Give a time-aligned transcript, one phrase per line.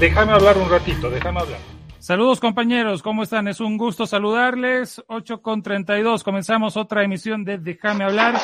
[0.00, 1.60] déjame hablar un ratito, déjame hablar.
[1.98, 3.46] Saludos compañeros, ¿cómo están?
[3.46, 5.02] Es un gusto saludarles.
[5.06, 8.34] 8 con 32, comenzamos otra emisión de Déjame hablar,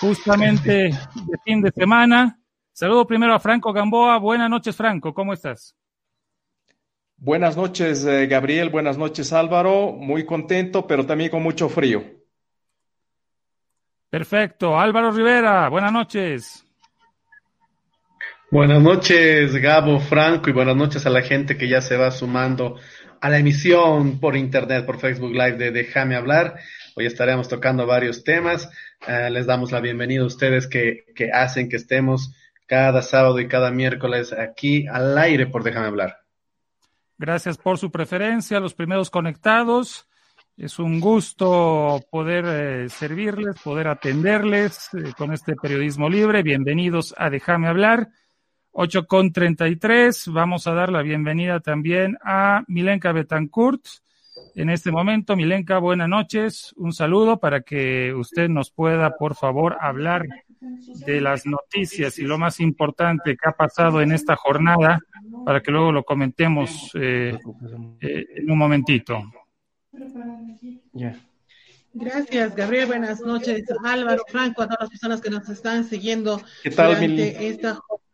[0.00, 2.38] justamente de fin de semana.
[2.72, 4.18] Saludo primero a Franco Gamboa.
[4.18, 5.74] Buenas noches, Franco, ¿cómo estás?
[7.16, 8.68] Buenas noches, eh, Gabriel.
[8.68, 9.92] Buenas noches, Álvaro.
[9.92, 12.04] Muy contento, pero también con mucho frío.
[14.08, 14.78] Perfecto.
[14.78, 16.65] Álvaro Rivera, buenas noches.
[18.48, 22.76] Buenas noches, Gabo, Franco, y buenas noches a la gente que ya se va sumando
[23.20, 26.54] a la emisión por internet, por Facebook Live de Déjame hablar.
[26.94, 28.70] Hoy estaremos tocando varios temas.
[29.08, 32.32] Eh, les damos la bienvenida a ustedes que, que hacen que estemos
[32.66, 36.18] cada sábado y cada miércoles aquí al aire por Déjame hablar.
[37.18, 40.06] Gracias por su preferencia, los primeros conectados.
[40.56, 46.44] Es un gusto poder eh, servirles, poder atenderles eh, con este periodismo libre.
[46.44, 48.08] Bienvenidos a Déjame hablar.
[48.78, 50.28] 8 con 33.
[50.28, 53.80] Vamos a dar la bienvenida también a Milenka Betancourt.
[54.54, 56.74] En este momento, Milenka, buenas noches.
[56.76, 60.26] Un saludo para que usted nos pueda, por favor, hablar
[61.06, 65.00] de las noticias y lo más importante que ha pasado en esta jornada,
[65.46, 67.38] para que luego lo comentemos eh,
[68.02, 69.22] eh, en un momentito.
[71.94, 72.88] Gracias, Gabriel.
[72.88, 77.48] Buenas noches, Álvaro, Franco, a todas las personas que nos están siguiendo ¿Qué tal, durante
[77.48, 78.05] esta jornada.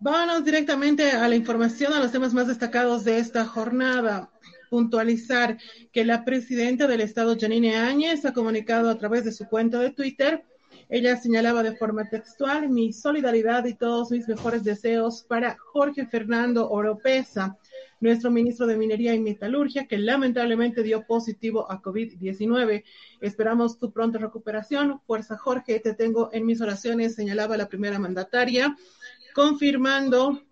[0.00, 4.30] Vámonos directamente a la información, a los temas más destacados de esta jornada.
[4.70, 5.58] Puntualizar
[5.90, 9.90] que la presidenta del Estado, Janine Áñez, ha comunicado a través de su cuenta de
[9.90, 10.44] Twitter.
[10.88, 16.70] Ella señalaba de forma textual mi solidaridad y todos mis mejores deseos para Jorge Fernando
[16.70, 17.58] Oropesa,
[18.00, 22.84] nuestro ministro de Minería y Metalurgia, que lamentablemente dio positivo a COVID-19.
[23.20, 25.00] Esperamos tu pronta recuperación.
[25.08, 28.76] Fuerza Jorge, te tengo en mis oraciones, señalaba la primera mandataria
[29.34, 30.42] confirmando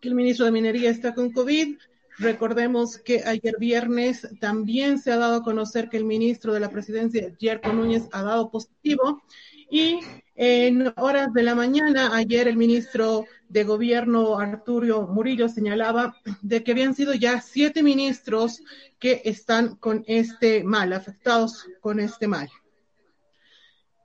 [0.00, 1.76] que el ministro de Minería está con COVID.
[2.18, 6.70] Recordemos que ayer viernes también se ha dado a conocer que el ministro de la
[6.70, 9.22] presidencia, Yerko Núñez, ha dado positivo.
[9.70, 10.00] Y
[10.34, 16.72] en horas de la mañana, ayer el ministro de Gobierno, Arturo Murillo, señalaba de que
[16.72, 18.62] habían sido ya siete ministros
[18.98, 22.48] que están con este mal, afectados con este mal.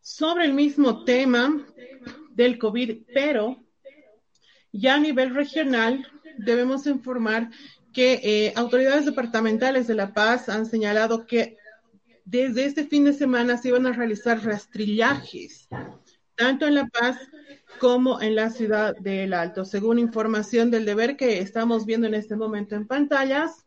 [0.01, 1.65] Sobre el mismo tema
[2.31, 3.64] del COVID, pero
[4.77, 6.05] ya a nivel regional,
[6.37, 7.49] debemos informar
[7.93, 11.57] que eh, autoridades departamentales de La Paz han señalado que
[12.25, 15.69] desde este fin de semana se iban a realizar rastrillajes,
[16.35, 17.17] tanto en La Paz
[17.79, 19.63] como en la ciudad del Alto.
[19.63, 23.65] Según información del deber que estamos viendo en este momento en pantallas,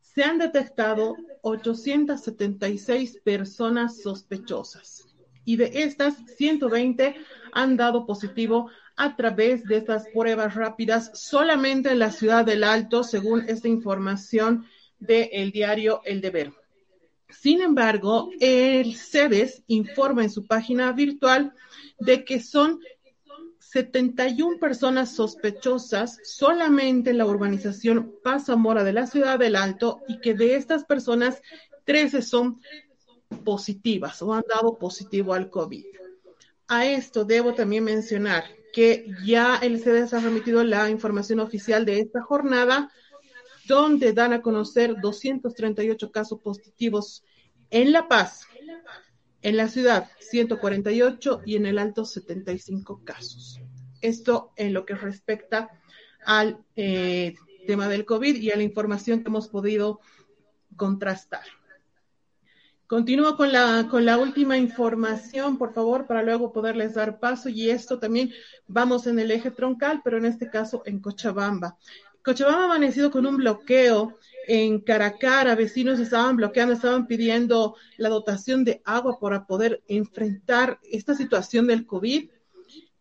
[0.00, 5.08] se han detectado 876 personas sospechosas
[5.44, 7.16] y de estas 120
[7.52, 13.04] han dado positivo a través de estas pruebas rápidas solamente en la ciudad del Alto,
[13.04, 14.66] según esta información
[14.98, 16.52] del diario El Deber.
[17.28, 21.54] Sin embargo, el CEDES informa en su página virtual
[21.98, 22.80] de que son
[23.58, 30.20] 71 personas sospechosas solamente en la urbanización Paz Zamora de la ciudad del Alto y
[30.20, 31.40] que de estas personas
[31.84, 32.60] 13 son
[33.44, 35.86] positivas o han dado positivo al COVID.
[36.68, 42.00] A esto debo también mencionar que ya el CDS ha remitido la información oficial de
[42.00, 42.90] esta jornada,
[43.66, 47.22] donde dan a conocer 238 casos positivos
[47.70, 48.46] en La Paz,
[49.42, 53.60] en la ciudad 148 y en el Alto 75 casos.
[54.00, 55.70] Esto en lo que respecta
[56.24, 57.34] al eh,
[57.66, 60.00] tema del COVID y a la información que hemos podido
[60.76, 61.44] contrastar.
[62.92, 67.48] Continúo con la, con la última información, por favor, para luego poderles dar paso.
[67.48, 68.30] Y esto también
[68.66, 71.78] vamos en el eje troncal, pero en este caso en Cochabamba.
[72.22, 78.62] Cochabamba ha amanecido con un bloqueo en Caracara, vecinos estaban bloqueando, estaban pidiendo la dotación
[78.62, 82.28] de agua para poder enfrentar esta situación del COVID,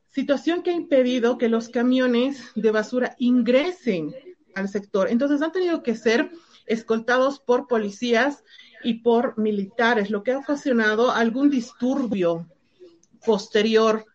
[0.08, 4.16] situación que ha impedido que los camiones de basura ingresen
[4.56, 5.10] al sector.
[5.10, 6.32] Entonces han tenido que ser
[6.66, 8.46] escoltados por policías
[8.84, 12.48] y por militares, lo que ha ocasionado algún disturbio
[13.26, 14.06] posterior,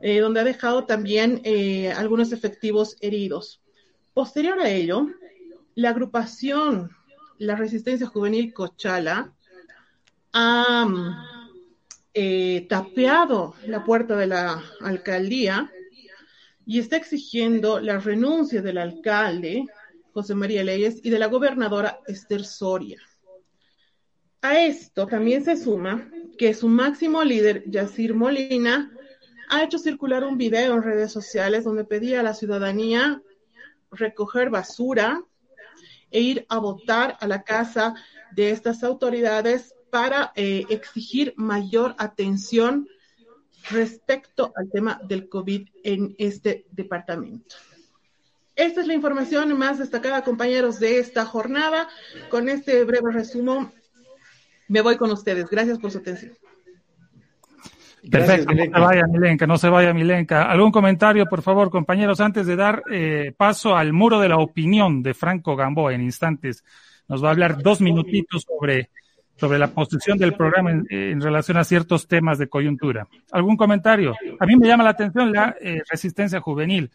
[0.00, 3.60] eh, donde ha dejado también eh, algunos efectivos heridos.
[4.12, 5.08] Posterior a ello,
[5.74, 6.90] la agrupación
[7.38, 9.32] La Resistencia Juvenil Cochala
[10.32, 10.86] ha
[12.12, 15.70] eh, tapeado la puerta de la alcaldía
[16.66, 19.64] y está exigiendo la renuncia del alcalde
[20.12, 23.00] José María Leyes y de la gobernadora Esther Soria.
[24.44, 26.06] A esto también se suma
[26.36, 28.92] que su máximo líder, Yacir Molina,
[29.48, 33.22] ha hecho circular un video en redes sociales donde pedía a la ciudadanía
[33.90, 35.24] recoger basura
[36.10, 37.94] e ir a votar a la casa
[38.32, 42.86] de estas autoridades para eh, exigir mayor atención
[43.70, 47.56] respecto al tema del COVID en este departamento.
[48.56, 51.88] Esta es la información más destacada, compañeros, de esta jornada.
[52.28, 53.72] Con este breve resumen,
[54.68, 55.48] me voy con ustedes.
[55.48, 56.32] Gracias por su atención.
[58.10, 60.42] Perfecto, no se vaya Milenka, no se vaya Milenka.
[60.50, 65.02] ¿Algún comentario, por favor, compañeros, antes de dar eh, paso al muro de la opinión
[65.02, 66.64] de Franco Gamboa en instantes?
[67.08, 68.90] Nos va a hablar dos minutitos sobre,
[69.36, 73.06] sobre la posición del programa en, relación a ciertos temas de coyuntura.
[73.32, 74.14] ¿Algún comentario?
[74.38, 76.90] A mí me llama la atención la eh, resistencia juvenil.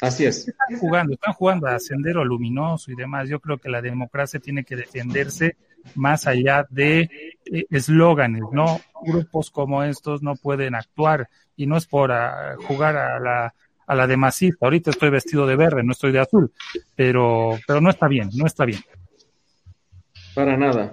[0.00, 0.48] Así es.
[0.48, 3.28] Están jugando, están jugando a Sendero Luminoso y demás.
[3.28, 5.56] Yo creo que la democracia tiene que defenderse
[5.94, 7.10] más allá de
[7.44, 8.80] eh, eslóganes, ¿no?
[9.02, 13.54] Grupos como estos no pueden actuar y no es por ah, jugar a la,
[13.86, 14.66] a la demasista.
[14.66, 16.52] Ahorita estoy vestido de verde, no estoy de azul,
[16.94, 18.80] pero, pero no está bien, no está bien.
[20.34, 20.92] Para nada.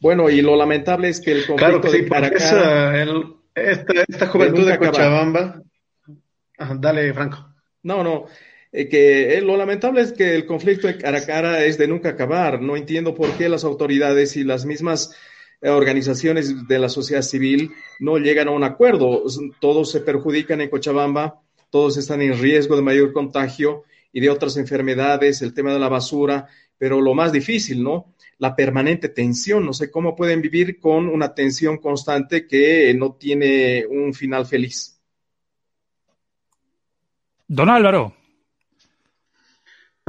[0.00, 4.78] Bueno, y lo lamentable es que el conflicto claro que sí, esta, esta, juventud de
[4.78, 5.62] Cochabamba.
[6.76, 7.54] dale, Franco.
[7.82, 8.26] No, no.
[8.72, 11.88] Eh, que eh, lo lamentable es que el conflicto de cara a cara es de
[11.88, 12.60] nunca acabar.
[12.62, 15.14] No entiendo por qué las autoridades y las mismas
[15.60, 19.24] eh, organizaciones de la sociedad civil no llegan a un acuerdo.
[19.60, 21.40] Todos se perjudican en Cochabamba,
[21.70, 25.88] todos están en riesgo de mayor contagio y de otras enfermedades, el tema de la
[25.88, 26.46] basura,
[26.78, 28.14] pero lo más difícil, ¿no?
[28.38, 29.66] La permanente tensión.
[29.66, 35.00] No sé cómo pueden vivir con una tensión constante que no tiene un final feliz.
[37.48, 38.19] Don Álvaro.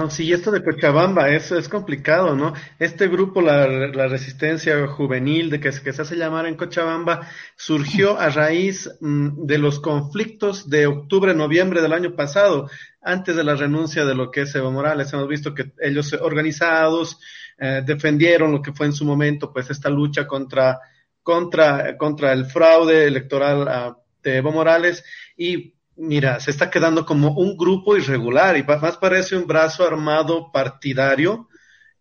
[0.02, 2.54] No, sí, esto de Cochabamba, eso es complicado, ¿no?
[2.80, 3.68] Este grupo, la,
[4.08, 9.80] resistencia juvenil de que, se hace llamar en Cochabamba, surgió a raíz mm, de los
[9.80, 12.68] conflictos de octubre, noviembre del año pasado,
[13.00, 15.14] antes de la renuncia de lo que es Evo Morales.
[15.14, 17.20] Hemos visto que ellos organizados
[17.60, 20.80] eh, defendieron lo que fue en su momento, pues esta lucha contra,
[21.22, 25.04] contra, contra el fraude electoral ah, de Evo Morales
[25.38, 30.52] y mira, se está quedando como un grupo irregular y más parece un brazo armado
[30.52, 31.48] partidario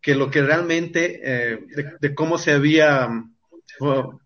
[0.00, 1.58] que lo que realmente eh,
[2.00, 3.34] de, cómo se había mm,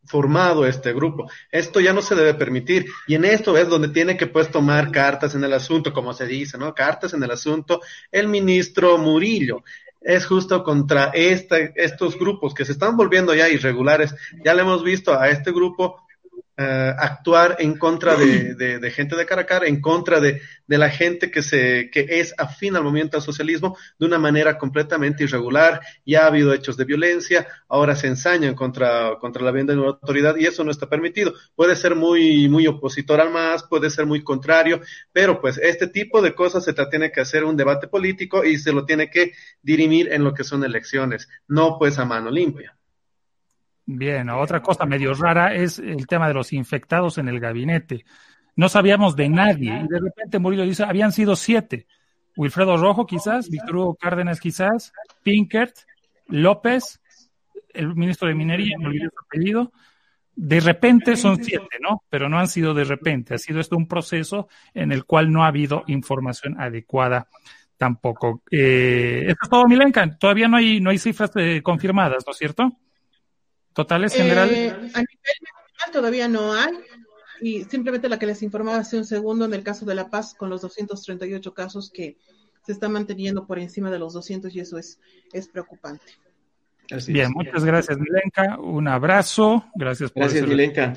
[0.04, 1.28] formado este grupo.
[1.50, 4.90] Esto ya no se debe permitir y en esto es donde tiene que pues tomar
[4.90, 6.74] cartas en el asunto, como se dice, ¿no?
[6.74, 7.80] Cartas en el asunto
[8.10, 9.64] el ministro Murillo.
[10.00, 14.14] Es justo contra esta, estos grupos que se están volviendo ya irregulares.
[14.44, 16.03] Ya le hemos visto a este grupo
[16.56, 20.88] eh, actuar en contra de, de, gente de cara a cara, en contra de, la
[20.88, 25.80] gente que, se, que es afín al movimiento al socialismo de una manera completamente irregular.
[26.06, 29.88] Ya ha habido hechos de violencia, ahora se ensañan contra, contra la venta de una
[29.88, 31.34] autoridad y eso no está permitido.
[31.56, 34.80] Puede ser muy, muy opositor al MAS, puede ser muy contrario,
[35.12, 38.72] pero pues este tipo de cosas se tiene que hacer un debate político y se
[38.72, 42.76] lo tiene que dirimir en lo que son elecciones, no pues a mano limpia.
[43.86, 48.04] Bien, otra cosa medio rara es el tema de los infectados en el gabinete.
[48.56, 51.86] No sabíamos de nadie y de repente Murillo dice, habían sido siete.
[52.36, 54.92] Wilfredo Rojo quizás, Víctor Hugo Cárdenas quizás,
[55.22, 55.76] Pinkert,
[56.28, 57.00] López,
[57.72, 59.72] el ministro de Minería, me olvidé su apellido.
[60.36, 62.02] De repente son siete, ¿no?
[62.08, 63.34] Pero no han sido de repente.
[63.34, 67.28] Ha sido esto un proceso en el cual no ha habido información adecuada
[67.76, 68.42] tampoco.
[68.50, 70.16] Eh, esto es todo, Milenka.
[70.16, 72.72] Todavía no hay, no hay cifras eh, confirmadas, ¿no es cierto?
[73.74, 74.56] ¿Totales generales?
[74.56, 76.72] Eh, a nivel nacional todavía no hay.
[77.40, 80.34] Y simplemente la que les informaba hace un segundo en el caso de La Paz,
[80.34, 82.16] con los 238 casos que
[82.64, 84.98] se están manteniendo por encima de los 200 y eso es,
[85.32, 86.04] es preocupante.
[87.08, 88.58] Bien, muchas gracias, Milenka.
[88.58, 89.64] Un abrazo.
[89.74, 90.94] Gracias por Gracias, Milenka.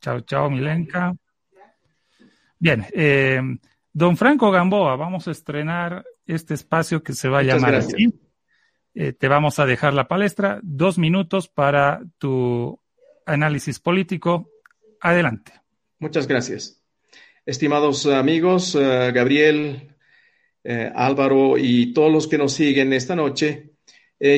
[0.00, 1.14] Chao, chao, Milenka.
[2.58, 3.40] Bien, eh,
[3.92, 8.12] don Franco Gamboa, vamos a estrenar este espacio que se va a llamar así.
[8.94, 10.60] Eh, te vamos a dejar la palestra.
[10.62, 12.78] Dos minutos para tu
[13.24, 14.50] análisis político.
[15.00, 15.52] Adelante.
[15.98, 16.82] Muchas gracias.
[17.46, 19.96] Estimados amigos, eh, Gabriel,
[20.62, 23.70] eh, Álvaro y todos los que nos siguen esta noche,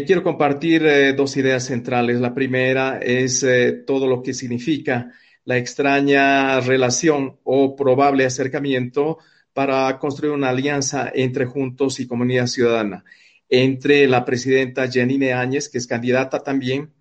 [0.06, 2.18] quiero compartir dos ideas centrales.
[2.18, 3.44] La primera es
[3.86, 5.12] todo lo que significa
[5.44, 9.18] la extraña relación o probable acercamiento
[9.52, 13.04] para construir una alianza entre Juntos y Comunidad Ciudadana
[13.48, 16.92] entre la presidenta Janine Áñez, que es candidata también,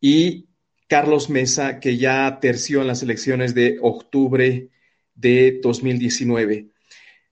[0.00, 0.46] y
[0.88, 4.68] Carlos Mesa, que ya terció en las elecciones de octubre
[5.14, 6.68] de 2019.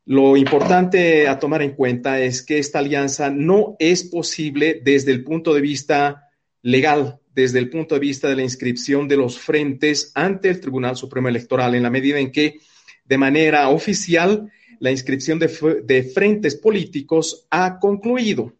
[0.06, 5.24] Lo importante a tomar en cuenta es que esta alianza no es posible desde el
[5.24, 6.30] punto de vista
[6.62, 10.96] legal, desde el punto de vista de la inscripción de los frentes ante el Tribunal
[10.96, 12.58] Supremo Electoral, en la medida en que
[13.04, 14.50] de manera oficial
[14.80, 18.54] la inscripción de, frentes políticos ha concluido,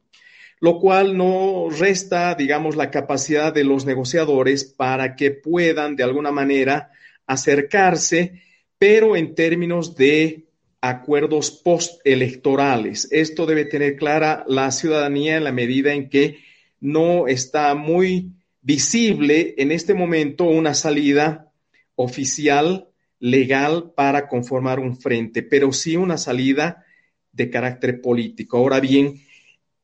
[0.60, 6.30] lo cual no resta, digamos, la capacidad de los negociadores para que puedan de alguna
[6.30, 6.92] manera
[7.26, 8.42] acercarse,
[8.78, 10.44] pero en términos de
[10.82, 13.08] acuerdos postelectorales.
[13.10, 16.38] Esto debe tener clara la ciudadanía en la medida en que
[16.80, 21.50] no está muy visible en este momento una salida
[21.94, 22.89] oficial,
[23.20, 26.84] legal, para conformar un frente, pero sí una salida
[27.32, 28.56] de carácter político.
[28.56, 29.20] Ahora bien,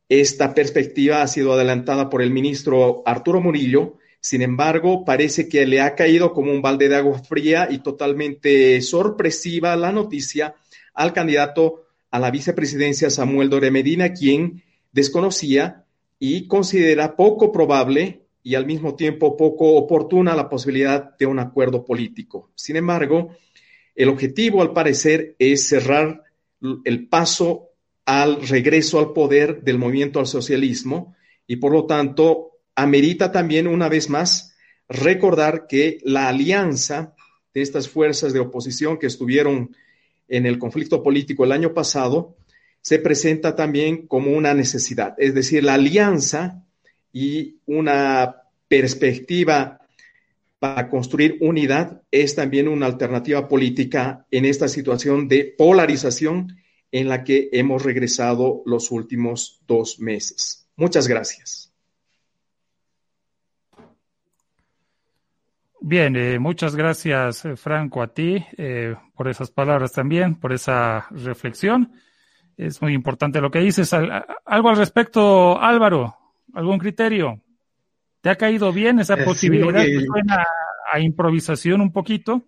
[0.09, 5.81] esta perspectiva ha sido adelantada por el ministro Arturo Murillo, sin embargo, parece que le
[5.81, 10.57] ha caído como un balde de agua fría y totalmente sorpresiva la noticia
[10.95, 15.85] al candidato a la vicepresidencia Samuel Dore Medina, quien desconocía
[16.19, 21.85] y considera poco probable y al mismo tiempo poco oportuna la posibilidad de un acuerdo
[21.85, 22.53] político.
[22.55, 23.35] Sin embargo,
[23.93, 26.23] el objetivo, al parecer, es cerrar
[26.85, 27.71] el paso
[28.05, 31.17] al regreso al poder del movimiento al socialismo
[31.49, 34.55] y, por lo tanto, amerita también, una vez más,
[34.89, 37.17] recordar que la alianza
[37.53, 39.75] de estas fuerzas de oposición que estuvieron
[40.29, 42.37] en el conflicto político el año pasado,
[42.81, 45.17] se presenta también como una necesidad.
[45.19, 46.63] Es decir, la alianza
[47.19, 49.81] y una perspectiva
[50.59, 56.59] para construir unidad es también una alternativa política en esta situación de polarización
[56.93, 60.69] en la que hemos regresado los últimos dos meses.
[60.77, 61.73] Muchas gracias.
[65.81, 71.07] Bien, eh, muchas gracias, eh, Franco, a ti eh, por esas palabras también, por esa
[71.13, 71.95] reflexión.
[72.59, 73.95] Es muy importante lo que dices.
[73.95, 76.26] ¿Algo al respecto, Álvaro?
[76.57, 77.43] ¿Algún criterio?
[78.23, 79.85] ¿Te ha caído bien esa posibilidad?
[80.07, 80.47] suena
[80.91, 82.47] a improvisación un poquito?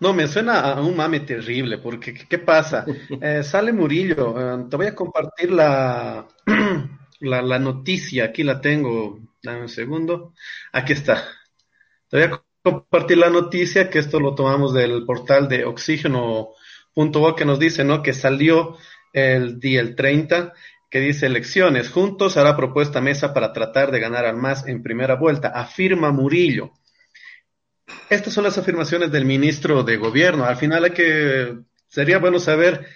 [0.00, 2.86] No, me suena a un mame terrible, porque ¿qué pasa?
[3.42, 6.26] sale Murillo, te voy a compartir la,
[7.20, 10.32] la, la noticia, aquí la tengo, dame un segundo,
[10.72, 11.22] aquí está.
[12.08, 17.44] Te voy a compartir la noticia, que esto lo tomamos del portal de oxígeno.org, que
[17.44, 18.02] nos dice, ¿no?
[18.02, 18.78] Que salió
[19.12, 20.54] el día el 30,
[20.92, 25.14] que dice elecciones, juntos hará propuesta mesa para tratar de ganar al MAS en primera
[25.14, 26.72] vuelta, afirma Murillo.
[28.10, 30.44] Estas son las afirmaciones del ministro de gobierno.
[30.44, 32.86] Al final hay que, sería bueno saber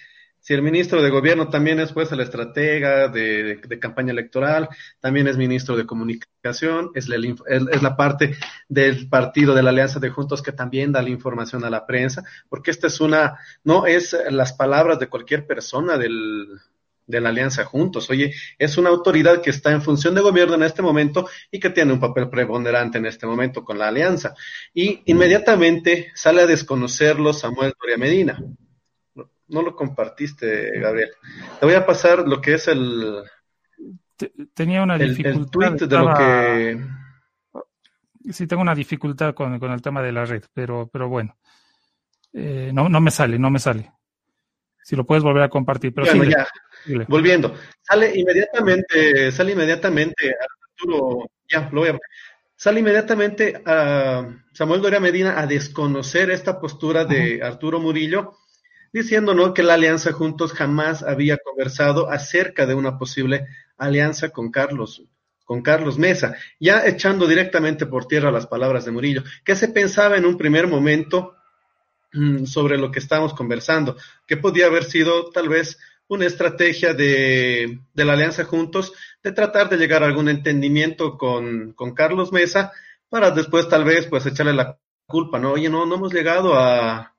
[0.41, 4.69] si el ministro de gobierno también es pues el estratega de, campaña electoral,
[5.00, 8.37] también es ministro de comunicación, es la, es la, parte
[8.69, 12.25] del partido de la Alianza de Juntos que también da la información a la prensa,
[12.50, 16.61] porque esta es una, no es las palabras de cualquier persona del,
[17.07, 18.11] de la Alianza Juntos.
[18.11, 21.71] Oye, es una autoridad que está en función de gobierno en este momento y que
[21.71, 24.35] tiene un papel preponderante en este momento con la Alianza.
[24.75, 28.39] Y inmediatamente sale a desconocerlo Samuel Doria Medina
[29.49, 31.11] no lo compartiste, Gabriel.
[31.59, 33.23] Te voy a pasar lo que es el.
[34.55, 35.43] Tenía una dificultad.
[35.43, 38.33] El tweet de lo que.
[38.33, 41.37] Sí, tengo una dificultad con, el tema de la red, pero, pero bueno.
[42.33, 43.93] Eh, no, no me sale, no me sale.
[44.83, 45.95] Si lo puedes volver a compartir.
[45.95, 46.47] Pero bueno, ya.
[47.09, 47.55] Volviendo.
[47.83, 50.35] Sale inmediatamente, sale inmediatamente
[50.71, 51.31] Arturo.
[51.49, 51.99] Ya, lo voy a.
[52.55, 58.38] Sale inmediatamente a Samuel Doria Medina a desconocer esta postura de Arturo Murillo
[58.93, 59.52] diciendo ¿no?
[59.52, 65.02] que la alianza Juntos jamás había conversado acerca de una posible alianza con Carlos,
[65.45, 69.23] con Carlos Mesa, ya echando directamente por tierra las palabras de Murillo.
[69.45, 71.35] ¿Qué se pensaba en un primer momento
[72.14, 73.99] mm, sobre lo que estamos conversando?
[74.26, 75.78] Que podía haber sido tal vez
[76.09, 81.73] una estrategia de, de, la Alianza Juntos de tratar de llegar a algún entendimiento con,
[81.73, 82.73] con Carlos Mesa
[83.09, 85.53] para después tal vez pues echarle la culpa, ¿no?
[85.53, 87.15] Oye, no, no hemos llegado a,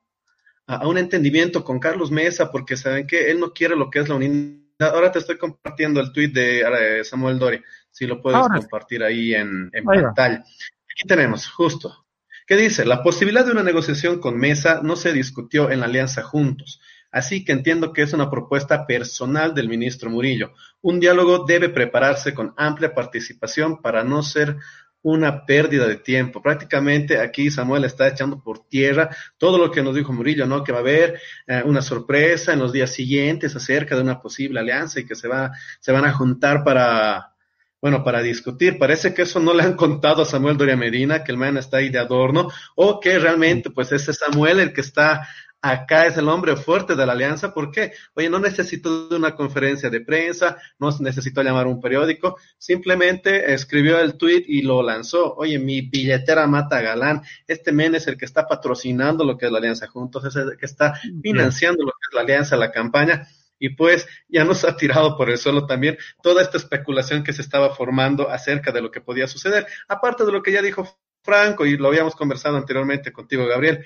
[0.66, 4.08] a, un entendimiento con Carlos Mesa, porque saben que él no quiere lo que es
[4.08, 4.58] la unidad.
[4.80, 9.70] Ahora te estoy compartiendo el tuit de Samuel Dori, si lo puedes compartir ahí en,
[9.72, 10.44] en pantalla.
[10.90, 12.06] Aquí tenemos, justo.
[12.46, 12.84] ¿Qué dice?
[12.84, 16.80] La posibilidad de una negociación con Mesa no se discutió en la alianza Juntos.
[17.10, 20.52] Así que entiendo que es una propuesta personal del ministro Murillo.
[20.82, 24.56] Un diálogo debe prepararse con amplia participación para no ser
[25.02, 26.42] una pérdida de tiempo.
[26.42, 30.64] Prácticamente aquí Samuel está echando por tierra todo lo que nos dijo Murillo, ¿no?
[30.64, 34.60] Que va a haber eh, una sorpresa en los días siguientes acerca de una posible
[34.60, 37.32] alianza y que se va, se van a juntar para,
[37.80, 38.78] bueno, para discutir.
[38.78, 41.78] Parece que eso no le han contado a Samuel Doria Medina, que el man está
[41.78, 45.28] ahí de adorno, o que realmente, pues, ese Samuel el que está
[45.62, 47.52] acá es el hombre fuerte de la alianza.
[47.52, 47.92] ¿Por qué?
[48.14, 53.52] Oye, no necesito de una conferencia de prensa, no necesito llamar a un periódico, simplemente
[53.52, 55.34] escribió el tweet y lo lanzó.
[55.34, 57.22] Oye, mi billetera mata galán.
[57.46, 60.56] Este men es el que está patrocinando lo que es la alianza juntos, es el
[60.56, 64.76] que está financiando lo que es la alianza, la campaña y pues ya nos ha
[64.76, 68.90] tirado por el suelo también toda esta especulación que se estaba formando acerca de lo
[68.90, 69.66] que podía suceder.
[69.88, 73.84] Aparte de lo que ya dijo Franco y lo habíamos conversado anteriormente contigo, Gabriel,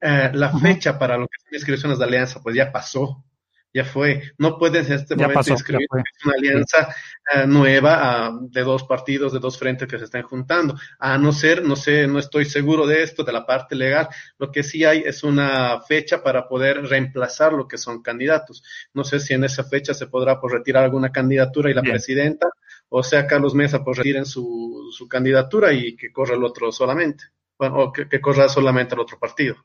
[0.00, 3.24] eh, la fecha para lo que son inscripciones de alianza pues ya pasó
[3.72, 4.22] ya fue.
[4.38, 6.94] No puedes en este momento inscribir una alianza
[7.32, 10.74] eh, nueva ah, de dos partidos, de dos frentes que se están juntando.
[10.98, 14.08] A no ser, no sé, no estoy seguro de esto, de la parte legal.
[14.38, 18.62] Lo que sí hay es una fecha para poder reemplazar lo que son candidatos.
[18.92, 22.48] No sé si en esa fecha se podrá pues, retirar alguna candidatura y la presidenta,
[22.88, 27.24] o sea, Carlos Mesa, pues retiren su, su candidatura y que corra el otro solamente.
[27.56, 29.56] Bueno, o que, que corra solamente el otro partido.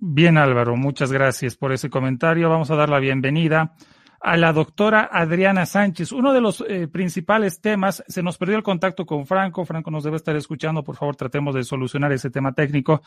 [0.00, 2.48] Bien, Álvaro, muchas gracias por ese comentario.
[2.48, 3.74] Vamos a dar la bienvenida
[4.20, 6.12] a la doctora Adriana Sánchez.
[6.12, 10.04] Uno de los eh, principales temas, se nos perdió el contacto con Franco, Franco nos
[10.04, 13.02] debe estar escuchando, por favor tratemos de solucionar ese tema técnico.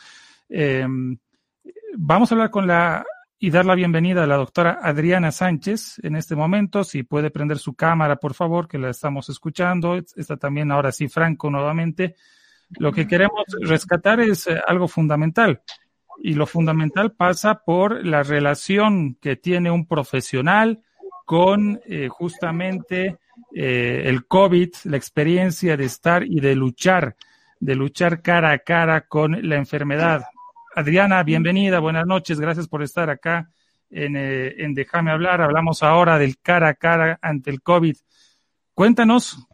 [0.50, 0.86] Eh,
[1.96, 3.06] vamos a hablar con la
[3.38, 6.84] y dar la bienvenida a la doctora Adriana Sánchez en este momento.
[6.84, 9.96] Si puede prender su cámara, por favor, que la estamos escuchando.
[9.96, 12.16] Está también ahora sí Franco nuevamente.
[12.78, 15.62] Lo que queremos rescatar es eh, algo fundamental
[16.18, 20.82] y lo fundamental pasa por la relación que tiene un profesional
[21.24, 23.18] con eh, justamente
[23.54, 27.16] eh, el COVID, la experiencia de estar y de luchar,
[27.60, 30.24] de luchar cara a cara con la enfermedad.
[30.74, 33.50] Adriana, bienvenida, buenas noches, gracias por estar acá
[33.90, 35.40] en, eh, en Déjame hablar.
[35.40, 37.96] Hablamos ahora del cara a cara ante el COVID.
[38.74, 39.46] Cuéntanos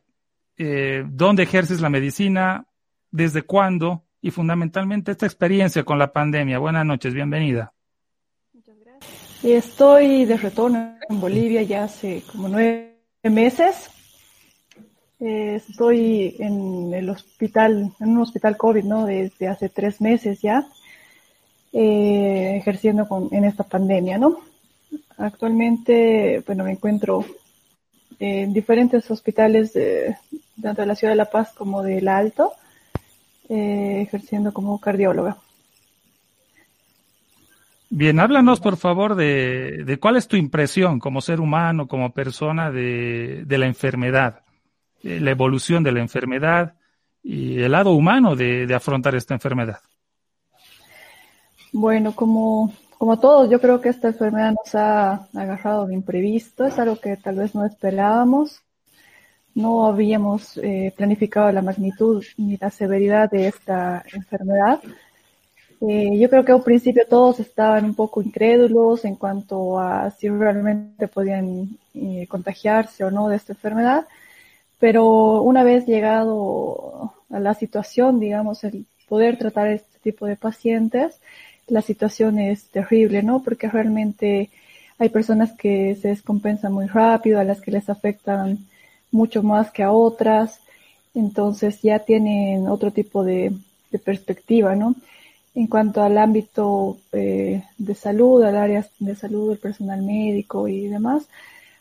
[0.57, 2.67] dónde ejerces la medicina,
[3.12, 6.59] desde cuándo y fundamentalmente esta experiencia con la pandemia.
[6.59, 7.73] Buenas noches, bienvenida.
[8.53, 9.45] Muchas gracias.
[9.45, 13.91] Estoy de retorno en Bolivia ya hace como nueve meses.
[15.21, 19.05] Estoy en el hospital, en un hospital COVID, ¿no?
[19.05, 20.69] Desde hace tres meses ya,
[21.73, 24.38] eh, ejerciendo con, en esta pandemia, ¿no?
[25.16, 27.25] Actualmente, bueno, me encuentro
[28.21, 30.16] en diferentes hospitales de,
[30.62, 32.53] tanto de la ciudad de La Paz como del Alto
[33.49, 35.39] eh, ejerciendo como cardióloga.
[37.91, 43.47] Bien, háblanos por favor de, cuál es tu impresión como ser humano, como persona de,
[43.49, 44.43] la enfermedad,
[45.03, 46.75] la evolución de la enfermedad
[47.23, 49.81] y el lado humano de, afrontar esta enfermedad.
[51.73, 56.79] Bueno, como, como todos, yo creo que esta enfermedad nos ha agarrado de imprevisto, es
[56.79, 58.61] algo que tal vez no esperábamos
[59.59, 64.81] no habíamos eh, planificado la magnitud ni la severidad de esta enfermedad.
[65.81, 70.29] Eh, yo creo que al principio todos estaban un poco incrédulos en cuanto a si
[70.29, 74.07] realmente podían eh, contagiarse o no de esta enfermedad,
[74.79, 81.21] pero una vez llegado a la situación, digamos, el poder tratar este tipo de pacientes,
[81.66, 83.42] la situación es terrible, ¿no?
[83.42, 84.51] Porque realmente
[84.99, 88.59] hay personas que se descompensan muy rápido, a las que les afectan
[89.11, 90.61] mucho más que a otras,
[91.14, 93.53] entonces ya tienen otro tipo de,
[94.05, 94.94] perspectiva, ¿no?
[95.55, 100.88] En cuanto al ámbito eh, de salud, al área de salud del personal médico y
[100.88, 101.27] demás,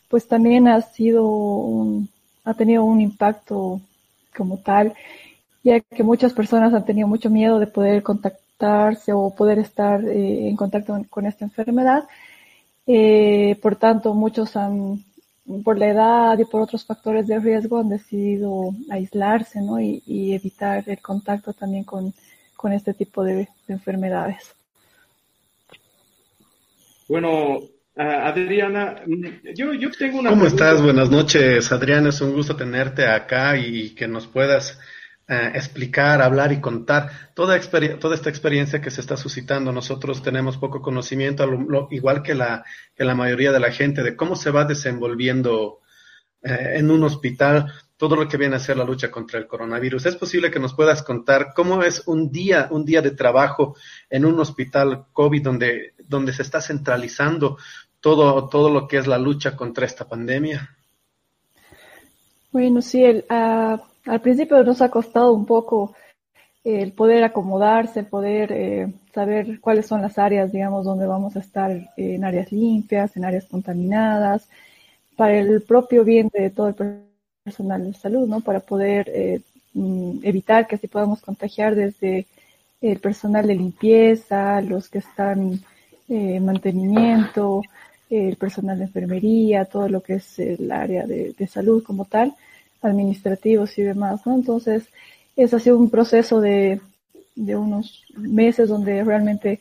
[0.07, 2.09] pues también ha sido un,
[2.45, 3.81] ha tenido un impacto
[4.35, 4.93] como tal,
[5.63, 10.47] ya que muchas personas han tenido mucho miedo de poder contactarse o poder estar eh,
[10.49, 12.05] en contacto con esta enfermedad.
[12.87, 15.03] Eh, por tanto, muchos han
[15.63, 19.79] por la edad y por otros factores de riesgo han decidido aislarse ¿no?
[19.79, 22.13] y, evitar el contacto también con,
[22.73, 24.53] este tipo de, enfermedades.
[27.07, 27.59] Bueno,
[27.95, 29.01] Adriana,
[29.55, 30.31] yo, yo tengo una...
[30.31, 30.81] ¿Cómo estás?
[30.81, 32.09] Buenas noches, Adriana.
[32.09, 34.77] Es un gusto tenerte acá y que nos puedas
[35.29, 37.59] eh, explicar, hablar y contar toda,
[37.99, 39.73] toda esta experiencia que se está suscitando.
[39.73, 41.45] Nosotros tenemos poco conocimiento,
[41.91, 42.63] igual que la,
[42.95, 45.81] que la mayoría de la gente, de cómo se va desenvolviendo
[46.41, 50.05] eh, en un hospital todo lo que viene a ser la lucha contra el coronavirus.
[50.05, 53.75] ¿Es posible que nos puedas contar cómo es un día, un día de trabajo
[54.09, 57.57] en un hospital COVID donde, donde se está centralizando
[57.99, 60.73] todo, todo lo que es la lucha contra esta pandemia?
[62.53, 65.93] Bueno, sí, el, uh al principio nos ha costado un poco
[66.63, 71.71] el poder acomodarse, poder eh, saber cuáles son las áreas, digamos, donde vamos a estar
[71.95, 74.49] en áreas limpias, en áreas contaminadas,
[75.15, 76.75] para el propio bien de todo el
[77.43, 78.41] personal de salud, ¿no?
[78.41, 79.41] Para poder eh,
[79.73, 82.27] mm, evitar que así podamos contagiar desde
[82.81, 85.61] el personal de limpieza, los que están
[86.09, 87.63] eh, mantenimiento,
[88.09, 92.33] el personal de enfermería, todo lo que es el área de, salud como tal,
[92.81, 94.35] administrativos y demás, ¿no?
[94.35, 94.87] Entonces,
[95.35, 96.79] es ha un proceso de,
[97.35, 99.59] de unos meses donde realmente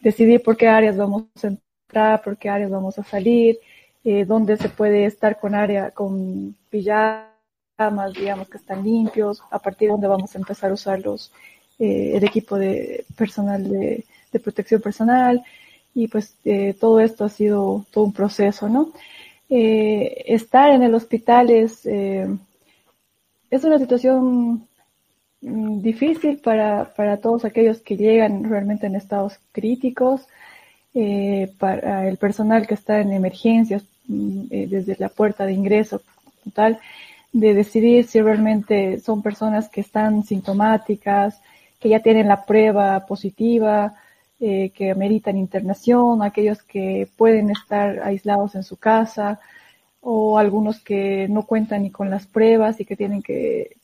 [0.00, 3.58] decidí por qué áreas vamos a entrar, por qué áreas vamos a salir,
[4.04, 9.88] eh, dónde se puede estar con área, con pijamas, digamos, que están limpios, a partir
[9.88, 11.32] de dónde vamos a empezar a usar los,
[11.78, 15.42] eh, el equipo de personal de, de protección personal,
[15.94, 18.92] y pues eh, todo esto ha sido todo un proceso, ¿no?
[19.48, 22.28] Eh, estar en el hospital es, eh,
[23.50, 24.66] es una situación
[25.40, 30.26] mm, difícil para, para todos aquellos que llegan realmente en estados críticos,
[31.58, 36.00] para el personal que está en emergencias mm, desde la puerta de ingreso,
[36.54, 36.78] tal,
[37.32, 41.40] de decidir si realmente son personas que están sintomáticas,
[41.78, 43.94] que ya tienen la prueba positiva,
[44.40, 49.38] eh, que ameritan internación, aquellos que pueden estar aislados en su casa
[50.08, 53.76] o algunos que no cuentan ni con las pruebas y que tienen que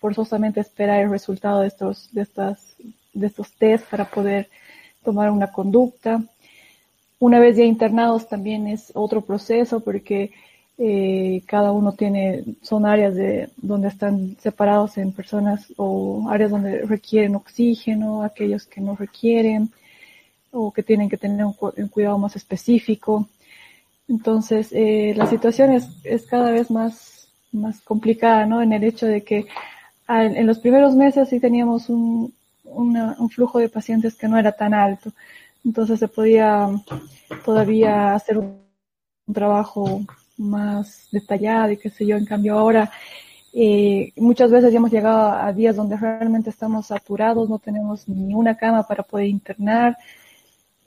[0.00, 2.74] forzosamente esperar el resultado de estos, de estas,
[3.14, 4.48] de estos test para poder
[5.04, 6.24] tomar una conducta.
[7.20, 10.32] Una vez ya internados también es otro proceso porque
[10.76, 16.82] eh, cada uno tiene, son áreas de donde están separados en personas o áreas donde
[16.82, 19.70] requieren oxígeno, aquellos que no requieren
[20.50, 23.28] o que tienen que tener un, cuidado más específico.
[24.10, 28.60] Entonces, eh, la situación es, es, cada vez más, más complicada, ¿no?
[28.60, 29.46] En el hecho de que
[30.08, 34.74] en los primeros meses sí teníamos un, un flujo de pacientes que no era tan
[34.74, 35.12] alto.
[35.64, 36.68] Entonces se podía
[37.44, 38.60] todavía hacer un,
[39.32, 40.02] trabajo
[40.38, 42.16] más detallado y qué sé yo.
[42.16, 42.90] En cambio ahora
[43.52, 48.34] eh, muchas veces ya hemos llegado a días donde realmente estamos saturados, no tenemos ni
[48.34, 49.96] una cama para poder internar,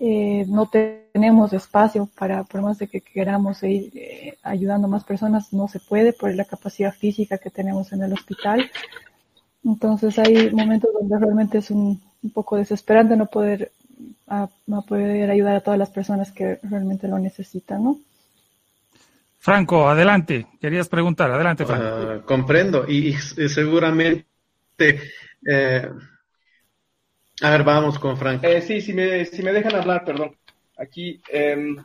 [0.05, 5.05] eh, no tenemos espacio para, por más de que queramos ir eh, ayudando a más
[5.05, 8.69] personas, no se puede por la capacidad física que tenemos en el hospital.
[9.63, 12.01] Entonces hay momentos donde realmente es un,
[12.33, 13.71] poco desesperante no poder,
[14.67, 17.97] no poder ayudar a todas las personas que realmente lo necesitan, ¿no?
[19.39, 20.47] Franco, adelante.
[20.59, 21.31] Querías preguntar.
[21.31, 21.85] Adelante, Franco.
[21.85, 22.85] Ah, comprendo.
[22.89, 24.25] Y, seguramente
[25.47, 25.89] eh,
[27.43, 28.41] a ver, vamos con Frank.
[28.45, 30.33] Eh, sí, si me, si me dejan hablar, perdón.
[30.77, 31.75] Aquí, em,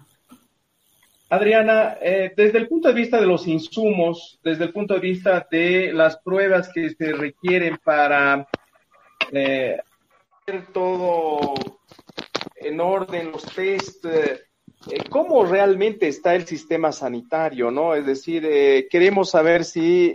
[1.31, 5.49] Adriana, eh, desde el punto de vista de los insumos, desde el punto de vista
[5.51, 8.47] de las pruebas que se requieren para
[9.33, 9.81] eh,
[10.47, 11.55] hacer todo
[12.55, 14.07] en orden, los test,
[15.11, 17.73] ¿cómo realmente está el sistema sanitario?
[17.73, 17.97] ¿no?
[17.97, 20.15] Es decir, queremos saber si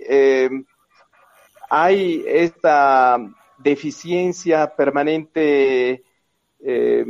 [1.69, 3.19] hay esta
[3.63, 6.04] deficiencia permanente,
[6.60, 7.06] eh,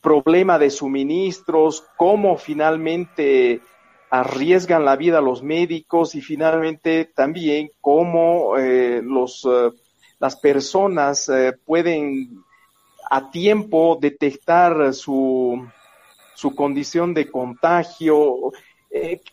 [0.00, 3.60] problema de suministros, cómo finalmente
[4.10, 9.70] arriesgan la vida los médicos y finalmente también cómo eh, los, eh,
[10.18, 11.30] las personas
[11.66, 12.42] pueden
[13.10, 15.66] a tiempo detectar su,
[16.34, 18.52] su condición de contagio.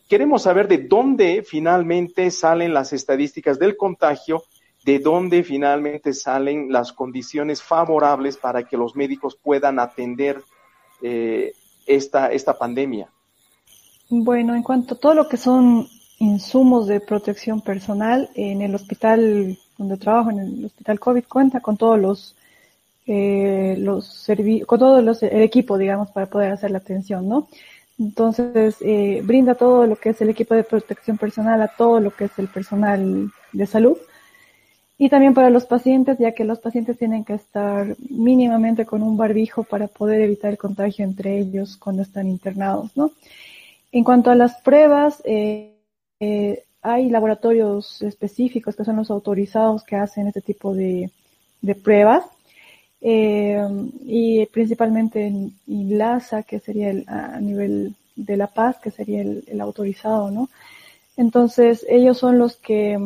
[0.09, 4.43] queremos saber de dónde finalmente salen las estadísticas del contagio
[4.85, 10.43] de dónde finalmente salen las condiciones favorables para que los médicos puedan atender
[11.01, 11.53] eh,
[11.87, 13.09] esta, esta pandemia.
[14.09, 15.87] Bueno, en cuanto a todo lo que son
[16.19, 21.77] insumos de protección personal, en el hospital donde trabajo, en el hospital COVID, cuenta con
[21.77, 22.35] todos los,
[23.07, 24.27] eh, los
[24.67, 27.47] con todo los, el equipo, digamos, para poder hacer la atención, ¿no?
[27.97, 32.11] Entonces, eh, brinda todo lo que es el equipo de protección personal a todo lo
[32.11, 33.97] que es el personal de salud
[34.97, 39.17] y también para los pacientes, ya que los pacientes tienen que estar mínimamente con un
[39.17, 43.11] barbijo para poder evitar el contagio entre ellos cuando están internados, ¿no?
[43.91, 45.73] En cuanto a las pruebas, eh,
[46.19, 51.09] eh, hay laboratorios específicos que son los autorizados que hacen este tipo de,
[51.83, 52.23] pruebas.
[53.01, 53.61] Eh,
[54.05, 59.43] y principalmente en ILASA, que sería el, a nivel de La Paz, que sería el,
[59.47, 60.49] el autorizado, ¿no?
[61.17, 62.99] Entonces, ellos son los que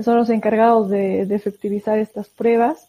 [0.00, 2.86] son los encargados de, efectivizar estas pruebas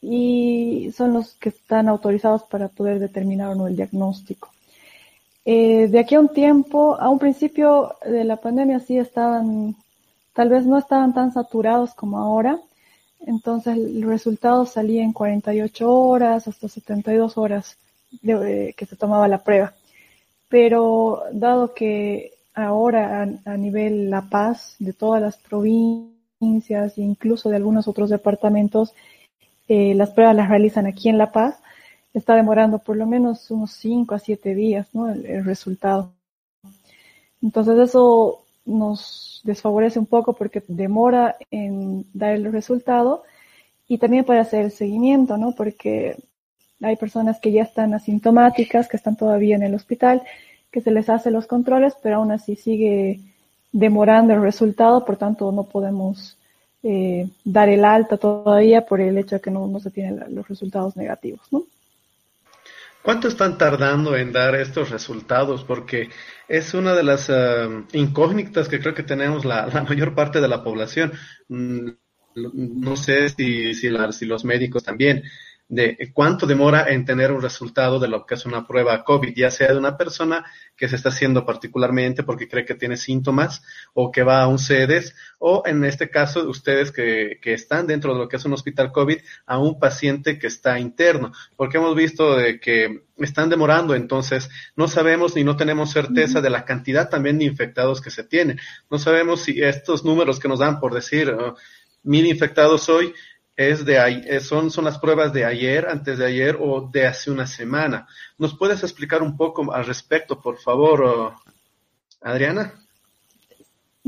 [0.00, 4.48] y son los que están autorizados para poder determinar o no el diagnóstico.
[5.44, 9.76] Eh, de aquí a un tiempo, a un principio de la pandemia sí estaban,
[10.32, 12.58] tal vez no estaban tan saturados como ahora,
[13.26, 17.76] entonces el resultado salía en 48 horas hasta 72 horas
[18.22, 19.74] de, que se tomaba la prueba.
[20.48, 27.56] Pero dado que ahora a nivel La Paz, de todas las provincias, e incluso de
[27.56, 28.94] algunos otros departamentos,
[29.66, 31.60] eh, las pruebas las realizan aquí en La Paz.
[32.14, 35.10] está demorando por lo menos unos 5 a 7 días, ¿no?
[35.10, 36.12] El, resultado.
[37.42, 43.22] Entonces eso nos desfavorece un poco porque demora en dar el resultado
[43.86, 45.52] y también puede hacer el seguimiento, ¿no?
[45.52, 46.16] Porque
[46.82, 50.22] hay personas que ya están asintomáticas, que están todavía en el hospital,
[50.70, 53.20] que se les hace los controles, pero aún así sigue
[53.72, 56.36] demorando el resultado, por tanto no podemos
[56.82, 60.96] eh, dar el alta todavía por el hecho de que no, se tienen los resultados
[60.96, 61.64] negativos, ¿no?
[63.02, 65.64] ¿Cuánto están tardando en dar estos resultados?
[65.64, 66.10] Porque
[66.46, 70.62] es una de las eh, incógnitas que creo que tenemos la, mayor parte de la
[70.62, 71.12] población.
[71.48, 71.88] Mm,
[72.34, 73.88] no sé si
[74.26, 75.24] los médicos también
[75.68, 79.50] de cuánto demora en tener un resultado de lo que es una prueba COVID, ya
[79.50, 84.10] sea de una persona que se está haciendo particularmente porque cree que tiene síntomas o
[84.10, 88.20] que va a un CEDES o en este caso ustedes que, que están dentro de
[88.20, 92.36] lo que es un hospital COVID a un paciente que está interno, porque hemos visto
[92.36, 97.38] de que están demorando, entonces no sabemos ni no tenemos certeza de la cantidad también
[97.38, 98.58] de infectados que se tienen.
[98.90, 101.56] No sabemos si estos números que nos dan por decir oh,
[102.02, 103.12] mil infectados hoy
[103.58, 107.44] es de son, son las pruebas de ayer, antes de ayer o de hace una
[107.44, 108.06] semana.
[108.38, 111.34] ¿Nos puedes explicar un poco al respecto, por favor,
[112.20, 112.72] Adriana?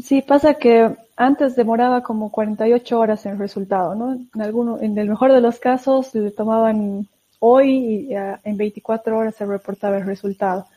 [0.01, 4.13] Sí, pasa que antes demoraba como 48 horas en el resultado, ¿no?
[4.13, 7.09] En, alguno, en el mejor de los casos tomaban
[7.41, 10.69] hoy y en 24 horas se reportaba el resultado.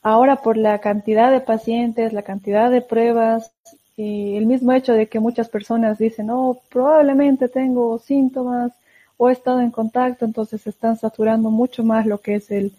[0.00, 3.50] Ahora por la cantidad de pacientes, la cantidad de pruebas
[3.96, 8.72] y el mismo hecho de que muchas personas dicen, oh, probablemente tengo síntomas
[9.16, 12.72] o he estado en contacto, entonces están saturando mucho más lo que es el,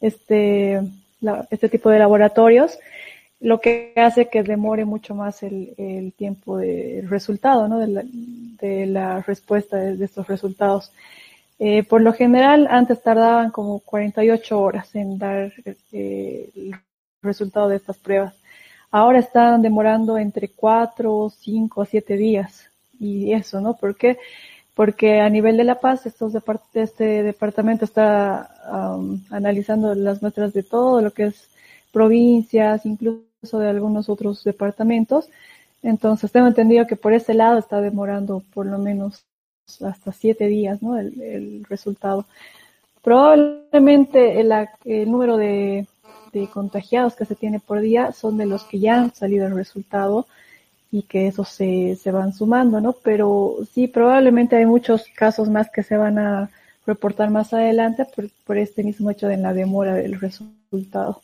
[0.00, 0.80] este,
[1.50, 2.78] este tipo de laboratorios,
[3.40, 7.78] lo que hace que demore mucho más el, el tiempo de resultado, ¿no?
[7.78, 8.04] De la,
[8.60, 10.92] de la respuesta de, estos resultados.
[11.58, 15.52] Eh, por lo general, antes tardaban como 48 horas en dar
[15.92, 16.74] eh, el
[17.22, 18.34] resultado de estas pruebas.
[18.90, 22.68] Ahora están demorando entre cuatro, cinco, siete días.
[22.98, 23.74] Y eso, ¿no?
[23.74, 24.18] ¿Por qué?
[24.74, 26.34] Porque a nivel de La Paz, estos
[26.74, 28.50] este departamento está
[29.30, 31.48] analizando las muestras de todo lo que es
[31.92, 35.28] provincias, incluso de algunos otros departamentos.
[35.82, 39.24] Entonces, tengo entendido que por ese lado está demorando por lo menos
[39.80, 40.98] hasta siete días, ¿no?
[40.98, 42.26] El, el resultado.
[43.02, 44.52] Probablemente el,
[44.84, 45.86] el número de
[46.32, 49.54] de contagiados que se tiene por día son de los que ya han salido el
[49.54, 50.26] resultado
[50.92, 52.92] y que esos se, se van sumando, ¿no?
[52.92, 56.50] Pero sí, probablemente hay muchos casos más que se van a
[56.86, 61.22] reportar más adelante por, por este mismo hecho de la demora del resultado.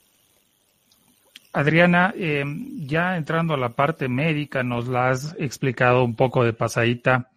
[1.52, 2.44] Adriana, eh,
[2.86, 7.30] ya entrando a la parte médica, nos la has explicado un poco de pasadita.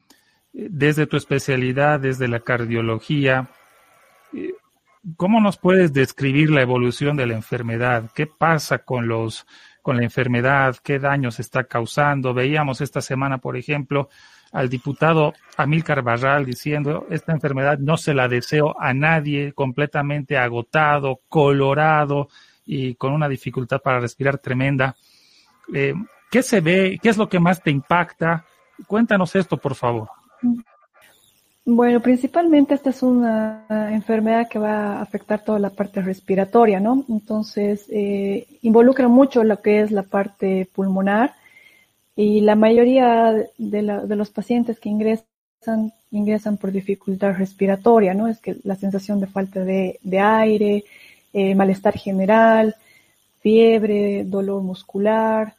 [0.53, 3.47] Eh, desde tu especialidad, desde la cardiología,
[5.15, 8.11] ¿Cómo nos puedes describir la evolución de la enfermedad?
[8.13, 9.45] ¿Qué pasa con los
[9.81, 10.75] con la enfermedad?
[10.83, 12.33] ¿Qué daños está causando?
[12.33, 14.09] Veíamos esta semana, por ejemplo,
[14.51, 21.21] al diputado Amílcar Barral diciendo esta enfermedad no se la deseo a nadie, completamente agotado,
[21.29, 22.27] colorado
[22.65, 24.95] y con una dificultad para respirar tremenda.
[25.73, 25.93] Eh,
[26.29, 26.99] ¿Qué se ve?
[27.01, 28.45] ¿Qué es lo que más te impacta?
[28.85, 30.09] Cuéntanos esto, por favor.
[31.71, 37.05] Bueno, principalmente esta es una enfermedad que va a afectar toda la parte respiratoria, ¿no?
[37.07, 41.35] Entonces, eh, involucra mucho lo que es la parte pulmonar
[42.15, 48.27] y la mayoría de, los pacientes que ingresan, ingresan por dificultad respiratoria, ¿no?
[48.27, 50.85] Es que la sensación de falta de, aire,
[51.33, 52.75] eh, malestar general,
[53.41, 55.53] fiebre, dolor muscular.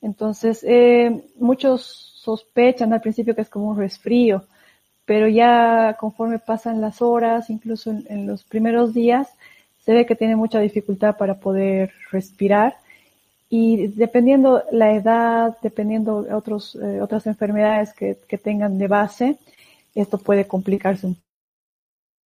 [0.00, 1.82] Entonces, eh, muchos
[2.14, 4.46] sospechan al principio que es como un resfrío
[5.12, 9.28] pero ya conforme pasan las horas, incluso en, los primeros días,
[9.84, 12.78] se ve que tiene mucha dificultad para poder respirar
[13.50, 19.36] y dependiendo la edad, dependiendo otros, eh, otras enfermedades que, que, tengan de base,
[19.94, 21.18] esto puede complicarse un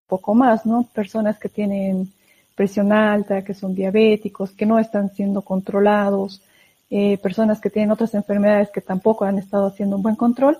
[0.07, 0.85] poco más, ¿no?
[0.95, 2.13] Personas que tienen
[2.55, 6.41] presión alta, que son diabéticos, que no están siendo controlados,
[6.89, 10.57] eh, personas que tienen otras enfermedades que tampoco han estado haciendo un buen control,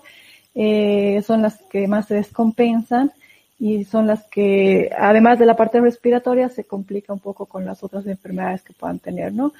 [0.59, 3.11] eh, son las que más se descompensan
[3.59, 7.83] y son las que, además de la parte respiratoria, se complica un poco con las
[7.83, 9.53] otras enfermedades que puedan tener, ¿no?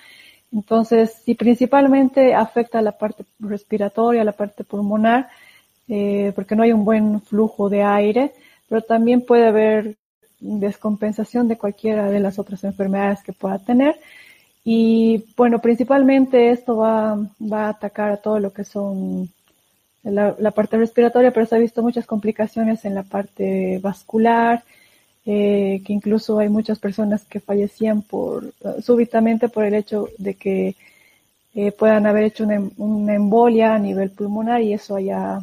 [0.51, 5.29] Entonces, si principalmente afecta a la parte respiratoria, la parte pulmonar,
[5.87, 8.33] eh, porque no hay un buen flujo de aire,
[8.67, 9.97] pero también puede haber
[10.39, 13.99] descompensación de cualquiera de las otras enfermedades que pueda tener.
[14.63, 19.29] Y bueno, principalmente esto va, va a atacar a todo lo que son
[20.11, 24.63] la, parte respiratoria, pero se ha visto muchas complicaciones en la parte vascular,
[25.25, 30.75] eh, que incluso hay muchas personas que fallecían por súbitamente por el hecho de que
[31.53, 35.41] eh, puedan haber hecho una, una, embolia a nivel pulmonar y eso haya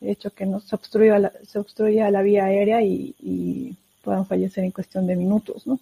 [0.00, 4.70] hecho que no se obstruya la, se obstruya la vía aérea y, puedan fallecer en
[4.70, 5.80] cuestión de minutos, ¿no?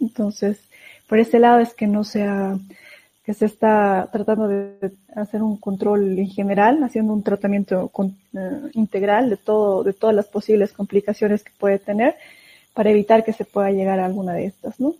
[0.00, 0.60] Entonces,
[1.06, 2.56] por ese lado es que no sea
[3.24, 8.68] que se está tratando de hacer un control en general, haciendo un tratamiento con, uh,
[8.74, 12.16] integral de todo, de todas las posibles complicaciones que puede tener
[12.74, 14.94] para evitar que se pueda llegar a alguna de estas, ¿no?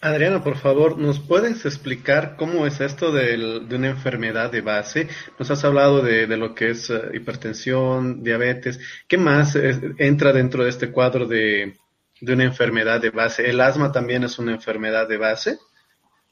[0.00, 5.08] Adriana, por favor, ¿nos puedes explicar cómo es esto de, una enfermedad de base?
[5.38, 8.78] Nos has hablado de, lo que es uh, hipertensión, diabetes.
[9.08, 11.78] ¿Qué más es, entra dentro de este cuadro de,
[12.20, 13.48] de una enfermedad de base?
[13.48, 15.58] ¿El asma también es una enfermedad de base?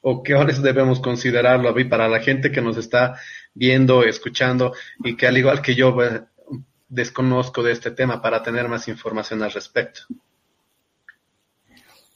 [0.01, 3.15] ¿O qué horas debemos considerarlo para la gente que nos está
[3.53, 5.95] viendo, escuchando y que al igual que yo
[6.87, 10.01] desconozco de este tema para tener más información al respecto?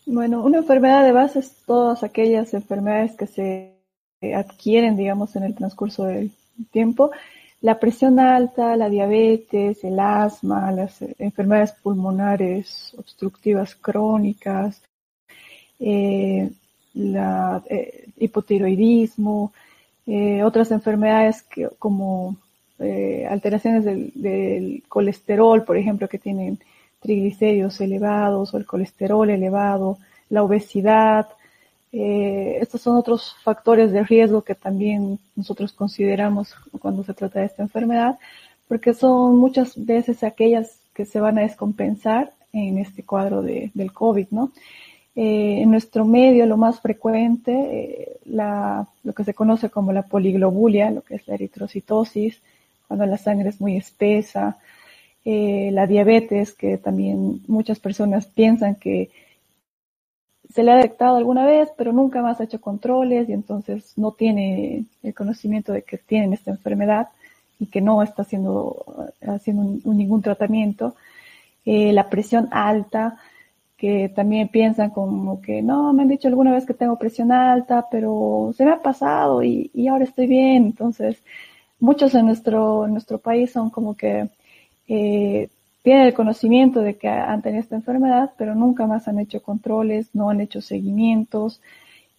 [0.06, 3.76] Bueno, una enfermedad de base es todas aquellas enfermedades que se
[4.34, 6.32] adquieren, digamos, en el transcurso del
[6.72, 7.12] tiempo.
[7.62, 14.82] La presión alta, la diabetes, el asma, las enfermedades pulmonares obstructivas crónicas,
[15.80, 16.50] eh,
[16.94, 19.54] la eh, hipotiroidismo,
[20.08, 21.46] eh, otras enfermedades
[21.80, 22.36] como
[22.80, 26.60] eh, alteraciones del, colesterol, por ejemplo, que tienen
[27.00, 29.98] triglicéridos elevados o el colesterol elevado,
[30.30, 31.28] la obesidad.
[31.92, 37.64] Estos son otros factores de riesgo que también nosotros consideramos cuando se trata de esta
[37.64, 38.18] enfermedad,
[38.68, 43.92] porque son muchas veces aquellas que se van a descompensar en este cuadro de, del
[43.92, 44.52] COVID, ¿no?
[45.14, 50.04] Eh, en nuestro medio lo más frecuente, eh, la, lo que se conoce como la
[50.04, 52.42] poliglobulia, lo que es la eritrocitosis,
[52.88, 54.58] cuando la sangre es muy espesa,
[55.26, 59.10] eh, la diabetes, que también muchas personas piensan que
[60.54, 64.14] se le ha detectado alguna vez, pero nunca más ha hecho controles y entonces no
[64.14, 67.10] tiene el conocimiento de que tienen esta enfermedad
[67.60, 70.96] y que no está haciendo, haciendo ningún tratamiento.
[71.64, 73.18] La presión alta,
[73.82, 77.88] que también piensan como que no, me han dicho alguna vez que tengo presión alta,
[77.90, 80.66] pero se me ha pasado y, y ahora estoy bien.
[80.68, 81.18] Entonces,
[81.80, 84.30] muchos en nuestro, en nuestro país son como que
[84.88, 85.50] eh,
[85.82, 90.10] tienen el conocimiento de que han tenido esta enfermedad, pero nunca más han hecho controles,
[90.14, 91.60] no han hecho seguimientos.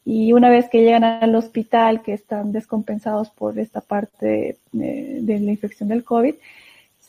[0.05, 5.39] Y una vez que llegan al hospital, que están descompensados por esta parte de, de
[5.39, 6.35] la infección del COVID,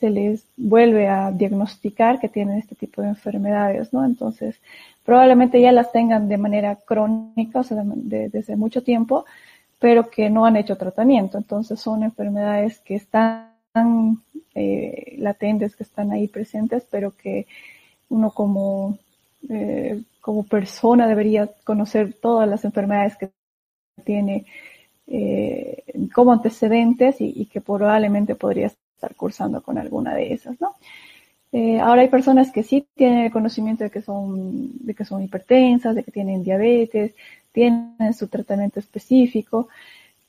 [0.04, 4.04] se les vuelve a diagnosticar que tienen este tipo de enfermedades, ¿no?
[4.04, 4.60] Entonces,
[5.02, 9.24] probablemente ya las tengan de manera crónica, o sea, de, de, desde mucho tiempo,
[9.78, 11.38] pero que no han hecho tratamiento.
[11.38, 13.48] Entonces, son enfermedades que están
[14.54, 17.46] eh, latentes que están ahí presentes, pero que
[18.10, 18.98] uno como,
[19.48, 23.30] eh, como persona debería conocer todas las enfermedades que
[24.04, 24.44] tiene
[25.06, 25.82] eh,
[26.14, 28.70] como antecedentes y, y, que probablemente podría
[29.04, 30.74] estar cursando con alguna de esas, ¿no?
[31.52, 35.22] Eh, ahora hay personas que sí tienen el conocimiento de que son, de que son
[35.22, 37.14] hipertensas, de que tienen diabetes,
[37.52, 39.68] tienen su tratamiento específico,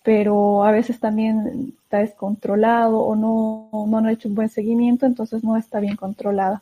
[0.03, 5.43] pero a veces también está descontrolado o no, no han hecho un buen seguimiento, entonces
[5.43, 6.61] no está bien controlada.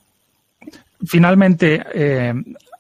[1.06, 2.34] Finalmente, eh,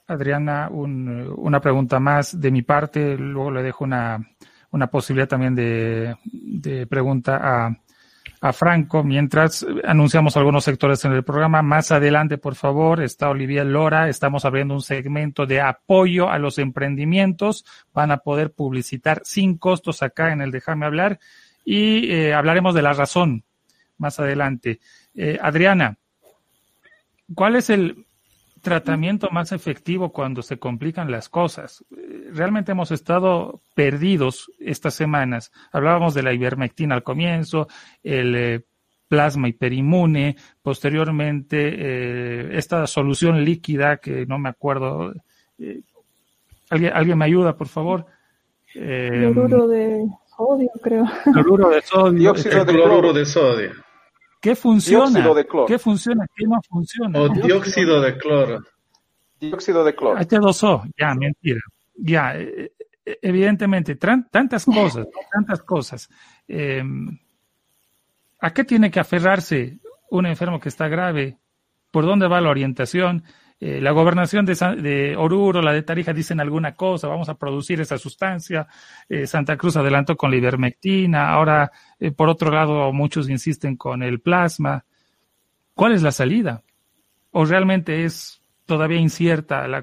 [0.07, 4.25] Adriana, un, una pregunta más de mi parte, luego le dejo una,
[4.71, 7.77] una posibilidad también de, de pregunta a,
[8.43, 11.61] a Franco mientras anunciamos algunos sectores en el programa.
[11.61, 14.09] Más adelante, por favor, está Olivia Lora.
[14.09, 17.63] Estamos abriendo un segmento de apoyo a los emprendimientos.
[17.93, 21.19] Van a poder publicitar sin costos acá en el Déjame hablar
[21.63, 23.45] y eh, hablaremos de la razón
[23.97, 24.81] más adelante.
[25.15, 25.97] Eh, Adriana,
[27.33, 28.05] ¿cuál es el
[28.63, 31.83] tratamiento más efectivo cuando se complican las cosas.
[32.31, 35.51] Realmente hemos estado perdidos estas semanas.
[35.71, 37.67] Hablábamos de la ivermectina al comienzo,
[38.01, 38.61] el eh,
[39.09, 45.13] plasma hiperinmune, posteriormente eh, esta solución líquida que no me acuerdo.
[45.59, 45.81] Eh,
[46.69, 48.05] ¿alguien, ¿Alguien me ayuda, por favor?
[48.71, 51.05] Cloruro de sodio, creo.
[51.33, 52.19] Cloruro de sodio.
[52.19, 53.82] Dióxido de cloruro de sodio.
[54.43, 55.33] ¿Qué funciona?
[55.65, 56.25] ¿Qué funciona?
[56.35, 57.17] ¿Qué no funciona?
[57.17, 58.61] O dióxido de cloro.
[59.39, 60.19] Dióxido de cloro.
[60.19, 61.61] H2O, ya, mentira.
[61.95, 62.35] Ya,
[63.05, 66.09] evidentemente, tantas cosas, tantas cosas.
[66.45, 66.83] Eh,
[68.41, 69.79] ¿A qué tiene que aferrarse
[70.09, 71.37] un enfermo que está grave?
[71.89, 73.23] ¿Por dónde va la orientación?
[73.65, 77.79] Eh, la gobernación de, de, Oruro, la de Tarija dicen alguna cosa, vamos a producir
[77.79, 78.67] esa sustancia.
[79.07, 84.03] Eh, Santa Cruz adelantó con la ivermectina, ahora eh, por otro lado muchos insisten con
[84.03, 84.83] el plasma.
[85.75, 86.61] ¿Cuál es la salida?
[87.31, 89.81] ¿O realmente es todavía incierta la,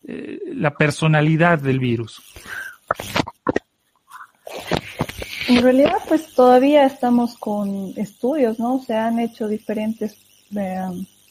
[0.00, 2.22] la personalidad del virus?
[5.48, 8.78] En realidad, pues todavía estamos con estudios, ¿no?
[8.78, 10.16] Se han hecho diferentes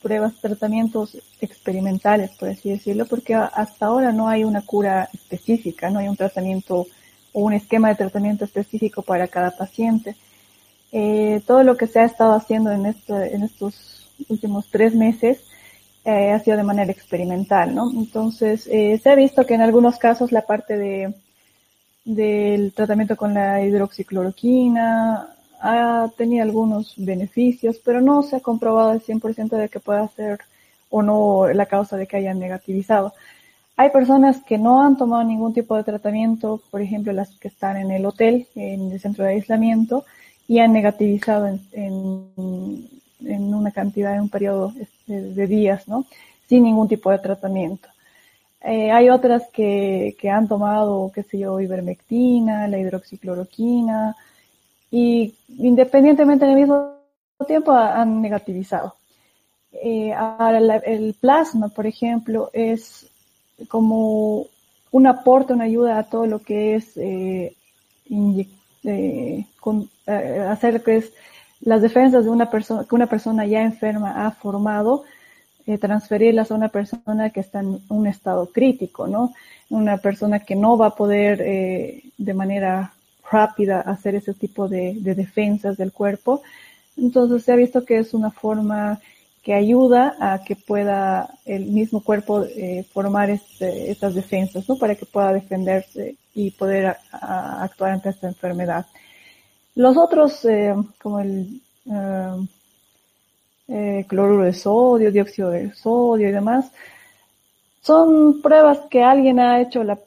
[0.01, 5.99] pruebas, tratamientos experimentales, por así decirlo, porque hasta ahora no hay una cura específica, no
[5.99, 6.87] hay un tratamiento
[7.33, 10.15] o un esquema de tratamiento específico para cada paciente.
[10.91, 15.43] Eh, todo lo que se ha estado haciendo en, en estos últimos tres meses
[16.03, 17.89] eh, ha sido de manera experimental, ¿no?
[17.91, 21.13] Entonces, se ha visto que en algunos casos la parte de
[22.03, 25.27] del tratamiento con la hidroxicloroquina,
[25.61, 30.39] ha tenido algunos beneficios, pero no se ha comprobado el 100% de que pueda ser
[30.89, 33.13] o no la causa de que hayan negativizado.
[33.77, 37.77] Hay personas que no han tomado ningún tipo de tratamiento, por ejemplo, las que están
[37.77, 40.03] en el hotel, en el centro de aislamiento,
[40.47, 46.05] y han negativizado en, en, una cantidad, en un periodo este, de días, ¿no?
[46.47, 47.87] Sin ningún tipo de tratamiento.
[48.61, 54.15] Eh, hay otras que, que, han tomado, qué sé yo, ivermectina, la hidroxicloroquina,
[54.91, 56.97] y independientemente del mismo
[57.47, 58.95] tiempo han negativizado.
[59.71, 63.07] Eh, ahora el plasma, por ejemplo, es
[63.69, 64.47] como
[64.91, 67.55] un aporte, una ayuda a todo lo que es eh,
[68.83, 69.45] eh,
[70.49, 71.13] hacer que es
[71.61, 75.03] las defensas de una persona que una persona ya enferma ha formado
[75.79, 79.33] transferirlas a una persona que está en un estado crítico, ¿no?
[79.69, 81.37] Una persona que no va a poder
[82.17, 82.91] de manera
[83.31, 86.41] rápida hacer ese tipo de, defensas del cuerpo.
[86.97, 88.99] Entonces se ha visto que es una forma
[89.43, 94.77] que ayuda a que pueda el mismo cuerpo eh, formar este, estas defensas, ¿no?
[94.77, 98.85] Para que pueda defenderse y poder actuar ante esta enfermedad.
[99.75, 101.61] Los otros, eh, como el
[103.73, 106.71] eh, cloruro de sodio, dióxido de sodio y demás.
[107.81, 109.97] Son pruebas que alguien ha hecho la,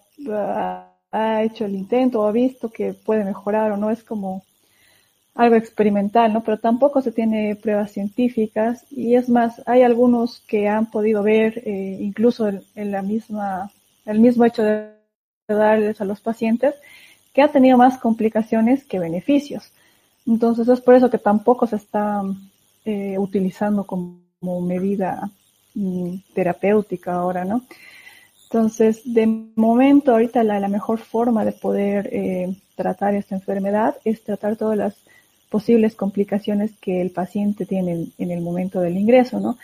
[1.14, 4.42] ha hecho el intento o ha visto que puede mejorar o no es como
[5.34, 6.42] algo experimental, ¿no?
[6.42, 11.62] Pero tampoco se tiene pruebas científicas y es más, hay algunos que han podido ver
[11.64, 13.70] eh, incluso en, la misma,
[14.06, 14.90] el mismo hecho de
[15.48, 16.74] darles a los pacientes
[17.32, 19.70] que ha tenido más complicaciones que beneficios.
[20.26, 22.22] Entonces es por eso que tampoco se está
[22.84, 24.20] eh, utilizando como,
[24.60, 25.30] medida
[25.74, 27.62] mm, terapéutica ahora, ¿no?
[28.54, 29.26] Entonces, de
[29.56, 34.94] momento, ahorita la, mejor forma de poder eh, tratar esta enfermedad es tratar todas las
[35.50, 39.58] posibles complicaciones que el paciente tiene en, el momento del ingreso, ¿no?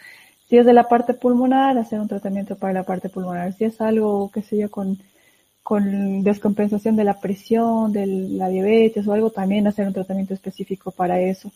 [0.48, 3.52] Si es de la parte pulmonar, hacer un tratamiento para la parte pulmonar.
[3.52, 4.98] Si es algo, qué sé yo, con,
[5.62, 10.90] con descompensación de la presión, de la diabetes o algo, también hacer un tratamiento específico
[10.90, 11.52] para eso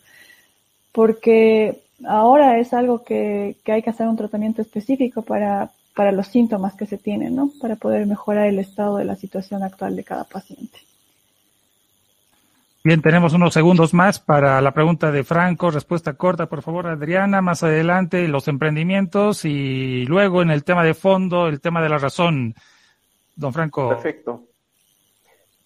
[0.93, 6.75] porque ahora es algo que, hay que hacer un tratamiento específico para, para los síntomas
[6.75, 7.51] que se tienen, ¿no?
[7.61, 10.77] Para poder mejorar el estado de la situación actual de cada paciente.
[12.83, 15.71] Bien, tenemos unos segundos más para la pregunta de Franco.
[15.71, 17.41] Respuesta corta, por favor, Adriana.
[17.41, 21.97] Más adelante, los emprendimientos y luego en el tema de fondo, el tema de la
[21.97, 22.53] razón.
[23.35, 23.89] Don Franco.
[23.89, 24.43] Perfecto.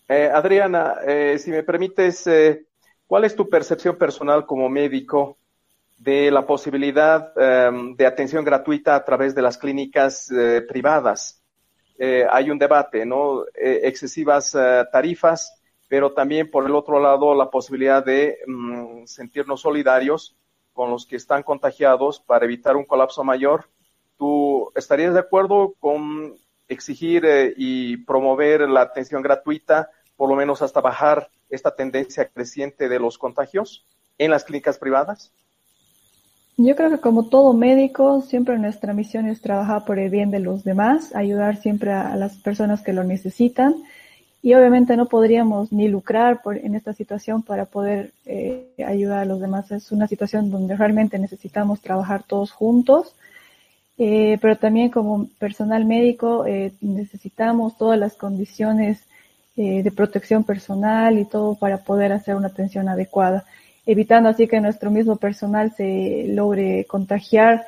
[0.07, 2.65] Eh, Adriana, eh, si me permites, eh,
[3.09, 5.39] ¿Cuál es tu percepción personal como médico
[6.00, 11.43] de la posibilidad em, de atención gratuita a través de las clínicas eh, privadas?
[11.97, 13.43] Eh, hay un debate, ¿no?
[13.54, 14.56] Eh, excesivas
[14.91, 20.38] tarifas, pero también por el otro lado la posibilidad de mm, sentirnos solidarios
[20.72, 23.66] con los que están contagiados para evitar un colapso mayor.
[24.18, 26.34] ¿Tú estarías de acuerdo con
[26.70, 33.00] exigir y promover la atención gratuita, por lo menos hasta bajar esta tendencia creciente de
[33.00, 33.86] los contagios
[34.18, 35.34] en las clínicas privadas?
[36.62, 40.41] Yo creo que como todo médico, siempre nuestra misión es trabajar por el bien de
[40.41, 43.76] los demás, ayudar siempre a, las personas que lo necesitan.
[44.41, 49.26] Y obviamente no podríamos ni lucrar por, en esta situación para poder eh, ayudar a
[49.26, 49.72] los demás.
[49.72, 53.16] Es una situación donde realmente necesitamos trabajar todos juntos,
[53.97, 59.05] eh, pero también como personal médico eh, necesitamos todas las condiciones
[59.55, 63.45] eh, de protección personal y todo para poder hacer una atención adecuada,
[63.86, 67.65] evitando así que nuestro mismo personal se logre contagiar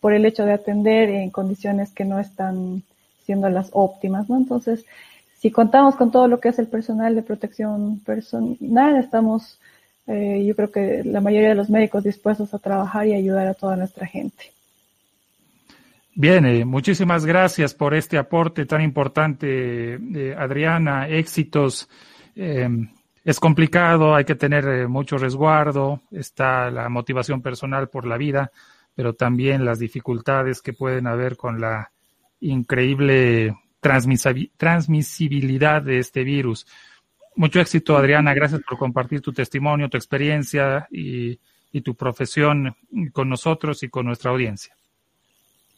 [0.00, 2.82] por el hecho de atender en condiciones que no están
[3.24, 4.36] siendo las óptimas, ¿no?
[4.36, 4.84] Entonces,
[5.38, 9.58] si contamos con todo lo que es el personal de protección personal, estamos,
[10.06, 13.54] eh, yo creo que la mayoría de los médicos dispuestos a trabajar y ayudar a
[13.54, 14.52] toda nuestra gente.
[16.14, 21.08] Bien, eh, muchísimas gracias por este aporte tan importante, eh, Adriana.
[21.08, 21.88] Éxitos.
[23.24, 28.50] Eh, es complicado, hay que tener mucho resguardo, está la motivación personal por la vida,
[28.94, 31.90] pero también las dificultades que pueden haber con la
[32.40, 36.66] increíble transmisibilidad de este virus.
[37.36, 38.32] Mucho éxito, Adriana.
[38.32, 41.38] Gracias por compartir tu testimonio, tu experiencia y,
[41.82, 42.76] tu profesión
[43.12, 44.76] con nosotros y con nuestra audiencia.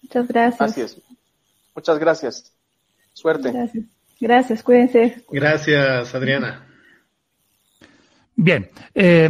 [0.03, 1.01] Muchas gracias.
[1.75, 2.53] Muchas gracias.
[3.15, 3.51] Suerte.
[3.51, 3.85] Gracias.
[4.21, 5.25] Gracias, cuídense.
[5.31, 6.66] Gracias, Adriana.
[8.37, 9.29] Bien, eh,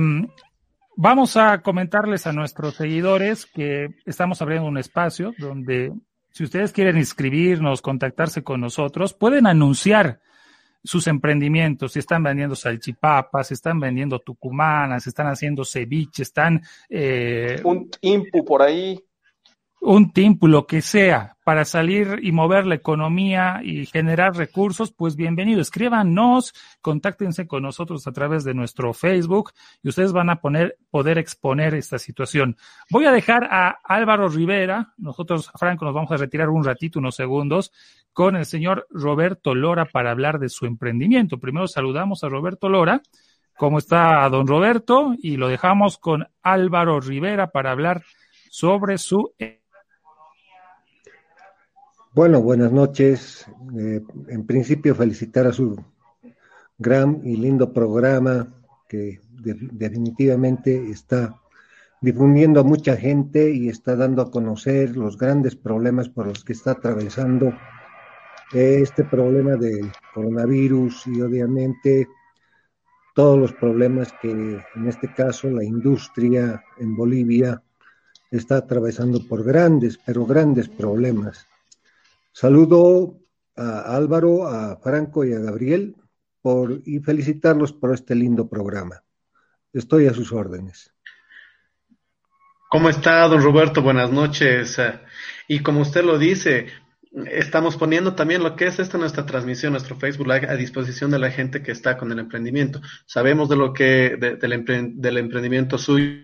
[0.97, 5.93] vamos a comentarles a nuestros seguidores que estamos abriendo un espacio donde
[6.33, 10.21] si ustedes quieren inscribirnos, contactarse con nosotros, pueden anunciar
[10.83, 16.63] sus emprendimientos, si están vendiendo salchipapas, si están vendiendo tucumanas, si están haciendo ceviche, están...
[16.89, 19.03] Eh, un impu por ahí
[19.81, 25.15] un tiempo, lo que sea, para salir y mover la economía y generar recursos, pues
[25.15, 25.61] bienvenido.
[25.61, 29.53] Escríbanos, contáctense con nosotros a través de nuestro Facebook
[29.83, 32.57] y ustedes van a poner, poder exponer esta situación.
[32.91, 37.15] Voy a dejar a Álvaro Rivera, nosotros, Franco, nos vamos a retirar un ratito, unos
[37.15, 37.71] segundos,
[38.13, 41.39] con el señor Roberto Lora para hablar de su emprendimiento.
[41.39, 43.03] Primero saludamos a Roberto Lora.
[43.57, 45.15] ¿Cómo está don Roberto?
[45.23, 48.03] Y lo dejamos con Álvaro Rivera para hablar
[48.51, 49.33] sobre su
[52.17, 53.45] bueno, buenas noches.
[53.79, 55.77] Eh, en principio felicitar a su
[56.79, 58.55] gran y lindo programa
[58.89, 61.39] que definitivamente está
[62.01, 66.55] difundiendo a mucha gente y está dando a conocer los grandes problemas por los que
[66.55, 67.53] está atravesando
[68.51, 72.09] este problema del coronavirus y obviamente
[73.15, 77.63] todos los problemas que en este caso la industria en Bolivia
[78.31, 81.47] está atravesando por grandes, pero grandes problemas.
[82.39, 83.19] Saludo
[83.57, 85.97] a Álvaro, a Franco y a Gabriel
[86.43, 89.03] por, y felicitarlos por este lindo programa.
[89.73, 90.93] Estoy a sus órdenes.
[92.69, 93.81] ¿Cómo está, don Roberto?
[93.81, 94.77] Buenas noches.
[95.49, 96.67] Y como usted lo dice,
[97.25, 101.19] estamos poniendo también lo que es esta nuestra transmisión, nuestro Facebook Live, a disposición de
[101.19, 102.83] la gente que está con el emprendimiento.
[103.07, 106.21] Sabemos de lo que, del, emprendimiento suyo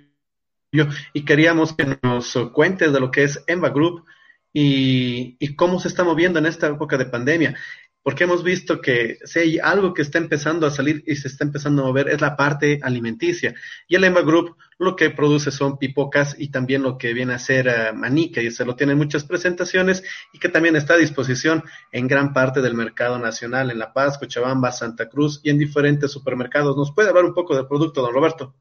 [1.15, 4.05] y queríamos que nos cuentes de lo que es Enva Group
[4.53, 7.57] y, cómo se está moviendo en esta época de pandemia.
[8.05, 11.45] Porque hemos visto que si hay algo que está empezando a salir y se está
[11.45, 13.55] empezando a mover es la parte alimenticia.
[13.87, 17.39] Y el Emma Group lo que produce son pipocas y también lo que viene a
[17.39, 21.63] ser uh, maní, que se lo tiene muchas presentaciones y que también está a disposición
[21.93, 26.11] en gran parte del mercado nacional, en La Paz, Cochabamba, Santa Cruz y en diferentes
[26.11, 26.77] supermercados.
[26.77, 28.57] ¿Nos puede hablar un poco del producto, don Roberto?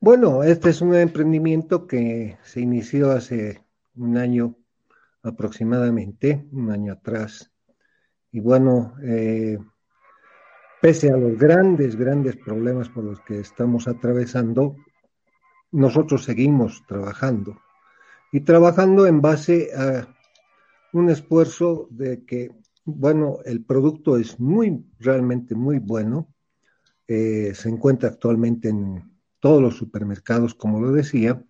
[0.00, 3.63] Bueno, este es un emprendimiento que se inició hace
[3.96, 4.56] un año
[5.22, 7.50] aproximadamente, un año atrás.
[8.30, 9.58] Y bueno, eh,
[10.80, 14.76] pese a los grandes, grandes problemas por los que estamos atravesando,
[15.72, 17.60] nosotros seguimos trabajando.
[18.32, 20.08] Y trabajando en base a
[20.92, 22.50] un esfuerzo de que,
[22.84, 26.28] bueno, el producto es muy, realmente muy bueno.
[27.06, 31.44] Eh, se encuentra actualmente en todos los supermercados, como lo decía,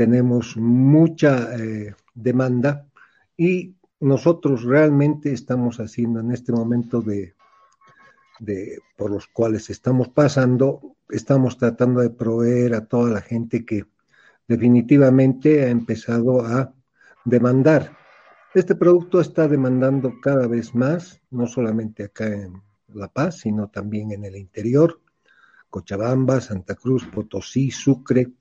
[0.00, 2.86] tenemos mucha eh, demanda
[3.36, 7.34] y nosotros realmente estamos haciendo en este momento de,
[8.38, 13.84] de, por los cuales estamos pasando, estamos tratando de proveer a toda la gente que
[14.48, 16.72] definitivamente ha empezado a
[17.26, 17.94] demandar.
[18.54, 24.12] Este producto está demandando cada vez más, no solamente acá en La Paz, sino también
[24.12, 24.98] en el interior,
[25.68, 28.32] Cochabamba, Santa Cruz, Potosí, Sucre,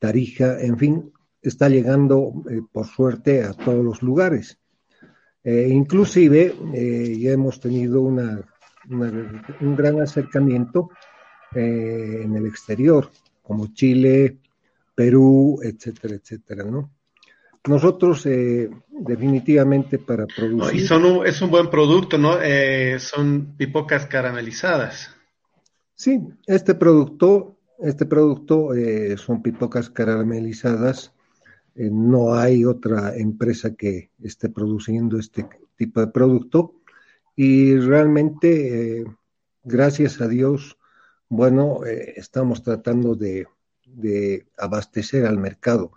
[0.00, 4.58] Tarija, en fin, está llegando eh, por suerte a todos los lugares.
[5.44, 8.42] Eh, inclusive eh, ya hemos tenido una,
[8.88, 10.90] un gran acercamiento
[11.52, 13.10] en el exterior,
[13.42, 14.38] como Chile,
[14.94, 16.92] Perú, etcétera, etcétera, ¿no?
[17.66, 20.80] Nosotros definitivamente para producir...
[20.80, 22.38] y son es un buen producto, ¿no?
[22.98, 25.14] son pipocas caramelizadas.
[25.94, 31.12] Sí, este producto este producto eh, son pipocas caramelizadas.
[31.74, 36.74] Eh, no hay otra empresa que esté produciendo este tipo de producto.
[37.36, 39.04] Y realmente, eh,
[39.64, 40.76] gracias a Dios,
[41.28, 43.46] bueno, estamos tratando de
[44.58, 45.92] abastecer al mercado.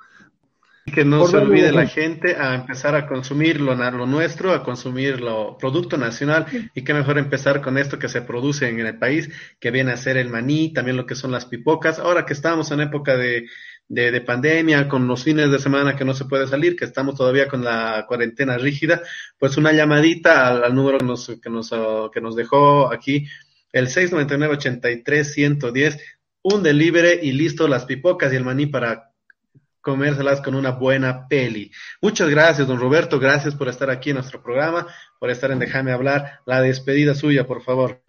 [0.86, 5.21] Que no se olvide la gente a empezar a consumir lo, lo, nuestro, a consumir
[5.21, 9.29] lo producto nacional y que mejor empezar con esto que se produce en el país,
[9.61, 11.99] que viene a ser el maní, también lo que son las pipocas.
[11.99, 13.45] Ahora que estamos en época de,
[13.88, 17.47] de, pandemia, con los fines de semana que no se puede salir, que estamos todavía
[17.47, 19.01] con la cuarentena rígida,
[19.38, 21.71] pues una llamadita al, número que nos, que nos,
[22.11, 23.25] que nos dejó aquí,
[23.71, 26.01] el 699-83-110,
[26.43, 29.12] un delivery y listo las pipocas y el maní para
[29.84, 31.71] comérselas con una buena peli.
[32.01, 34.88] Muchas gracias, don Roberto, gracias por estar aquí en nuestro programa,
[35.19, 36.39] por estar en Déjame hablar.
[36.45, 38.01] La despedida suya, por favor.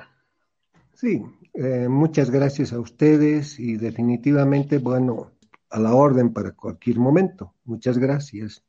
[0.94, 1.20] Sí,
[1.52, 5.32] eh, muchas gracias a ustedes y definitivamente, bueno,
[5.68, 7.52] a la orden para cualquier momento.
[7.64, 8.62] Muchas gracias.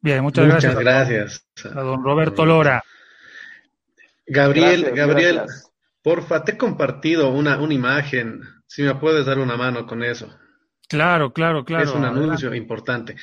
[0.00, 1.44] Bien, muchas, muchas gracias.
[1.56, 1.76] gracias.
[1.76, 2.82] A don Roberto Lora.
[4.26, 5.72] Gabriel, Gracias, Gabriel, gracias.
[6.02, 8.42] porfa, te he compartido una, una imagen.
[8.66, 10.30] Si me puedes dar una mano con eso.
[10.88, 11.84] Claro, claro, claro.
[11.84, 13.16] es un anuncio importante.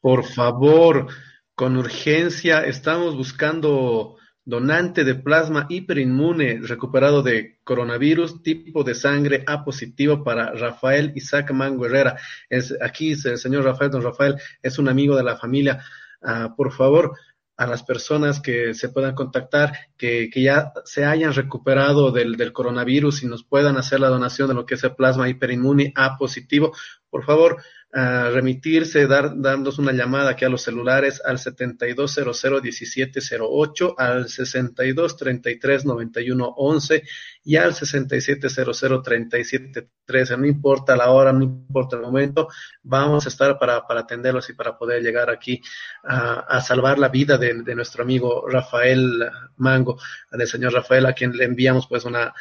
[0.00, 1.06] Por favor,
[1.54, 9.64] con urgencia, estamos buscando donante de plasma hiperinmune recuperado de coronavirus, tipo de sangre A
[9.64, 12.18] positivo para Rafael Isaac Mango Herrera.
[12.48, 15.84] Es, aquí el señor Rafael, don Rafael, es un amigo de la familia.
[16.20, 17.16] Ah, por favor,
[17.56, 22.52] a las personas que se puedan contactar, que, que ya se hayan recuperado del, del,
[22.52, 26.16] coronavirus y nos puedan hacer la donación de lo que es el plasma hiperinmune A
[26.16, 26.72] positivo,
[27.10, 27.62] por favor,
[27.94, 37.02] uh, remitirse, dar, darnos una llamada aquí a los celulares al 72001708, al 62339111
[37.44, 40.38] y al 67003713.
[40.38, 42.48] No importa la hora, no importa el momento,
[42.82, 45.60] vamos a estar para, para atenderlos y para poder llegar aquí
[46.04, 49.98] a, a salvar la vida de, de, nuestro amigo Rafael Mango,
[50.30, 52.32] del señor Rafael, a quien le enviamos pues una,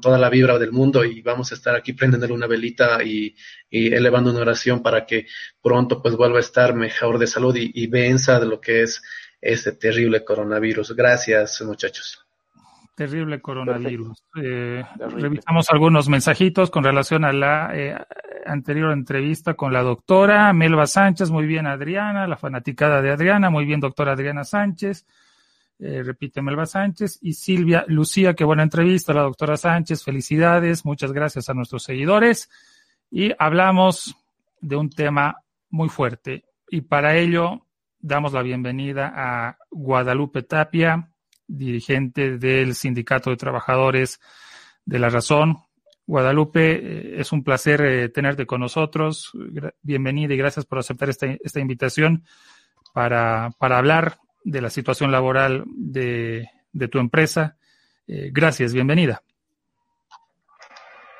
[0.00, 3.34] toda la vibra del mundo y vamos a estar aquí prendiéndole una velita y,
[3.70, 5.26] y, elevando una oración para que
[5.62, 9.02] pronto pues vuelva a estar mejor de salud y, y venza de lo que es
[9.40, 10.94] este terrible coronavirus.
[10.94, 12.26] Gracias muchachos.
[12.94, 14.22] Terrible coronavirus.
[14.42, 17.96] Eh, revisamos algunos mensajitos con relación a la eh,
[18.44, 21.30] anterior entrevista con la doctora Melba Sánchez.
[21.30, 23.48] Muy bien, Adriana, la fanaticada de Adriana.
[23.48, 25.06] Muy bien, doctora Adriana Sánchez.
[25.82, 31.10] Eh, repite Melba Sánchez y Silvia Lucía, qué buena entrevista, la doctora Sánchez, felicidades, muchas
[31.10, 32.50] gracias a nuestros seguidores
[33.10, 34.14] y hablamos
[34.60, 35.38] de un tema
[35.70, 37.66] muy fuerte y para ello
[37.98, 41.10] damos la bienvenida a Guadalupe Tapia,
[41.46, 44.20] dirigente del Sindicato de Trabajadores
[44.84, 45.60] de la Razón.
[46.06, 49.32] Guadalupe, eh, es un placer eh, tenerte con nosotros.
[49.80, 52.24] Bienvenida y gracias por aceptar esta, esta invitación
[52.92, 57.56] para, para hablar de la situación laboral de, de tu empresa.
[58.06, 59.22] Eh, gracias, bienvenida.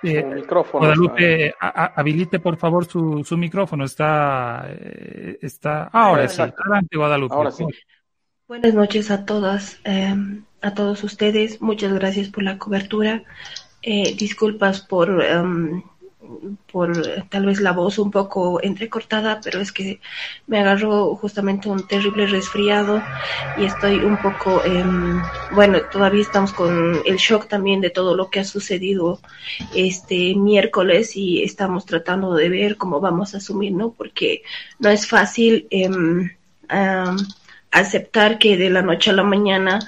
[0.03, 3.85] Eh, micrófono, Guadalupe, a, a, habilite por favor su, su micrófono.
[3.85, 5.85] Está, eh, está.
[5.93, 6.41] Ahora sí.
[6.41, 7.35] Adelante, Guadalupe.
[7.35, 7.65] Ahora sí.
[8.49, 10.17] Buenas noches a todas, eh,
[10.63, 11.61] a todos ustedes.
[11.61, 13.25] Muchas gracias por la cobertura.
[13.83, 15.83] Eh, disculpas por um,
[16.71, 16.93] por
[17.29, 20.01] tal vez la voz un poco entrecortada, pero es que
[20.47, 23.03] me agarró justamente un terrible resfriado
[23.57, 24.85] y estoy un poco, eh,
[25.53, 29.21] bueno, todavía estamos con el shock también de todo lo que ha sucedido
[29.75, 33.93] este miércoles y estamos tratando de ver cómo vamos a asumir, ¿no?
[33.93, 34.43] Porque
[34.79, 35.89] no es fácil eh,
[37.71, 39.81] aceptar que de la noche a la mañana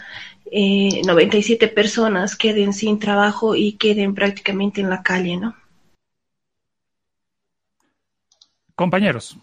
[0.55, 5.57] eh, 97 personas queden sin trabajo y queden prácticamente en la calle, ¿no?
[8.83, 9.39] Compañeros,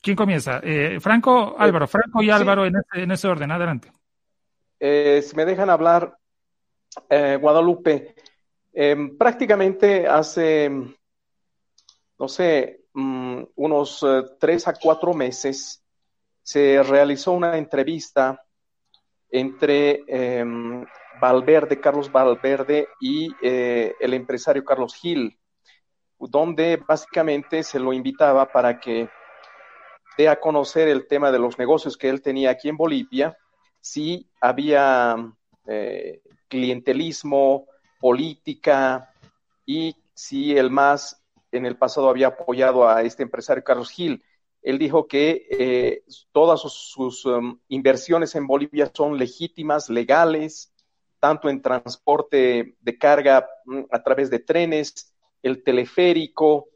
[0.00, 0.58] ¿quién comienza?
[0.64, 2.70] Eh, Franco, Álvaro, Franco y Álvaro sí.
[2.70, 3.92] en, ese, en, ese, orden, adelante.
[4.80, 6.18] Eh, si me dejan hablar,
[7.08, 8.16] eh, Guadalupe,
[8.72, 10.68] em, prácticamente hace,
[12.18, 15.84] no sé, um, unos eh, tres a cuatro meses
[16.42, 18.42] se realizó una entrevista
[19.30, 20.84] entre em,
[21.20, 25.38] Valverde, Carlos Valverde y eh, el empresario Carlos Gil
[26.18, 29.08] donde básicamente se lo invitaba para que
[30.16, 33.36] dé a conocer el tema de los negocios que él tenía aquí en Bolivia,
[33.80, 35.16] si había
[35.66, 37.66] eh, clientelismo,
[38.00, 39.12] política
[39.64, 44.22] y si el MAS en el pasado había apoyado a este empresario Carlos Gil.
[44.62, 46.02] Él dijo que eh,
[46.32, 50.72] todas sus, sus um, inversiones en Bolivia son legítimas, legales,
[51.20, 55.14] tanto en transporte de carga mm, a través de trenes,
[55.46, 56.68] el teleférico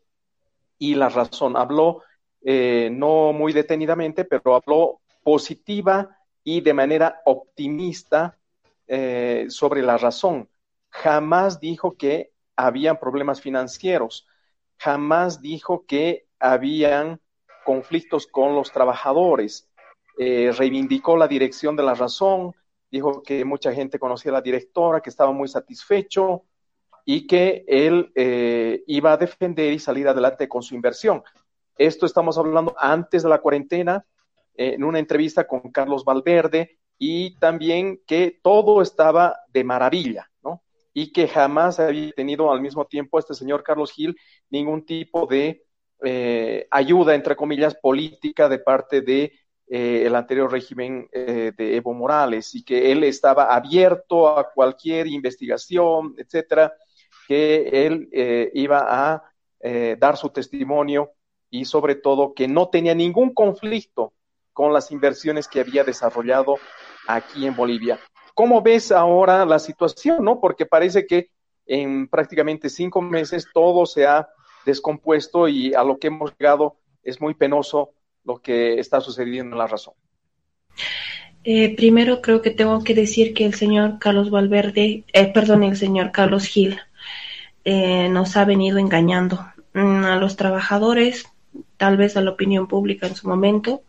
[0.78, 1.56] y la razón.
[1.56, 2.02] Habló
[2.42, 8.38] eh, no muy detenidamente, pero habló positiva y de manera optimista
[8.86, 10.48] eh, sobre la razón.
[10.88, 14.26] Jamás dijo que habían problemas financieros,
[14.78, 17.20] jamás dijo que habían
[17.64, 19.68] conflictos con los trabajadores,
[20.18, 22.54] eh, reivindicó la dirección de la razón,
[22.90, 26.44] dijo que mucha gente conocía a la directora, que estaba muy satisfecho,
[27.12, 31.24] y que él eh, iba a defender y salir adelante con su inversión.
[31.76, 34.06] Esto estamos hablando antes de la cuarentena,
[34.54, 40.62] eh, en una entrevista con Carlos Valverde, y también que todo estaba de maravilla, ¿no?
[40.94, 44.16] y que jamás había tenido al mismo tiempo este señor Carlos Gil
[44.48, 45.64] ningún tipo de
[46.04, 49.32] eh, ayuda, entre comillas, política de parte de
[49.66, 56.14] eh, el anterior régimen de Evo Morales y que él estaba abierto a cualquier investigación,
[56.16, 56.72] etcétera,
[57.30, 58.08] que él
[58.54, 59.22] iba a
[59.98, 61.12] dar su testimonio
[61.48, 64.12] y sobre todo que no tenía ningún conflicto
[64.52, 66.56] con las inversiones que había desarrollado
[67.06, 68.00] aquí en Bolivia.
[68.34, 70.40] ¿Cómo ves ahora la situación, no?
[70.40, 71.30] Porque parece que
[71.66, 74.28] en prácticamente cinco meses todo se ha
[74.66, 77.92] descompuesto y a lo que hemos llegado es muy penoso
[78.24, 79.94] lo que está sucediendo en la razón.
[81.44, 85.76] Eh, primero creo que tengo que decir que el señor Carlos Valverde, eh, perdón, el
[85.76, 86.78] señor Carlos Gil
[87.64, 91.26] eh, nos ha venido engañando mm, a los trabajadores,
[91.76, 93.82] tal vez a la opinión pública en su momento,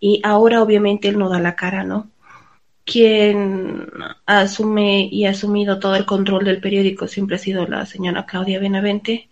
[0.00, 2.10] y ahora obviamente él no da la cara, ¿no?
[2.84, 3.88] Quien
[4.26, 8.60] asume y ha asumido todo el control del periódico siempre ha sido la señora Claudia
[8.60, 9.28] Benavente.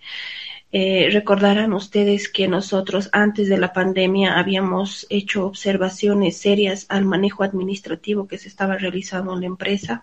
[0.73, 7.45] Eh, recordarán ustedes que nosotros antes de la pandemia habíamos hecho observaciones serias al manejo
[7.45, 10.03] administrativo que se estaba realizando en la empresa.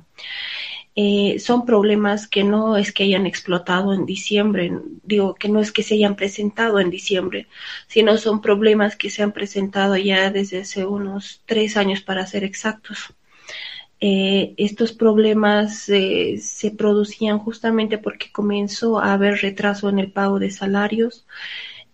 [0.95, 4.73] Eh, son problemas que no es que hayan explotado en diciembre,
[5.03, 7.47] digo que no es que se hayan presentado en diciembre,
[7.87, 12.43] sino son problemas que se han presentado ya desde hace unos tres años para ser
[12.43, 13.13] exactos.
[14.03, 20.39] Eh, estos problemas eh, se producían justamente porque comenzó a haber retraso en el pago
[20.39, 21.27] de salarios,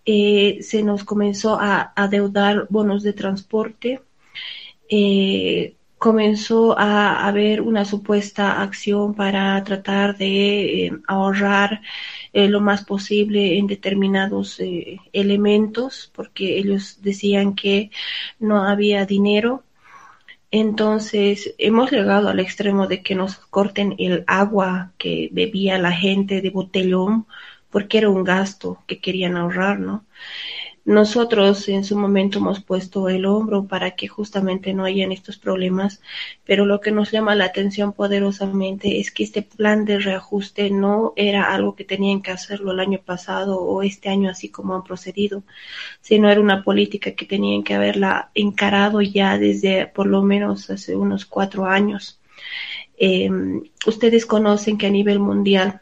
[0.05, 4.01] eh, se nos comenzó a, adeudar bonos de transporte,
[5.97, 11.81] comenzó a haber una supuesta acción para tratar de ahorrar
[12.33, 14.61] lo más posible en determinados
[15.11, 17.89] elementos, porque ellos decían que
[18.39, 19.63] no había dinero
[20.51, 26.41] entonces, hemos llegado al extremo de que nos corten el agua que bebía la gente
[26.41, 27.27] de botellón
[27.69, 30.05] porque era un gasto que querían ahorrar, ¿no?
[30.87, 36.01] Nosotros en su momento hemos puesto el hombro para que justamente no hayan estos problemas,
[36.45, 41.11] pero lo que nos llama la atención poderosamente es que este plan de reajuste no
[41.17, 44.85] era algo que tenían que hacerlo el año pasado o este año así como han
[44.85, 45.43] procedido,
[45.99, 50.95] sino era una política que tenían que haberla encarado ya desde por lo menos hace
[50.95, 52.21] unos cuatro años.
[52.97, 53.29] Eh,
[53.85, 55.81] ustedes conocen que a nivel mundial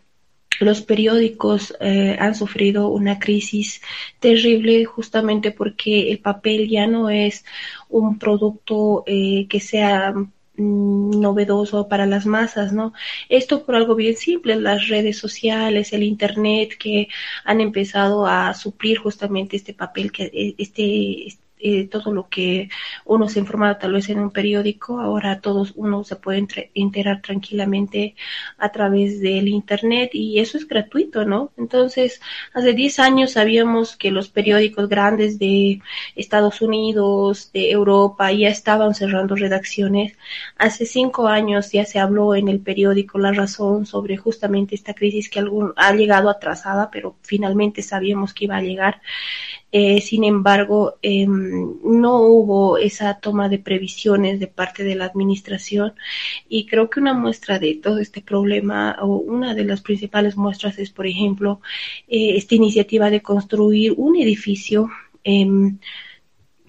[0.59, 3.81] los periódicos eh, han sufrido una crisis
[4.19, 7.45] terrible justamente porque el papel ya no es
[7.89, 12.93] un producto eh, que sea mm, novedoso para las masas, ¿no?
[13.29, 17.09] Esto por algo bien simple, las redes sociales, el internet que
[17.43, 22.69] han empezado a suplir justamente este papel que eh, este eh, todo lo que
[23.05, 28.15] uno se informa tal vez en un periódico, ahora todos uno se puede enterar tranquilamente
[28.57, 31.51] a través del internet y eso es gratuito, ¿no?
[31.57, 32.21] Entonces,
[32.53, 35.81] hace 10 años sabíamos que los periódicos grandes de
[36.15, 40.17] Estados Unidos, de Europa, ya estaban cerrando redacciones.
[40.57, 45.29] Hace cinco años ya se habló en el periódico La Razón sobre justamente esta crisis
[45.29, 49.01] que algún, ha llegado atrasada, pero finalmente sabíamos que iba a llegar.
[49.71, 55.93] Eh, sin embargo, em, no hubo esa toma de previsiones de parte de la administración
[56.47, 60.79] y creo que una muestra de todo este problema o una de las principales muestras
[60.79, 61.59] es, por ejemplo,
[62.07, 64.89] eh, esta iniciativa de construir un edificio
[65.23, 65.79] em,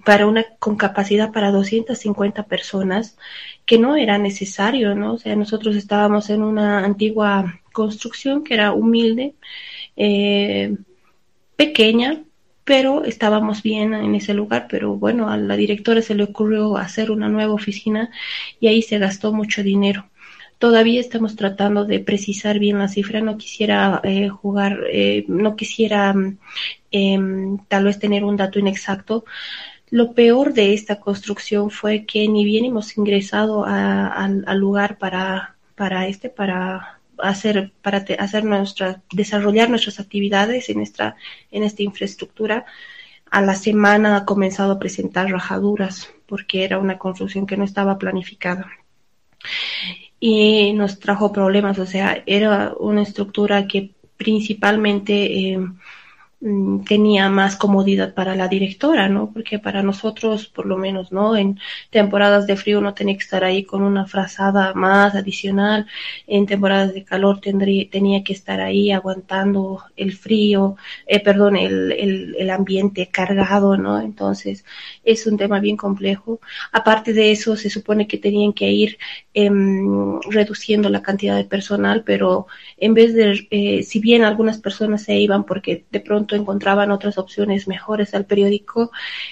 [0.04, 3.18] para una con capacidad para 250 personas
[3.66, 5.14] que no era necesario, ¿no?
[5.14, 9.34] O sea, nosotros estábamos en una antigua construcción que era humilde,
[9.96, 10.76] eh,
[11.56, 12.22] pequeña,
[12.66, 17.12] pero estábamos bien en ese lugar, pero bueno, a la directora se le ocurrió hacer
[17.12, 18.10] una nueva oficina
[18.58, 20.10] y ahí se gastó mucho dinero.
[20.58, 26.12] Todavía estamos tratando de precisar bien la cifra, no quisiera eh, jugar, eh, no quisiera
[26.90, 29.24] em, tal vez tener un dato inexacto.
[29.90, 36.08] Lo peor de esta construcción fue que ni bien hemos ingresado al lugar para, para
[36.08, 41.16] este, para hacer para hacer nuestra desarrollar nuestras actividades en esta
[41.50, 42.66] en esta infraestructura.
[43.30, 47.98] A la semana ha comenzado a presentar rajaduras porque era una construcción que no estaba
[47.98, 48.70] planificada.
[50.18, 55.58] Y nos trajo problemas o sea era una estructura que principalmente eh,
[56.86, 59.30] tenía más comodidad para la directora, ¿no?
[59.32, 61.36] Porque para nosotros, por lo menos, ¿no?
[61.36, 61.58] En
[61.90, 65.86] temporadas de frío no tenía que estar ahí con una frazada más adicional,
[66.26, 70.76] en temporadas de calor tendría, tenía que estar ahí aguantando el frío,
[71.06, 74.00] eh, perdón, el, el, el ambiente cargado, ¿no?
[74.00, 74.64] Entonces,
[75.04, 76.40] es un tema bien complejo.
[76.72, 78.98] Aparte de eso, se supone que tenían que ir
[79.34, 79.50] eh,
[80.30, 85.16] reduciendo la cantidad de personal, pero en vez de, eh, si bien algunas personas se
[85.16, 88.90] iban porque de pronto encontraban otras opciones mejores al periódico,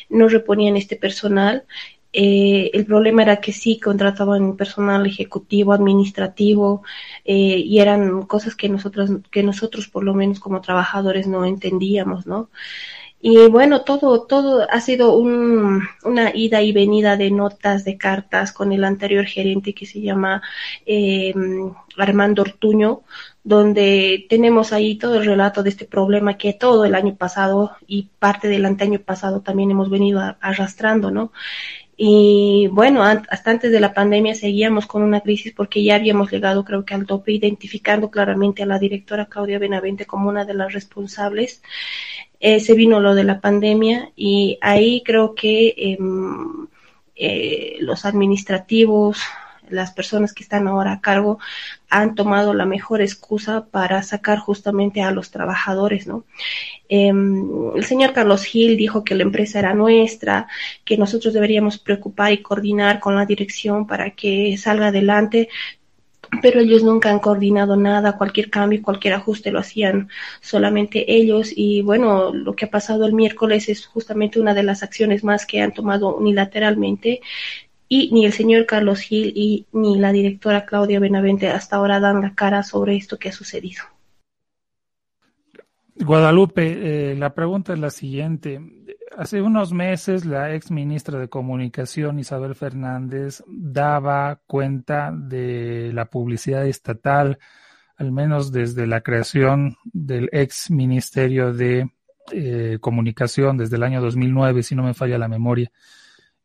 [0.08, 1.64] no reponían este personal.
[2.12, 6.82] Eh, el problema era que sí contrataban personal ejecutivo, administrativo,
[7.24, 12.26] eh, y eran cosas que nosotros, que nosotros por lo menos como trabajadores no entendíamos,
[12.26, 12.50] ¿no?
[13.26, 18.52] Y bueno, todo, todo ha sido un, una ida y venida de notas, de cartas
[18.52, 20.42] con el anterior gerente que se llama
[20.84, 21.32] eh,
[21.96, 23.00] Armando Ortuño,
[23.44, 28.08] donde tenemos ahí todo el relato de este problema que todo el año pasado y
[28.18, 31.30] parte del anteaño pasado también hemos venido arrastrando, ¿no?
[31.96, 36.64] Y bueno, hasta antes de la pandemia seguíamos con una crisis porque ya habíamos llegado
[36.64, 40.72] creo que al tope, identificando claramente a la directora Claudia Benavente como una de las
[40.72, 41.62] responsables
[42.40, 45.98] eh, se vino lo de la pandemia y ahí creo que eh,
[47.16, 49.18] eh, los administrativos,
[49.68, 51.38] las personas que están ahora a cargo
[51.88, 56.24] han tomado la mejor excusa para sacar justamente a los trabajadores, ¿no?
[56.88, 60.48] Eh, el señor Carlos Gil dijo que la empresa era nuestra,
[60.84, 65.48] que nosotros deberíamos preocupar y coordinar con la dirección para que salga adelante,
[66.42, 70.08] pero ellos nunca han coordinado nada, cualquier cambio, cualquier ajuste lo hacían
[70.40, 74.82] solamente ellos y bueno, lo que ha pasado el miércoles es justamente una de las
[74.82, 77.20] acciones más que han tomado unilateralmente
[77.88, 82.22] y ni el señor Carlos Gil y ni la directora Claudia Benavente hasta ahora dan
[82.22, 83.82] la cara sobre esto que ha sucedido.
[85.96, 88.60] Guadalupe, eh, la pregunta es la siguiente.
[89.16, 96.66] Hace unos meses la ex ministra de Comunicación Isabel Fernández daba cuenta de la publicidad
[96.66, 97.38] estatal,
[97.96, 101.90] al menos desde la creación del ex Ministerio de
[102.32, 105.70] eh, Comunicación desde el año 2009, si no me falla la memoria.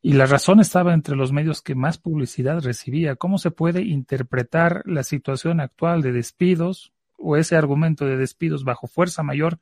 [0.01, 3.15] Y la razón estaba entre los medios que más publicidad recibía.
[3.15, 8.87] ¿Cómo se puede interpretar la situación actual de despidos o ese argumento de despidos bajo
[8.87, 9.59] fuerza mayor?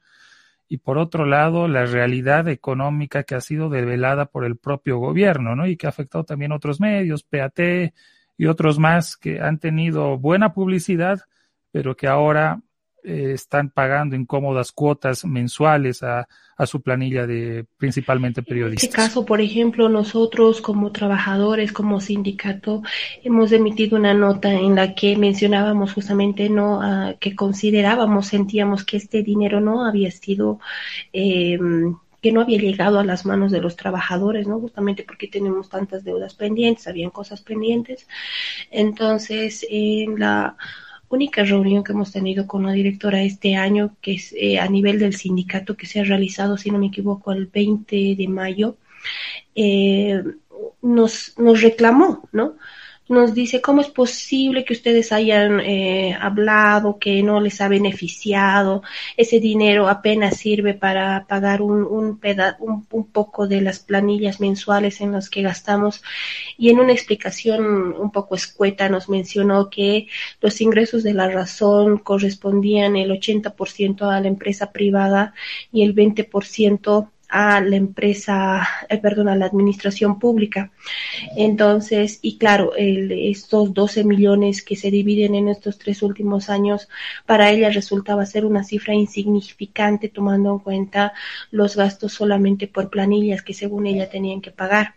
[0.70, 5.56] y por otro lado la realidad económica que ha sido develada por el propio gobierno,
[5.56, 5.68] ¿no?
[5.68, 7.60] Y que ha afectado también otros medios, PAT
[8.38, 11.22] y otros más que han tenido buena publicidad,
[11.72, 12.62] pero que ahora
[13.08, 16.28] eh, están pagando incómodas cuotas mensuales a,
[16.58, 18.84] a, su planilla de principalmente periodistas.
[18.84, 22.84] En este caso, por ejemplo, nosotros como trabajadores, como sindicato,
[23.24, 26.82] hemos emitido una nota en la que mencionábamos justamente no
[27.22, 30.60] que considerábamos, sentíamos que este dinero no había sido
[31.14, 31.58] eh,
[32.22, 34.60] que no había llegado a las manos de los trabajadores, ¿no?
[34.60, 38.08] Justamente porque tenemos tantas deudas pendientes, habían cosas pendientes.
[38.72, 40.58] Entonces, en la
[41.10, 45.00] única reunión que hemos tenido con la directora este año, que es eh, a nivel
[45.00, 48.78] del sindicato, que se ha realizado, si no me equivoco, el 20 de mayo,
[49.56, 50.24] eh,
[50.82, 52.56] nos, nos reclamó, ¿no?
[53.10, 58.84] Nos dice cómo es posible que ustedes hayan eh, hablado que no les ha beneficiado,
[59.16, 62.20] ese dinero apenas sirve para pagar un, un,
[62.60, 66.04] un, un, poco de las planillas mensuales en las que gastamos.
[66.58, 70.08] Y en una explicación un poco escueta nos mencionó que
[70.42, 75.34] los ingresos de la razón correspondían el 80% a la empresa privada
[75.72, 80.72] y el 20% a la empresa, eh, perdón, a la administración pública.
[81.36, 86.88] Entonces, y claro, estos 12 millones que se dividen en estos tres últimos años,
[87.26, 91.14] para ella resultaba ser una cifra insignificante tomando en cuenta
[91.52, 94.96] los gastos solamente por planillas que según ella tenían que pagar.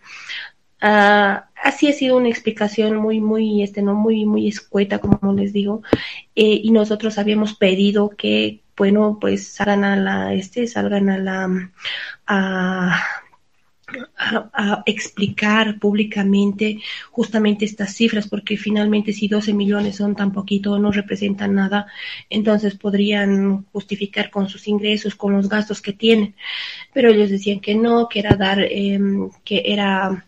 [0.82, 5.52] Uh, así ha sido una explicación muy, muy, este, no, muy, muy escueta, como les
[5.52, 5.82] digo,
[6.34, 11.70] eh, y nosotros habíamos pedido que bueno, pues salgan a la, este, salgan a la,
[12.26, 13.04] a,
[14.54, 16.78] a, explicar públicamente
[17.10, 21.88] justamente estas cifras, porque finalmente si 12 millones son tan poquito, no representan nada,
[22.30, 26.34] entonces podrían justificar con sus ingresos, con los gastos que tienen.
[26.94, 28.98] Pero ellos decían que no, que era dar, eh,
[29.44, 30.24] que era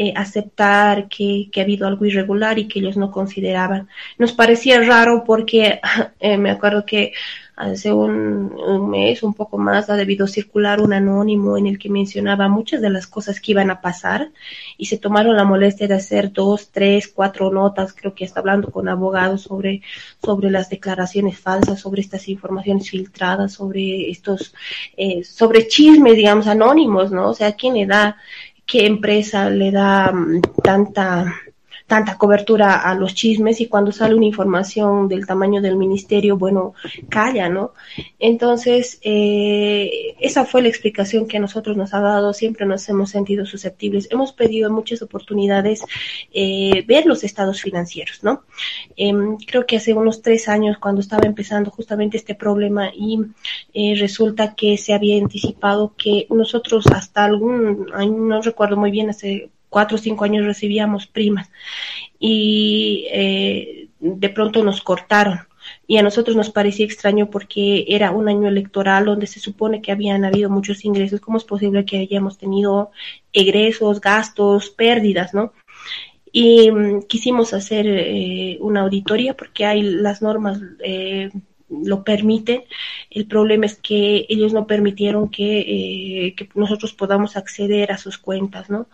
[0.00, 3.88] eh, aceptar que, que, ha habido algo irregular y que ellos no consideraban.
[4.16, 5.80] Nos parecía raro porque
[6.20, 7.12] eh, me acuerdo que
[7.58, 12.48] hace un, mes, un poco más, ha debido circular un anónimo en el que mencionaba
[12.48, 14.30] muchas de las cosas que iban a pasar
[14.76, 18.70] y se tomaron la molestia de hacer dos, tres, cuatro notas, creo que está hablando
[18.70, 19.82] con abogados sobre,
[20.22, 24.54] sobre las declaraciones falsas, sobre estas informaciones filtradas, sobre estos,
[24.96, 27.30] eh, sobre chismes, digamos, anónimos, ¿no?
[27.30, 28.16] O sea, ¿quién le da,
[28.66, 31.34] qué empresa le da mm, tanta
[31.88, 36.74] tanta cobertura a los chismes y cuando sale una información del tamaño del ministerio, bueno,
[37.08, 37.72] calla, ¿no?
[38.18, 43.10] Entonces, eh, esa fue la explicación que a nosotros nos ha dado, siempre nos hemos
[43.10, 44.06] sentido susceptibles.
[44.10, 45.80] Hemos pedido en muchas oportunidades
[46.32, 48.42] eh, ver los estados financieros, ¿no?
[48.94, 49.12] Eh,
[49.46, 53.18] creo que hace unos tres años, cuando estaba empezando justamente este problema y
[53.72, 57.86] eh, resulta que se había anticipado que nosotros hasta algún,
[58.28, 61.50] no recuerdo muy bien, hace cuatro o cinco años recibíamos primas
[62.18, 65.40] y eh, de pronto nos cortaron.
[65.86, 69.92] Y a nosotros nos parecía extraño porque era un año electoral donde se supone que
[69.92, 71.20] habían habido muchos ingresos.
[71.20, 72.90] ¿Cómo es posible que hayamos tenido
[73.32, 75.52] egresos, gastos, pérdidas, no?
[76.32, 81.30] Y mm, quisimos hacer eh, una auditoría porque hay las normas eh,
[81.70, 82.62] lo permiten.
[83.10, 88.18] El problema es que ellos no permitieron que, eh, que nosotros podamos acceder a sus
[88.18, 88.86] cuentas, ¿no?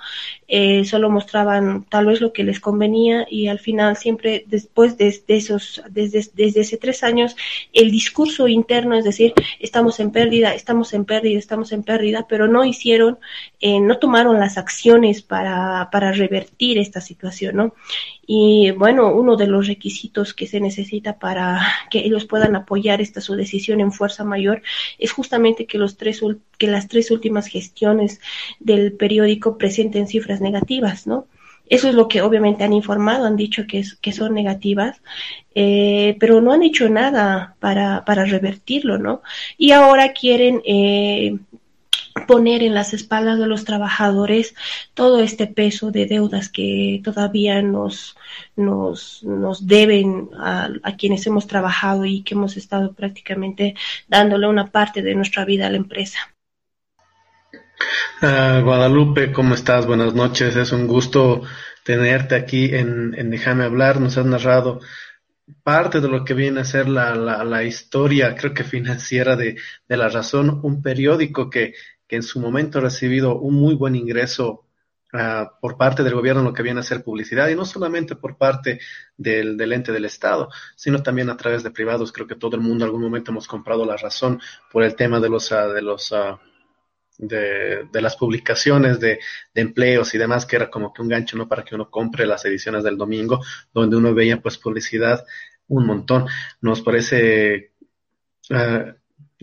[0.49, 5.23] Eh, solo mostraban tal vez lo que les convenía y al final siempre después de,
[5.29, 7.37] esos, desde, desde ese tres años,
[7.73, 12.49] el discurso interno es decir, estamos en pérdida, estamos en pérdida, estamos en pérdida, pero
[12.49, 13.19] no hicieron,
[13.61, 17.75] eh, no tomaron las acciones para, para revertir esta situación, ¿no?
[18.27, 21.61] Y bueno, uno de los requisitos que se necesita para
[21.91, 24.63] que ellos puedan apoyar esta su decisión en fuerza mayor
[24.99, 26.21] es justamente que los tres
[26.59, 28.21] que las tres últimas gestiones
[28.61, 31.27] del periódico presenten cifras negativas, ¿no?
[31.67, 35.01] Eso es lo que obviamente han informado, han dicho que, es, que son negativas,
[35.55, 39.23] eh, pero no han hecho nada para, para revertirlo, ¿no?
[39.57, 41.39] Y ahora quieren eh,
[42.27, 44.55] poner en las espaldas de los trabajadores
[44.95, 48.17] todo este peso de deudas que todavía nos,
[48.57, 53.75] nos, nos deben a, a, quienes hemos trabajado y que hemos estado prácticamente
[54.09, 56.19] dándole una parte de nuestra vida a la empresa.
[58.23, 59.87] Uh, Guadalupe, ¿cómo estás?
[59.87, 61.43] Buenas noches, es un gusto
[61.85, 64.81] tenerte aquí en, en Déjame hablar, nos has narrado
[65.63, 69.57] parte de lo que viene a ser la, la, la historia, creo que financiera de,
[69.89, 71.75] de la razón, un periódico que
[72.07, 74.67] que en su momento ha recibido un muy buen ingreso
[75.13, 78.17] uh, por parte del gobierno en lo que viene a ser publicidad y no solamente
[78.17, 78.81] por parte
[79.17, 82.13] del, del, ente del Estado, sino también a través de privados.
[82.13, 84.41] Creo que todo el mundo en algún momento hemos comprado la razón
[84.71, 86.39] por el tema de los, uh, de los uh,
[87.19, 89.21] de, las publicaciones de,
[89.55, 91.49] empleos y demás, que era como que un gancho, ¿no?
[91.49, 93.41] Para que uno compre las ediciones del domingo,
[93.73, 95.25] donde uno veía pues publicidad
[95.69, 96.27] un montón.
[96.61, 97.73] Nos parece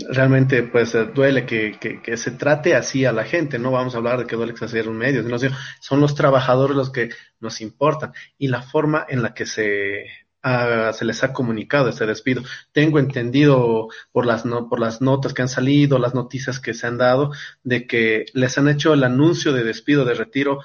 [0.10, 4.20] realmente pues eh, duele que, se trate así a la gente, no vamos a hablar
[4.20, 8.48] de que duele se un medio, sino son los trabajadores los que nos importan y
[8.48, 10.06] la forma en la que se,
[10.44, 12.44] uh, se les ha comunicado este despido.
[12.72, 16.88] Tengo entendido por las, no, por las notas que han salido, las noticias que se
[16.88, 17.32] han dado,
[17.64, 20.60] de que les han hecho el anuncio de despido, de retiro,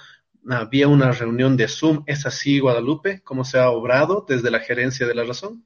[0.48, 3.20] había una reunión de Zoom, ¿es así Guadalupe?
[3.24, 5.64] ¿Cómo se ha obrado desde la gerencia de la razón?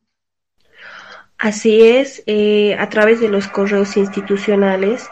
[1.41, 5.09] Así es, eh, a través de los correos institucionales,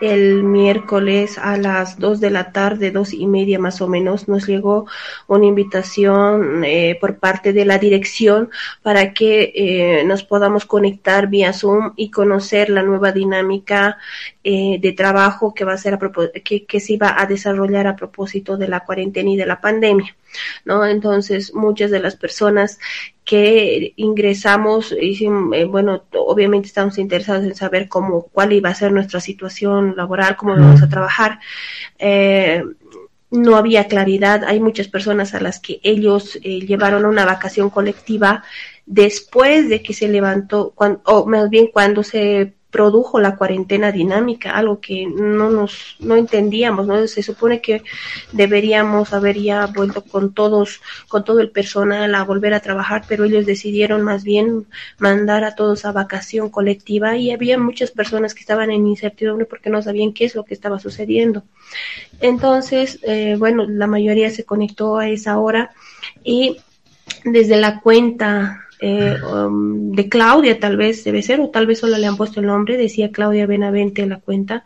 [0.00, 4.46] el miércoles a las dos de la tarde, dos y media más o menos, nos
[4.46, 4.86] llegó
[5.26, 8.50] una invitación eh, por parte de la dirección
[8.82, 13.98] para que eh, nos podamos conectar vía Zoom y conocer la nueva dinámica
[14.44, 15.98] eh, de trabajo que va a ser a
[16.42, 20.16] que, que se iba a desarrollar a propósito de la cuarentena y de la pandemia.
[20.64, 20.84] ¿No?
[20.84, 22.78] Entonces, muchas de las personas
[23.24, 28.92] que ingresamos, y, eh, bueno, obviamente estamos interesados en saber cómo, cuál iba a ser
[28.92, 31.40] nuestra situación laboral, cómo vamos a trabajar.
[31.98, 32.62] Eh,
[33.30, 38.44] no había claridad, hay muchas personas a las que ellos eh, llevaron una vacación colectiva
[38.86, 44.50] después de que se levantó, cuando, o más bien cuando se produjo la cuarentena dinámica,
[44.50, 47.06] algo que no nos no entendíamos, ¿no?
[47.06, 47.82] Se supone que
[48.32, 53.24] deberíamos haber ya vuelto con todos, con todo el personal a volver a trabajar, pero
[53.24, 54.66] ellos decidieron más bien
[54.98, 59.70] mandar a todos a vacación colectiva y había muchas personas que estaban en incertidumbre porque
[59.70, 61.44] no sabían qué es lo que estaba sucediendo.
[62.20, 65.70] Entonces, eh, bueno, la mayoría se conectó a esa hora
[66.24, 66.58] y
[67.24, 71.96] desde la cuenta eh, um, de Claudia, tal vez debe ser, o tal vez solo
[71.96, 74.64] le han puesto el nombre, decía Claudia Benavente en la cuenta,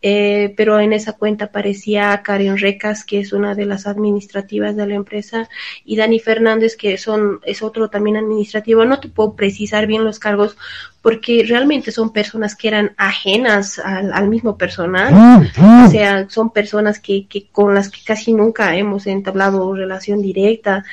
[0.00, 4.86] eh, pero en esa cuenta aparecía Karen Recas, que es una de las administrativas de
[4.86, 5.48] la empresa,
[5.84, 8.84] y Dani Fernández, que son, es otro también administrativo.
[8.84, 10.56] No te puedo precisar bien los cargos
[11.02, 15.48] porque realmente son personas que eran ajenas al, mismo personal,
[15.86, 20.84] o sea, son personas que, que con las que casi nunca hemos entablado relación directa,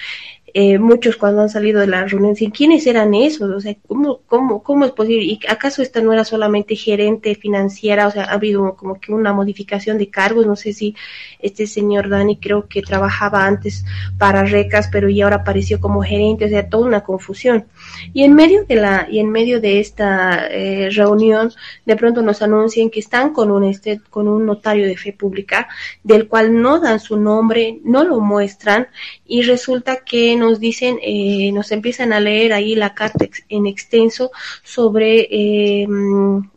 [0.57, 3.51] eh, muchos cuando han salido de la reunión dicen, ¿quiénes eran esos?
[3.51, 5.25] O sea, ¿cómo, cómo, cómo es posible?
[5.25, 8.07] ¿Y acaso esta no era solamente gerente financiera?
[8.07, 10.47] O sea, ha habido como que una modificación de cargos.
[10.47, 10.95] No sé si
[11.41, 13.83] este señor Dani creo que trabajaba antes
[14.17, 17.65] para Recas, pero y ahora apareció como gerente, o sea, toda una confusión.
[18.13, 21.51] Y en medio de la, y en medio de esta eh, reunión,
[21.85, 25.67] de pronto nos anuncian que están con un, este, con un notario de fe pública,
[26.01, 28.87] del cual no dan su nombre, no lo muestran,
[29.27, 34.31] y resulta que nos dicen, eh, nos empiezan a leer ahí la carta en extenso
[34.63, 35.87] sobre, eh,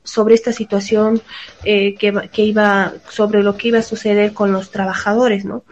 [0.05, 1.21] sobre esta situación
[1.65, 5.65] eh, que, que, iba, sobre lo que iba a suceder con los trabajadores, ¿no?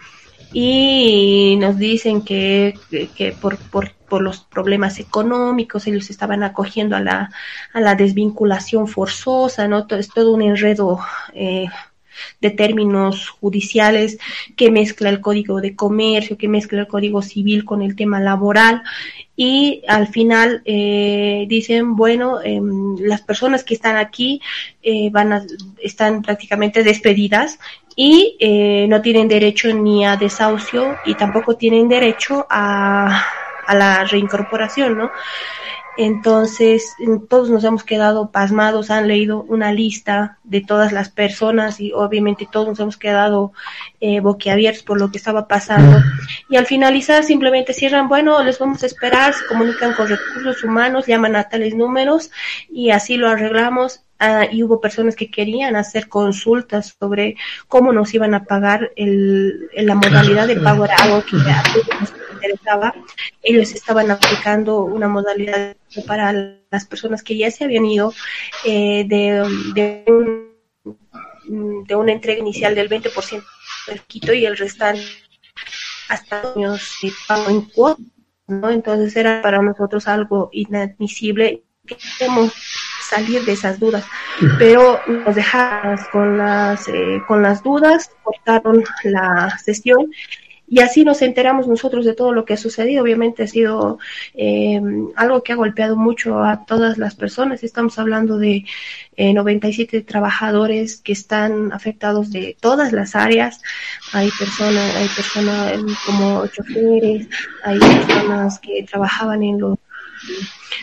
[0.52, 7.00] Y nos dicen que, que por, por, por los problemas económicos, ellos estaban acogiendo a
[7.00, 7.30] la,
[7.72, 9.86] a la desvinculación forzosa, ¿no?
[9.90, 11.00] Es todo un enredo
[11.34, 11.66] eh,
[12.40, 14.18] de términos judiciales
[14.56, 18.82] que mezcla el código de comercio, que mezcla el código civil con el tema laboral
[19.36, 22.58] y al final eh, dicen bueno eh,
[23.00, 24.40] las personas que están aquí
[24.82, 25.42] eh, van a,
[25.82, 27.58] están prácticamente despedidas
[27.96, 33.24] y eh, no tienen derecho ni a desahucio y tampoco tienen derecho a,
[33.66, 35.10] a la reincorporación, ¿no?
[35.98, 36.94] Entonces,
[37.28, 42.48] todos nos hemos quedado pasmados, han leído una lista de todas las personas y obviamente
[42.50, 43.52] todos nos hemos quedado
[44.00, 46.02] eh, boquiabiertos por lo que estaba pasando.
[46.48, 51.06] Y al finalizar simplemente cierran, bueno, les vamos a esperar, se comunican con recursos humanos,
[51.06, 52.30] llaman a tales números
[52.70, 57.36] y así lo arreglamos Ah, y hubo personas que querían hacer consultas sobre
[57.68, 62.00] cómo nos iban a pagar el, la modalidad de pago era algo que a todos
[62.00, 62.94] nos interesaba.
[63.42, 66.32] Ellos estaban aplicando una modalidad para
[66.70, 68.14] las personas que ya se habían ido
[68.64, 69.44] eh, de,
[69.74, 73.44] de, un, de una entrega inicial del 20%
[73.88, 75.02] del quito y el restante
[76.08, 78.06] hasta años de pago en cuotas,
[78.46, 78.70] ¿no?
[78.70, 81.64] Entonces era para nosotros algo inadmisible.
[82.18, 82.52] Queremos
[83.08, 84.04] salir de esas dudas.
[84.58, 90.10] Pero nos dejamos con las, eh, con las dudas, cortaron la sesión
[90.68, 93.04] y así nos enteramos nosotros de todo lo que ha sucedido.
[93.04, 93.98] Obviamente ha sido
[94.34, 94.80] eh,
[95.14, 97.62] algo que ha golpeado mucho a todas las personas.
[97.62, 98.64] Estamos hablando de
[99.16, 103.62] eh, 97 trabajadores que están afectados de todas las áreas.
[104.12, 107.28] Hay personas, hay personas como choferes,
[107.62, 109.78] hay personas que trabajaban en los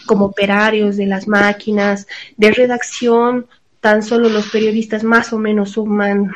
[0.05, 3.47] como operarios de las máquinas, de redacción,
[3.79, 6.31] tan solo los periodistas más o menos suman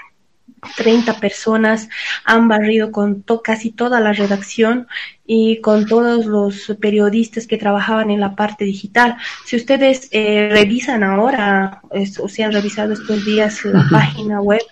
[0.75, 1.87] 30 personas,
[2.25, 4.87] han barrido con casi toda la redacción
[5.25, 9.17] y con todos los periodistas que trabajaban en la parte digital.
[9.45, 11.81] Si ustedes eh, revisan ahora,
[12.19, 14.63] o si han revisado estos días la página web,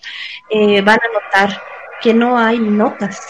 [0.49, 1.61] eh, van a notar
[2.01, 3.21] que no hay notas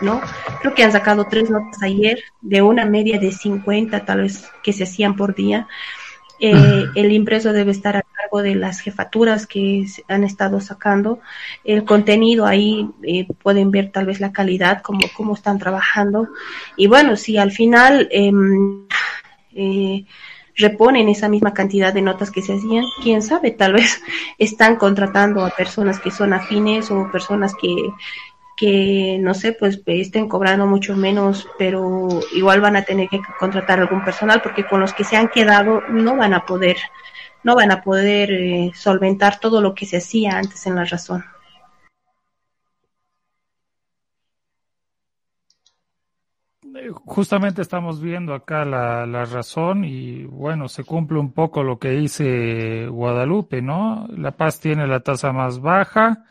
[0.00, 0.20] ¿no?
[0.60, 4.72] Creo que han sacado tres notas ayer, de una media de 50 tal vez que
[4.72, 5.68] se hacían por día.
[6.40, 11.20] Eh, el impreso debe estar a cargo de las jefaturas que han estado sacando.
[11.64, 16.28] El contenido ahí eh, pueden ver tal vez la calidad, cómo, cómo están trabajando.
[16.76, 18.86] Y bueno, si al final em,
[19.52, 20.04] eh,
[20.54, 24.00] reponen esa misma cantidad de notas que se hacían, quién sabe, tal vez
[24.38, 27.74] están contratando a personas que son afines o personas que
[28.58, 33.78] que no sé, pues estén cobrando mucho menos, pero igual van a tener que contratar
[33.78, 36.76] algún personal porque con los que se han quedado no van a poder,
[37.44, 41.24] no van a poder eh, solventar todo lo que se hacía antes en la razón.
[47.04, 51.90] Justamente estamos viendo acá la, la razón y bueno, se cumple un poco lo que
[51.90, 54.08] dice Guadalupe, ¿no?
[54.16, 56.24] La Paz tiene la tasa más baja,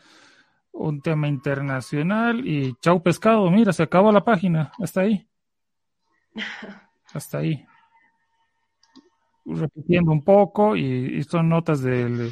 [0.72, 5.26] un tema internacional y chau pescado, mira, se acabó la página, hasta ahí.
[7.14, 7.64] Hasta ahí.
[9.46, 12.30] Repitiendo un poco y, son notas del,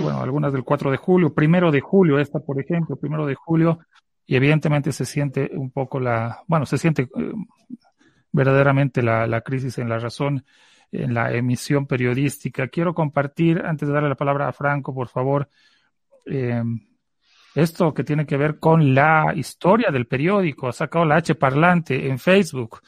[0.00, 3.80] bueno, algunas del 4 de julio, primero de julio, esta por ejemplo, primero de julio,
[4.24, 7.32] y evidentemente se siente un poco la, bueno, se siente eh,
[8.32, 10.44] verdaderamente la, la crisis en la razón
[10.92, 12.68] en la emisión periodística.
[12.68, 15.48] Quiero compartir, antes de darle la palabra a Franco, por favor,
[16.26, 16.62] eh,
[17.58, 22.08] esto que tiene que ver con la historia del periódico, ha sacado la H parlante
[22.08, 22.80] en Facebook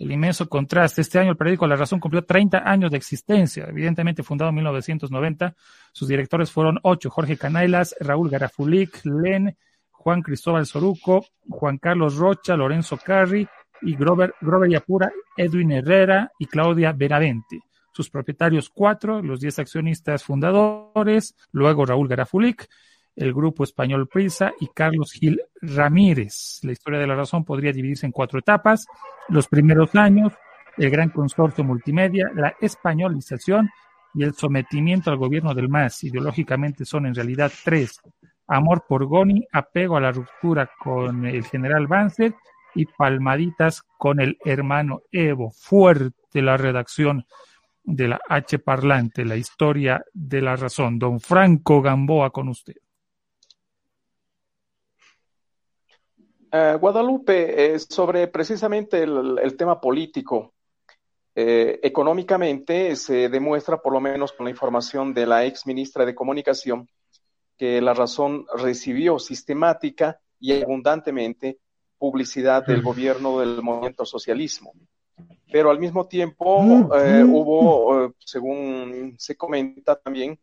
[0.00, 1.02] el inmenso contraste.
[1.02, 5.54] Este año el periódico La Razón cumplió 30 años de existencia, evidentemente fundado en 1990.
[5.92, 9.54] Sus directores fueron ocho, Jorge Canailas, Raúl Garafulic, Len,
[9.90, 13.46] Juan Cristóbal Soruco, Juan Carlos Rocha, Lorenzo Carri
[13.82, 17.60] y Grover, Grover Yapura, Edwin Herrera y Claudia Benavente.
[17.92, 22.68] Sus propietarios cuatro, los diez accionistas fundadores, luego Raúl Garafulic,
[23.16, 26.60] el grupo español Prisa y Carlos Gil Ramírez.
[26.62, 28.86] La historia de la razón podría dividirse en cuatro etapas.
[29.28, 30.32] Los primeros años,
[30.76, 33.70] el gran consorcio multimedia, la españolización
[34.14, 36.04] y el sometimiento al gobierno del MAS.
[36.04, 38.00] Ideológicamente son en realidad tres.
[38.46, 42.34] Amor por Goni, apego a la ruptura con el general Banzer
[42.74, 45.50] y palmaditas con el hermano Evo.
[45.50, 47.26] Fuerte la redacción
[47.84, 50.98] de la H parlante, la historia de la razón.
[50.98, 52.74] Don Franco Gamboa con usted.
[56.52, 60.52] Uh, Guadalupe, eh, sobre precisamente el, el tema político.
[61.32, 66.14] Eh, económicamente se demuestra, por lo menos con la información de la ex ministra de
[66.14, 66.88] Comunicación,
[67.56, 71.58] que la razón recibió sistemática y abundantemente
[71.98, 74.72] publicidad del gobierno del movimiento socialismo.
[75.52, 80.36] Pero al mismo tiempo eh, hubo, según se comenta también,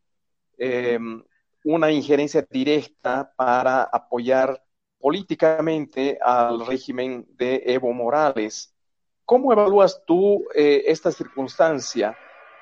[1.65, 4.63] una injerencia directa para apoyar
[5.07, 8.75] políticamente al régimen de Evo Morales.
[9.23, 12.17] ¿Cómo evalúas tú eh, esta circunstancia?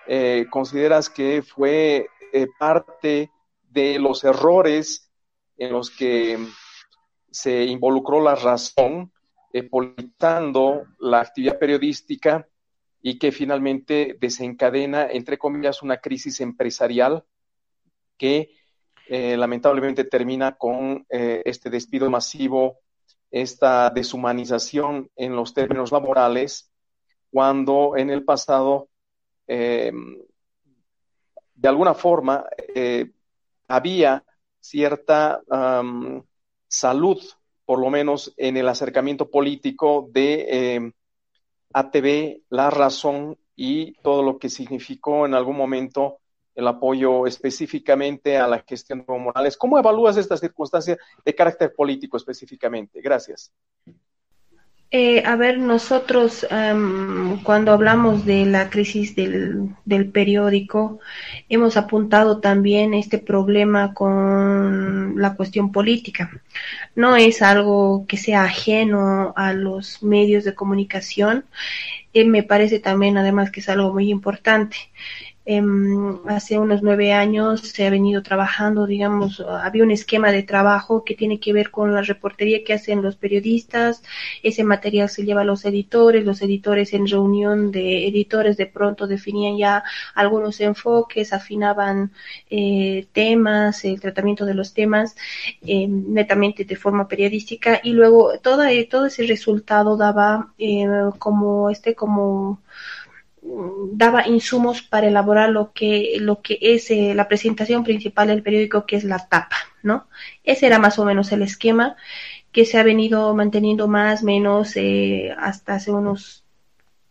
[0.05, 3.31] Eh, ¿Consideras que fue eh, parte
[3.71, 5.11] de los errores
[5.57, 6.37] en los que
[7.31, 9.11] se involucró la razón,
[9.71, 12.47] politizando la actividad periodística
[13.01, 17.25] y que finalmente desencadena, entre comillas, una crisis empresarial
[18.19, 18.51] que
[19.07, 22.79] eh, lamentablemente termina con eh, este despido masivo,
[23.29, 26.71] esta deshumanización en los términos laborales,
[27.31, 28.89] cuando en el pasado,
[29.47, 29.91] eh,
[31.53, 32.45] de alguna forma,
[33.67, 34.23] había
[34.59, 35.41] cierta
[36.67, 37.21] salud,
[37.65, 40.93] por lo menos en el acercamiento político de
[41.73, 46.19] ATV, la razón y todo lo que significó en algún momento
[46.55, 49.57] el apoyo específicamente a la gestión de Morales.
[49.57, 53.01] ¿Cómo evalúas esta circunstancia de carácter político específicamente?
[53.01, 53.51] Gracias.
[54.91, 60.99] Eh, a ver, nosotros um, cuando hablamos de la crisis del, del, periódico,
[61.49, 66.31] hemos apuntado también este problema con la cuestión política.
[66.95, 71.43] No es algo que sea ajeno a los medios de comunicación.
[72.13, 74.77] Eh, me parece también, además, que es algo muy importante.
[75.47, 81.03] Em, hace unos nueve años se ha venido trabajando, digamos, había un esquema de trabajo
[81.03, 84.01] que tiene que ver con la reportería que hacen los periodistas,
[84.41, 89.05] ese material se lleva a los editores, los editores en reunión de editores de pronto
[89.05, 89.83] definían ya
[90.15, 92.11] algunos enfoques, afinaban
[92.49, 95.15] eh, temas, el tratamiento de los temas
[95.61, 97.81] eh, netamente de forma periodística.
[97.83, 100.87] Y luego todo, todo ese resultado daba eh,
[101.19, 102.59] como este como
[103.91, 108.85] daba insumos para elaborar lo que, lo que es eh, la presentación principal del periódico,
[108.85, 110.07] que es la tapa, ¿no?
[110.43, 111.95] Ese era más o menos el esquema
[112.51, 116.43] que se ha venido manteniendo más o menos eh, hasta hace unos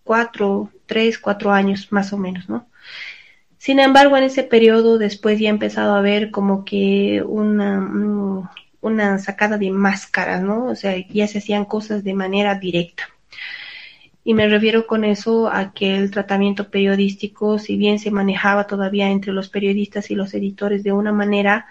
[0.02, 2.66] cuatro, tres, cuatro años más o menos, ¿no?
[3.59, 8.48] Sin embargo, en ese periodo después ya ha empezado a haber como que una, mm,
[8.82, 10.66] una sacada de máscaras, ¿no?
[10.66, 13.05] O sea, ya se hacían cosas de manera directa.
[14.24, 19.10] Y me refiero con eso a que el tratamiento periodístico, si bien se manejaba todavía
[19.10, 21.66] entre los periodistas y los editores de una manera,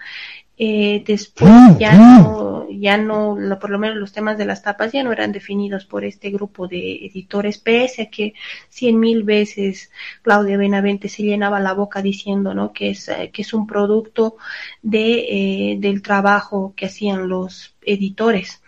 [0.56, 2.22] eh, después mm, ya mm.
[2.22, 5.84] no, ya no, por lo menos los temas de las tapas ya no eran definidos
[5.84, 8.34] por este grupo de editores, pese a que
[8.68, 9.90] cien mil veces
[10.22, 12.72] Claudia Benavente se llenaba la boca diciendo, ¿no?
[12.72, 14.36] Que es, que es un producto
[14.80, 18.62] de, eh, del trabajo que hacían los editores.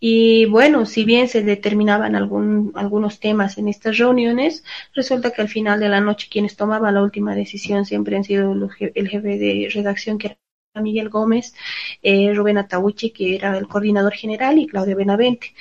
[0.00, 4.64] Y bueno, si bien se determinaban algún, algunos temas en estas reuniones,
[4.94, 8.52] resulta que al final de la noche quienes tomaban la última decisión siempre han sido
[8.52, 11.54] el jefe de redacción, que era Miguel Gómez,
[12.02, 15.54] eh, Rubén Atauchi, que era el coordinador general, y Claudia Benavente.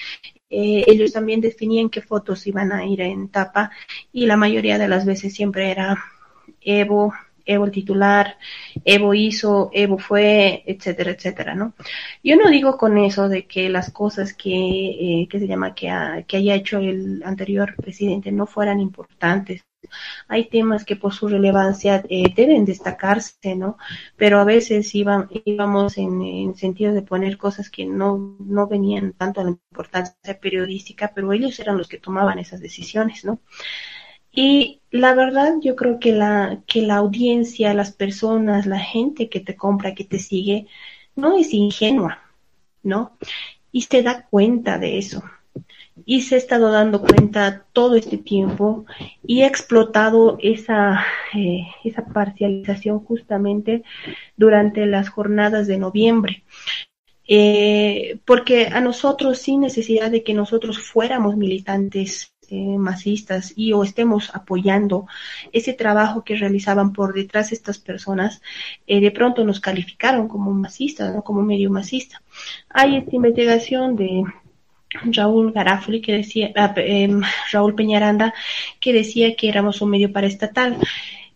[0.50, 3.72] Eh, ellos también definían qué fotos iban a ir en tapa
[4.12, 5.98] y la mayoría de las veces siempre era
[6.62, 7.14] Evo,
[7.46, 8.38] Evo el titular,
[8.86, 11.74] Evo hizo, Evo fue, etcétera, etcétera, ¿no?
[12.24, 14.52] Yo no digo con eso de que las cosas que,
[15.24, 15.88] eh, que se llama, que,
[16.28, 19.66] que haya hecho el anterior presidente no fueran importantes
[20.28, 23.78] Hay temas que por su relevancia eh, deben destacarse, ¿no?
[24.16, 29.42] Pero a veces íbamos en, en sentido de poner cosas que no, no venían tanto
[29.42, 33.40] a la importancia periodística, pero ellos eran los que tomaban esas decisiones, ¿no?
[34.34, 39.40] Y la verdad, yo creo que la, que la audiencia, las personas, la gente que
[39.40, 40.68] te compra, que te sigue,
[41.16, 42.20] no es ingenua,
[42.82, 43.16] ¿no?
[43.72, 45.24] Y se da cuenta de eso.
[46.06, 48.86] Y se ha estado dando cuenta todo este tiempo
[49.26, 51.06] y ha explotado esa,
[51.36, 53.84] eh, esa parcialización justamente
[54.36, 56.44] durante las jornadas de noviembre.
[57.28, 63.84] Eh, porque a nosotros, sin necesidad de que nosotros fuéramos militantes eh, masistas y o
[63.84, 65.08] estemos apoyando
[65.52, 68.44] ese trabajo que realizaban por detrás estas personas,
[68.86, 71.24] eh, de pronto nos calificaron como masistas, ¿no?
[71.24, 72.22] como medio masista.
[72.70, 74.24] Hay esta investigación de
[75.06, 77.22] Raúl Garafoli que decía, ah, em,
[77.52, 78.36] Raúl Peñaranda,
[78.80, 80.78] que decía que éramos un medio paraestatal.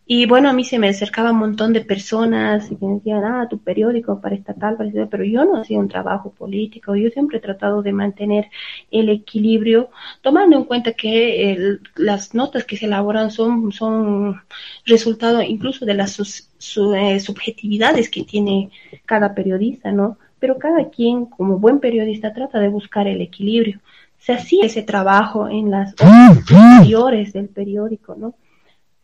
[0.10, 3.48] Y bueno, a mí se me acercaba un montón de personas y me decían, ah,
[3.50, 7.42] tu periódico para estatal, para pero yo no hacía un trabajo político, yo siempre he
[7.42, 8.50] tratado de mantener
[8.90, 9.90] el equilibrio,
[10.22, 14.42] tomando en cuenta que las notas que se elaboran son, son
[14.86, 18.70] resultado incluso de las eh, subjetividades que tiene
[19.06, 20.18] cada periodista, ¿no?
[20.40, 23.82] Pero cada quien, como buen periodista, trata de buscar el equilibrio.
[24.20, 28.36] Se hacía ese trabajo en las horas superiores del periódico, ¿no?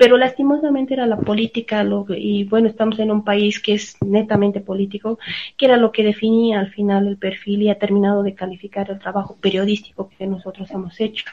[0.03, 4.59] Pero lastimosamente era la política lo, y bueno, estamos en un país que es netamente
[4.59, 5.17] político,
[5.55, 8.99] que era lo que definía al final el perfil y ha terminado de calificar el
[8.99, 11.23] trabajo periodístico que nosotros hemos hecho.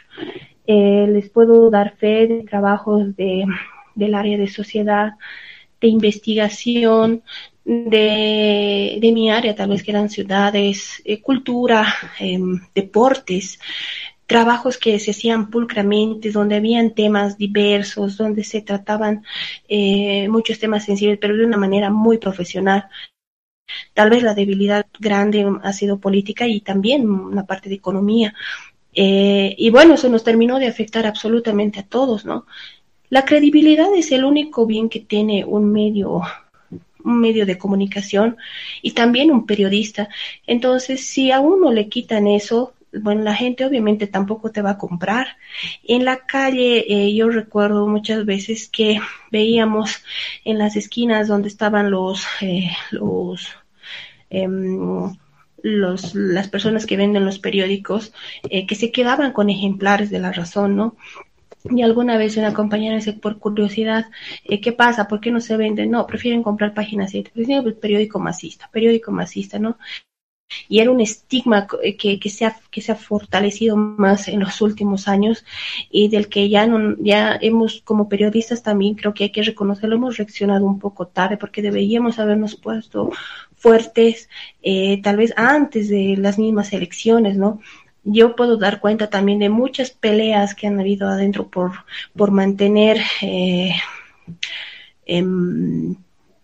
[0.69, 3.45] Eh, les puedo dar fe de trabajos de,
[3.97, 5.15] del área de sociedad,
[5.81, 7.25] de investigación,
[7.65, 13.59] de, de, mi área, tal vez que eran ciudades, eh, cultura, em, deportes,
[14.31, 19.25] trabajos que se hacían pulcramente, donde habían temas diversos, donde se trataban
[19.69, 22.89] eh, muchos temas sensibles, pero de una manera muy profesional.
[23.93, 28.33] Tal vez la debilidad grande ha sido política y también una parte de economía.
[28.95, 32.47] Eh, y bueno, eso nos terminó de afectar absolutamente a todos, ¿no?
[33.09, 36.23] La credibilidad es el único bien que tiene un medio
[37.03, 38.37] un medio de comunicación
[38.81, 40.09] y también un periodista.
[40.47, 44.79] Entonces, si a uno le quitan eso, bueno, la gente obviamente tampoco te va a
[44.79, 45.37] comprar.
[45.85, 49.01] En la calle eh, yo recuerdo muchas veces que
[49.31, 50.03] veíamos
[50.45, 53.49] en las esquinas donde estaban los, eh, los,
[54.31, 55.15] em,
[55.63, 58.13] los, las personas que venden los periódicos,
[58.49, 60.97] eh, que se quedaban con ejemplares de la razón, ¿no?
[61.65, 64.07] Y alguna vez una compañera dice, por curiosidad,
[64.63, 65.09] ¿qué pasa?
[65.09, 65.91] ¿Por qué no se venden?
[65.91, 67.33] No, prefieren comprar páginas 7.
[67.35, 69.77] Pues, el periódico masista, periódico masista, ¿no?
[70.69, 71.67] Y era un estigma
[71.99, 75.45] que, que, se ha, que se ha fortalecido más en los últimos años
[75.91, 79.97] y del que ya, no, ya hemos, como periodistas también creo que hay que reconocerlo,
[79.97, 83.11] hemos reaccionado un poco tarde porque deberíamos habernos puesto
[83.57, 84.29] fuertes
[84.63, 87.61] eh, tal vez antes de las mismas elecciones, ¿no?
[88.05, 91.73] Yo puedo dar cuenta también de muchas peleas que han habido adentro por,
[92.17, 93.75] por mantener eh,
[95.05, 95.97] em,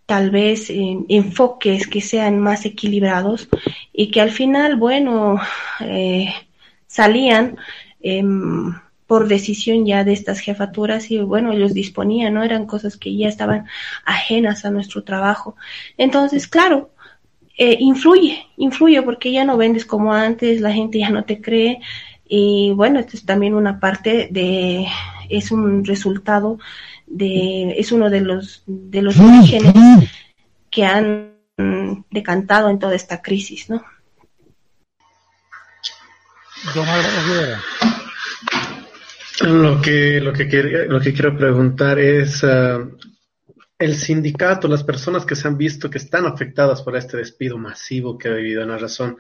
[0.07, 3.49] tal vez enfoques que sean más equilibrados
[3.93, 5.41] y que al final, bueno,
[5.81, 6.33] eh,
[6.87, 7.57] salían
[8.01, 8.73] em,
[9.07, 12.43] por decisión ya de estas jefaturas y bueno, ellos disponían, ¿no?
[12.45, 13.67] Eran cosas que ya estaban
[14.05, 15.57] ajenas a nuestro trabajo.
[15.99, 16.91] Entonces, claro,
[17.59, 21.81] eh, influye, influye porque ya no vendes como antes, la gente ya no te cree
[22.29, 24.87] y bueno, esto es también una parte de,
[25.29, 26.59] es un resultado
[27.07, 29.75] de, es uno de los, de los orígenes
[30.71, 31.37] que han
[32.11, 33.85] decantado en toda esta crisis, ¿no?
[39.43, 40.45] Lo que, lo que,
[40.89, 42.97] lo que quiero preguntar es, uh,
[43.79, 48.17] el sindicato, las personas que se han visto que están afectadas por este despido masivo
[48.17, 49.19] que ha vivido en la razón,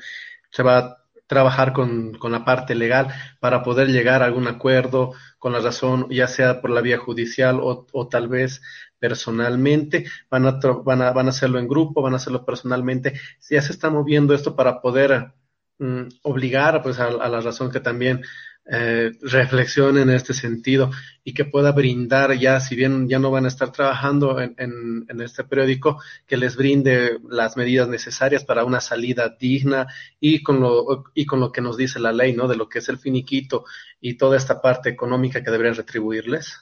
[0.50, 3.08] se va a trabajar con, con, la parte legal
[3.40, 7.58] para poder llegar a algún acuerdo con la razón, ya sea por la vía judicial
[7.60, 8.62] o, o tal vez
[8.98, 13.20] personalmente, van a, van, a, van a hacerlo en grupo, van a hacerlo personalmente.
[13.50, 15.32] Ya se está moviendo esto para poder
[15.78, 18.22] mm, obligar pues, a, la razón que también
[18.68, 20.90] eh, reflexione en este sentido
[21.22, 25.20] y que pueda brindar ya, si bien ya no van a estar trabajando en, en,
[25.20, 29.86] este periódico, que les brinde las medidas necesarias para una salida digna
[30.18, 32.48] y con lo, y con lo que nos dice la ley, ¿no?
[32.48, 33.64] De lo que es el finiquito
[34.00, 36.60] y toda esta parte económica que deberían retribuirles.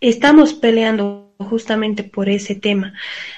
[0.00, 2.94] Estamos peleando justamente por ese tema.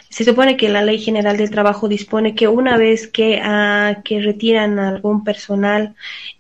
[0.09, 4.21] Se supone que la Ley General del Trabajo dispone que una vez que, uh, que
[4.21, 5.95] retiran algún personal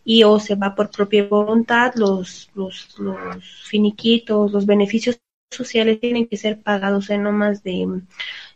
[0.04, 5.20] y o se va por propia voluntad, los, los, los finiquitos, los beneficios
[5.50, 7.86] sociales tienen que ser pagados en no más de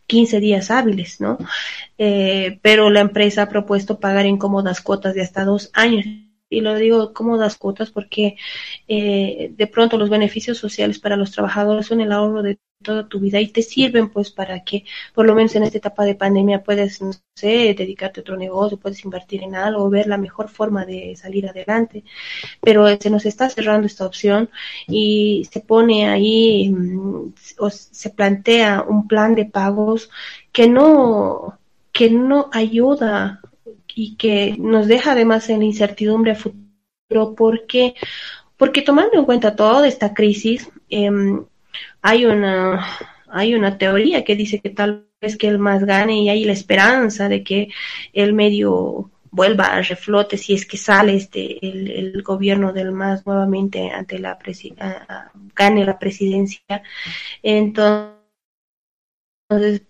[0.07, 1.37] 15 días hábiles, ¿no?
[1.97, 6.05] Eh, pero la empresa ha propuesto pagar en cómodas cuotas de hasta dos años
[6.53, 8.37] y lo digo cómodas cuotas porque
[8.87, 13.19] eh, de pronto los beneficios sociales para los trabajadores son el ahorro de toda tu
[13.19, 14.85] vida y te sirven pues para que
[15.15, 18.77] por lo menos en esta etapa de pandemia puedes, no sé, dedicarte a otro negocio,
[18.77, 22.03] puedes invertir en algo, ver la mejor forma de salir adelante.
[22.61, 24.49] Pero se nos está cerrando esta opción
[24.87, 30.09] y se pone ahí mm, o se plantea un plan de pagos
[30.51, 31.57] que no
[31.91, 33.41] que no ayuda
[33.95, 37.95] y que nos deja además en incertidumbre a futuro porque
[38.57, 41.09] porque tomando en cuenta toda esta crisis eh,
[42.01, 42.85] hay una
[43.29, 46.53] hay una teoría que dice que tal vez que el más gane y hay la
[46.53, 47.69] esperanza de que
[48.13, 53.25] el medio vuelva a reflote si es que sale este el, el gobierno del MAS
[53.25, 54.75] nuevamente ante la presi
[55.55, 56.83] gane la presidencia.
[57.41, 58.22] Entonces
[59.55, 59.81] entonces,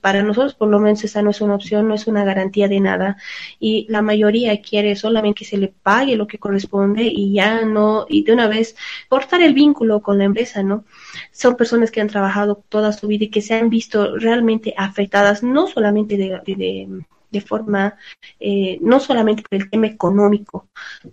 [0.00, 2.80] para nosotros, por lo menos, esa no es una opción, no es una garantía de
[2.80, 3.16] nada.
[3.58, 8.06] Y la mayoría quiere solamente que se le pague lo que corresponde y ya no,
[8.08, 8.76] y de una vez
[9.08, 10.84] cortar el vínculo con la empresa, ¿no?
[11.32, 15.42] Son personas que han trabajado toda su vida y que se han visto realmente afectadas,
[15.42, 17.96] no solamente de, forma,
[18.38, 20.68] eh, no solamente por el tema económico,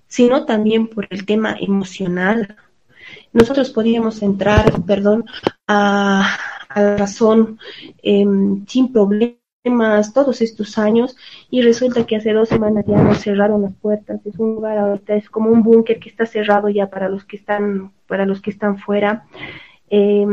[0.08, 2.56] sino también por el tema emocional.
[3.34, 5.26] Nosotros podríamos entrar, perdón,
[5.68, 6.38] a
[6.76, 7.60] la razón
[8.04, 8.26] eh,
[8.68, 9.42] sin problemas
[10.14, 11.16] todos estos años
[11.50, 14.26] y resulta que hace dos semanas ya nos cerraron las puertas.
[14.26, 17.38] Es un lugar ahorita, es como un búnker que está cerrado ya para los que
[17.38, 19.26] están, para los que están fuera.
[19.90, 20.26] Eh,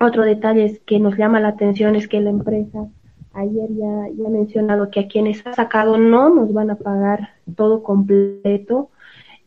[0.00, 2.88] otro detalle es que nos llama la atención es que la empresa
[3.32, 7.82] ayer ya, ya mencionado que a quienes ha sacado no nos van a pagar todo
[7.82, 8.90] completo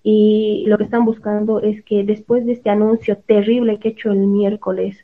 [0.04, 4.12] y lo que están buscando es que después de este anuncio terrible que he hecho
[4.12, 4.98] el miércoles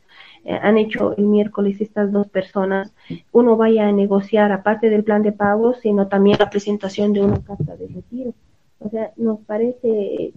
[0.48, 2.92] han hecho el miércoles estas dos personas,
[3.32, 7.42] uno vaya a negociar aparte del plan de pagos, sino también la presentación de una
[7.42, 8.34] carta de retiro.
[8.78, 10.32] O sea, nos parece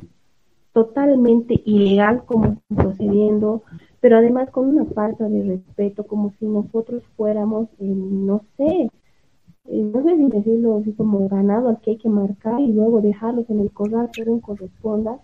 [0.74, 3.64] totalmente ilegal como procediendo,
[4.00, 8.90] pero además con una falta de respeto, como si nosotros fuéramos, eh, no sé,
[9.66, 13.02] eh, no sé si decirlo así como ganado al que hay que marcar y luego
[13.02, 15.20] dejarlos en el corral según corresponda,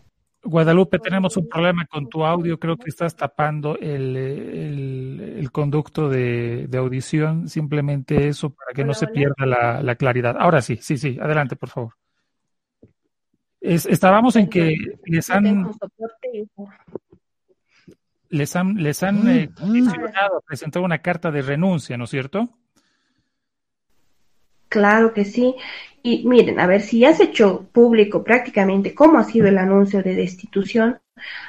[0.46, 2.60] Guadalupe, tenemos un problema con tu audio.
[2.60, 7.50] Creo que estás tapando el, el, conducto de, de, audición.
[7.50, 10.36] Simplemente eso para que no se pierda la, la, claridad.
[10.40, 11.18] Ahora sí, sí, sí.
[11.20, 11.94] Adelante, por favor.
[13.60, 15.72] Es, estábamos en que les han
[18.30, 22.50] les han les han eh, a presentar una carta de renuncia, ¿no es cierto?
[24.76, 25.56] Claro que sí.
[26.04, 30.14] Y miren, a ver, si has hecho público prácticamente cómo ha sido el anuncio de
[30.16, 31.00] destitución,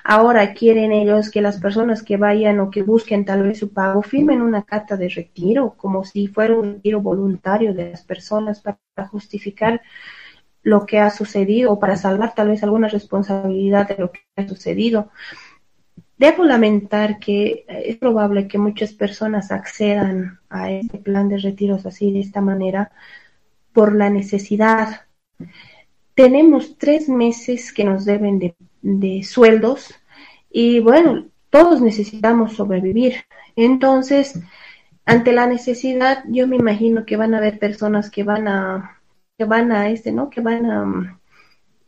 [0.05, 4.01] ahora quieren ellos que las personas que vayan o que busquen tal vez su pago
[4.03, 8.78] firmen una carta de retiro, como si fuera un retiro voluntario de las personas para
[9.11, 9.82] justificar
[10.62, 14.48] lo que ha sucedido o para salvar tal vez alguna responsabilidad de lo que ha
[14.48, 15.11] sucedido.
[16.18, 22.10] Debo lamentar que es probable que muchas personas accedan a este plan de retiros así
[22.10, 22.90] de esta manera
[23.74, 25.02] por la necesidad.
[26.14, 29.94] Tenemos tres meses que nos deben de, sueldos
[30.51, 33.16] y bueno, todos necesitamos sobrevivir.
[33.55, 34.40] Entonces,
[35.05, 39.02] ante la necesidad, yo me imagino que van a haber personas que van a,
[39.36, 40.30] que van a este, ¿no?
[40.30, 41.20] Que van a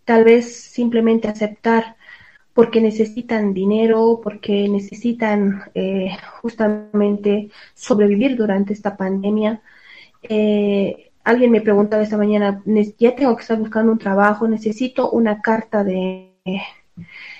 [0.04, 1.97] tal vez simplemente aceptar
[2.58, 6.10] porque necesitan dinero, porque necesitan eh,
[6.42, 9.62] justamente sobrevivir durante esta pandemia.
[10.24, 12.60] Eh, alguien me preguntaba esta mañana,
[12.98, 16.32] ya tengo que estar buscando un trabajo, necesito una carta de,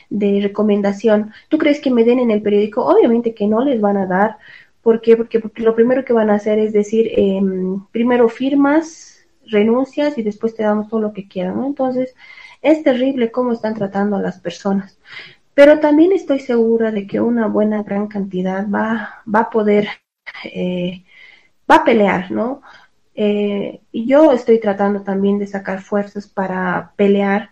[0.09, 1.32] de recomendación.
[1.49, 2.86] ¿Tú crees que me den en el periódico?
[2.86, 4.39] Obviamente que no les van a dar.
[4.82, 5.16] ¿Por qué?
[5.16, 7.43] Porque, porque lo primero que van a hacer es decir, eh,
[7.90, 11.57] primero firmas, renuncias y después te damos todo lo que quieran.
[11.57, 11.66] ¿no?
[11.66, 12.15] Entonces,
[12.63, 14.99] es terrible cómo están tratando a las personas.
[15.55, 19.89] Pero también estoy segura de que una buena gran cantidad va, va a poder,
[20.45, 21.05] eh,
[21.71, 22.63] va a pelear, ¿no?
[23.15, 27.51] Eh, y yo estoy tratando también de sacar fuerzas para pelear,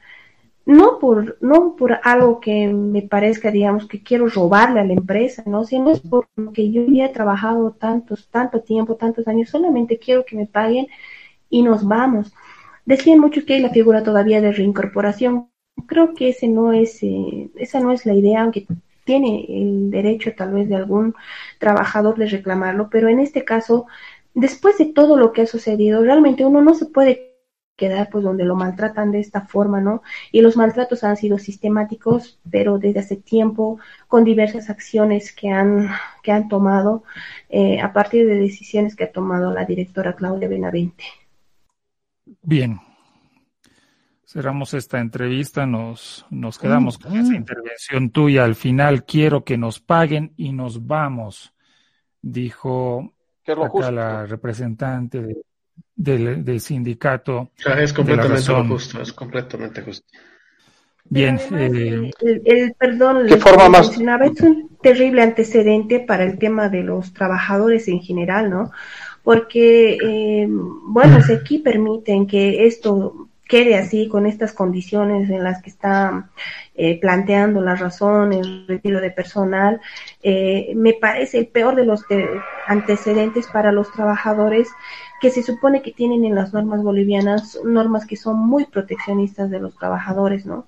[0.64, 5.42] no por, no por algo que me parezca, digamos, que quiero robarle a la empresa,
[5.46, 5.64] ¿no?
[5.64, 10.36] Sino es porque yo ya he trabajado tantos, tanto tiempo, tantos años, solamente quiero que
[10.36, 10.86] me paguen
[11.50, 12.32] y nos vamos.
[12.86, 15.50] Decían muchos que hay la figura todavía de reincorporación.
[15.86, 18.66] Creo que ese no es, eh, esa no es la idea, aunque
[19.04, 21.14] tiene el derecho tal vez de algún
[21.58, 23.86] trabajador de reclamarlo, pero en este caso,
[24.34, 27.36] después de todo lo que ha sucedido, realmente uno no se puede
[27.76, 30.02] quedar pues donde lo maltratan de esta forma, ¿no?
[30.32, 35.88] Y los maltratos han sido sistemáticos, pero desde hace tiempo, con diversas acciones que han,
[36.48, 37.04] tomado,
[37.48, 41.04] eh, a partir de decisiones que ha tomado la directora Claudia Benavente.
[42.42, 42.80] Bien.
[44.24, 48.44] Cerramos esta entrevista, nos, nos quedamos con esa intervención tuya.
[48.44, 51.54] Al final quiero que nos paguen y nos vamos,
[52.20, 53.14] dijo
[53.46, 55.36] acá la representante de
[55.96, 57.50] del, sindicato.
[57.78, 60.06] es completamente justo, es completamente justo.
[61.08, 61.38] Bien.
[61.52, 62.10] Eh,
[62.44, 63.90] el, perdón, ¿qué forma más?
[63.92, 68.72] es un terrible antecedente para el tema de los trabajadores en general, ¿no?
[69.26, 75.60] Porque, eh, bueno, si aquí permiten que esto quede así, con estas condiciones en las
[75.62, 76.30] que está
[76.76, 79.80] eh, planteando la razón, el retiro de personal,
[80.22, 82.04] eh, me parece el peor de los
[82.68, 84.68] antecedentes para los trabajadores
[85.20, 89.58] que se supone que tienen en las normas bolivianas, normas que son muy proteccionistas de
[89.58, 90.66] los trabajadores, ¿no?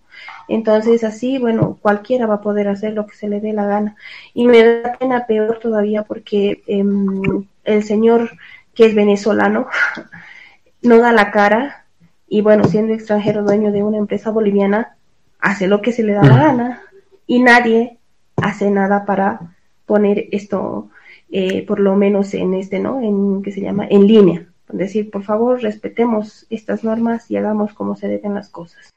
[0.48, 3.94] Entonces, así, bueno, cualquiera va a poder hacer lo que se le dé la gana.
[4.34, 8.32] Y me da pena peor todavía porque em, el señor
[8.74, 9.66] que es venezolano
[10.82, 11.86] no da la cara
[12.28, 14.96] y, bueno, siendo extranjero dueño de una empresa boliviana,
[15.38, 16.82] hace lo que se le da la gana
[17.26, 17.98] y nadie
[18.36, 19.54] hace nada para
[19.86, 20.90] poner esto
[21.30, 23.00] eh, por lo menos en este, ¿no?
[23.00, 24.46] En que se llama en línea.
[24.68, 28.90] Es decir, por favor, respetemos estas normas y hagamos como se deben las cosas.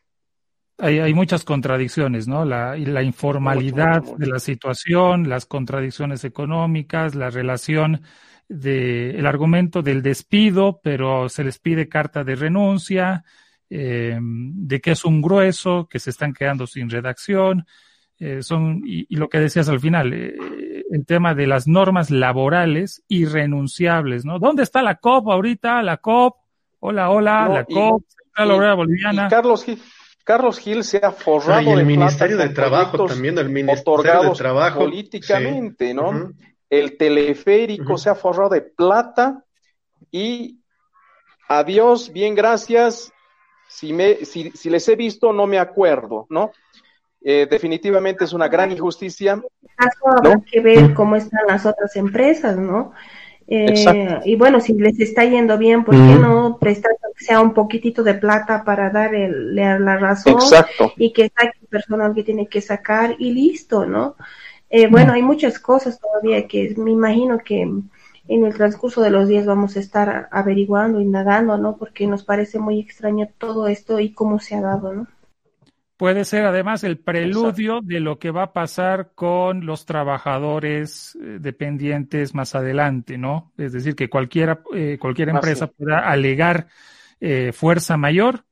[0.77, 2.43] Hay, hay muchas contradicciones, ¿no?
[2.43, 8.01] La, la informalidad de la situación, las contradicciones económicas, la relación
[8.51, 13.23] de el argumento del despido, pero se les pide carta de renuncia,
[13.69, 17.65] eh, de que es un grueso, que se están quedando sin redacción,
[18.19, 20.35] eh, son, y, lo que decías al final, eh,
[20.91, 24.37] el tema de las normas laborales irrenunciables, ¿no?
[24.37, 25.81] ¿Dónde está la COP ahorita?
[25.81, 26.35] La COP,
[26.81, 28.03] hola, hola, la COP,
[28.37, 29.27] la Laboral Boliviana.
[29.29, 29.81] Carlos Gil,
[30.23, 34.79] Carlos Gil se ha forrado y el Ministerio de Trabajo también, el Ministerio de Trabajo.
[34.79, 36.31] Políticamente, ¿no?
[36.71, 39.43] El teleférico se ha forrado de plata
[40.09, 40.59] y
[41.47, 43.11] adiós, bien, gracias.
[43.67, 46.51] Si, me, si, si les he visto, no me acuerdo, ¿no?
[47.23, 49.35] Eh, definitivamente es una gran injusticia.
[49.35, 50.43] ¿no?
[50.49, 52.93] que ver cómo están las otras empresas, ¿no?
[53.47, 58.01] Eh, y bueno, si les está yendo bien, ¿por qué no prestar sea un poquitito
[58.01, 60.37] de plata para darle la razón?
[60.97, 64.15] Y que saque el personal que tiene que sacar y listo, ¿no?
[64.71, 69.27] Eh, bueno, hay muchas cosas todavía que me imagino que en el transcurso de los
[69.27, 71.75] días vamos a estar averiguando, indagando, ¿no?
[71.75, 75.07] Porque nos parece muy extraño todo esto y cómo se ha dado, ¿no?
[75.97, 81.37] Puede ser además el preludio de lo que va a pasar con los trabajadores eh,
[81.39, 83.51] dependientes más adelante, ¿no?
[83.57, 86.67] Es decir, que cualquiera, eh, cualquier empresa pueda alegar
[87.19, 88.45] eh, fuerza mayor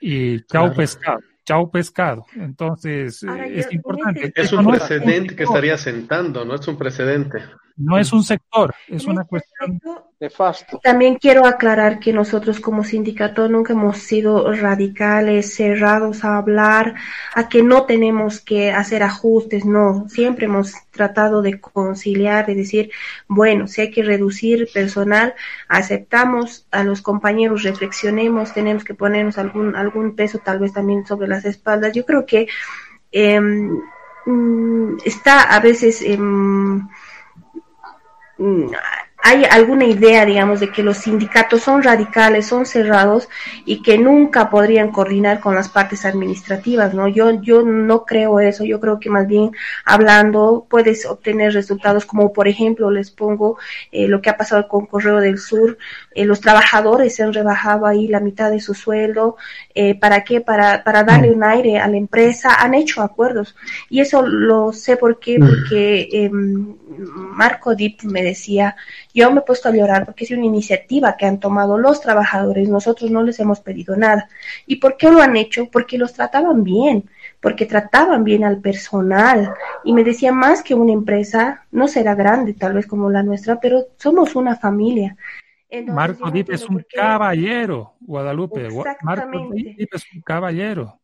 [0.00, 2.26] y chau pescado, chau pescado.
[2.34, 4.32] Entonces, es importante.
[4.34, 6.56] Es un precedente que estaría sentando, ¿no?
[6.56, 7.38] Es un precedente.
[7.76, 9.80] No es un sector, es una este cuestión
[10.18, 10.80] nefasto.
[10.82, 16.94] También quiero aclarar que nosotros como sindicato nunca hemos sido radicales, cerrados a hablar,
[17.34, 22.90] a que no tenemos que hacer ajustes, no, siempre hemos tratado de conciliar, de decir,
[23.28, 25.34] bueno, si hay que reducir personal,
[25.68, 31.28] aceptamos a los compañeros, reflexionemos, tenemos que ponernos algún, algún peso tal vez también sobre
[31.28, 31.92] las espaldas.
[31.92, 32.48] Yo creo que
[33.12, 33.82] em,
[34.24, 36.00] mm, está a veces...
[36.00, 36.18] Eh,
[39.28, 43.28] hay alguna idea, digamos, de que los sindicatos son radicales, son cerrados
[43.64, 47.08] y que nunca podrían coordinar con las partes administrativas, ¿no?
[47.08, 49.50] Yo, yo no creo eso, yo creo que más bien
[49.84, 53.58] hablando puedes obtener resultados como, por ejemplo, les pongo
[53.90, 55.76] eh, lo que ha pasado con Correo del Sur,
[56.16, 59.36] eh, los trabajadores se han rebajado ahí la mitad de su sueldo,
[59.74, 60.40] eh, ¿para qué?
[60.40, 63.54] Para, para darle un aire a la empresa, han hecho acuerdos
[63.90, 68.76] y eso lo sé por qué, porque em, Marco Dip me decía,
[69.12, 72.66] yo me he puesto a llorar porque es una iniciativa que han tomado los trabajadores,
[72.66, 74.28] nosotros no les hemos pedido nada.
[74.66, 75.68] ¿Y por qué lo han hecho?
[75.70, 77.10] Porque los trataban bien,
[77.40, 79.52] porque trataban bien al personal.
[79.84, 83.60] Y me decía, más que una empresa, no será grande tal vez como la nuestra,
[83.60, 85.16] pero somos una familia.
[85.86, 88.68] Marco Dip es un caballero, Guadalupe.
[89.02, 91.00] Marco Dip es un caballero.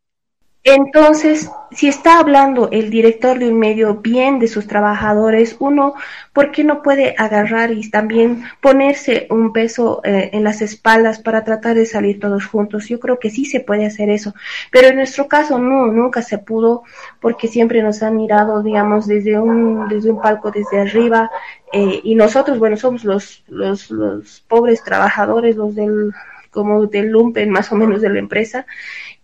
[0.64, 5.94] Entonces, si está hablando el director de un medio bien de sus trabajadores, uno,
[6.32, 11.42] ¿por qué no puede agarrar y también ponerse un peso eh, en las espaldas para
[11.42, 12.88] tratar de salir todos juntos?
[12.88, 14.34] Yo creo que sí se puede hacer eso,
[14.70, 16.84] pero en nuestro caso no, nunca se pudo
[17.20, 21.28] porque siempre nos han mirado, digamos, desde un, desde un palco desde arriba
[21.72, 26.12] eh, y nosotros, bueno, somos los, los, los pobres trabajadores, los del,
[26.52, 28.64] como del lumpen más o menos de la empresa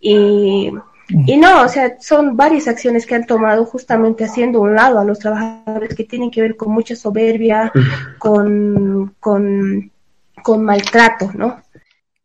[0.01, 0.73] y
[1.09, 5.05] y no, o sea, son varias acciones que han tomado justamente haciendo un lado a
[5.05, 7.71] los trabajadores que tienen que ver con mucha soberbia,
[8.19, 9.91] con, con,
[10.43, 11.61] con maltrato, ¿no?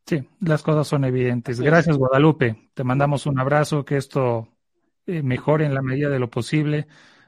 [0.06, 1.60] Sí, las cosas son evidentes.
[1.60, 2.68] Gracias, Guadalupe.
[2.74, 4.48] Te mandamos un abrazo, que esto
[5.06, 6.86] eh, mejore en la medida de lo posible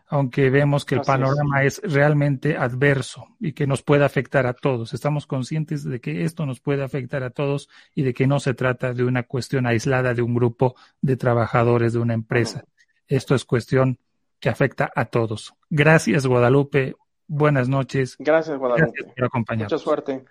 [0.08, 1.80] aunque vemos que el panorama es.
[1.82, 4.94] realmente adverso y que nos puede afectar a todos.
[4.94, 8.54] Estamos conscientes de que esto nos puede afectar a todos y de que no se
[8.54, 12.64] trata de una cuestión aislada de un grupo de trabajadores de una empresa.
[13.08, 13.98] Esto es cuestión
[14.40, 15.54] que afecta a todos.
[15.70, 16.94] Gracias, Guadalupe.
[17.26, 18.16] Buenas noches.
[18.18, 18.92] Gracias, Guadalupe.
[18.92, 19.72] Gracias por acompañarnos.
[19.72, 20.24] Mucha suerte.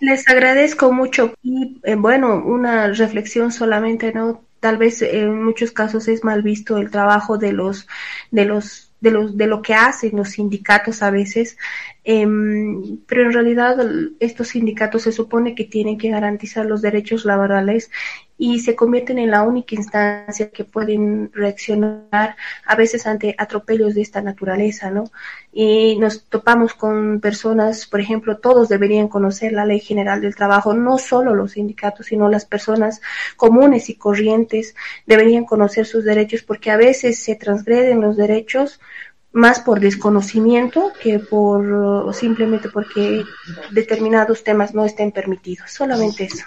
[0.00, 4.44] Les agradezco mucho y, eh, bueno, una reflexión solamente, ¿no?
[4.58, 7.86] Tal vez en muchos casos es mal visto el trabajo de los,
[8.30, 11.58] de los de, los, de lo que hacen los sindicatos a veces,
[12.04, 13.76] em, pero en realidad
[14.20, 17.90] estos sindicatos se supone que tienen que garantizar los derechos laborales
[18.44, 22.34] y se convierten en la única instancia que pueden reaccionar
[22.66, 25.04] a veces ante atropellos de esta naturaleza, ¿no?
[25.52, 30.74] Y nos topamos con personas, por ejemplo, todos deberían conocer la Ley General del Trabajo,
[30.74, 33.00] no solo los sindicatos, sino las personas
[33.36, 34.74] comunes y corrientes
[35.06, 38.80] deberían conocer sus derechos porque a veces se transgreden los derechos
[39.32, 43.24] más por desconocimiento que por simplemente porque
[43.70, 45.70] determinados temas no estén permitidos.
[45.70, 46.44] Solamente eso.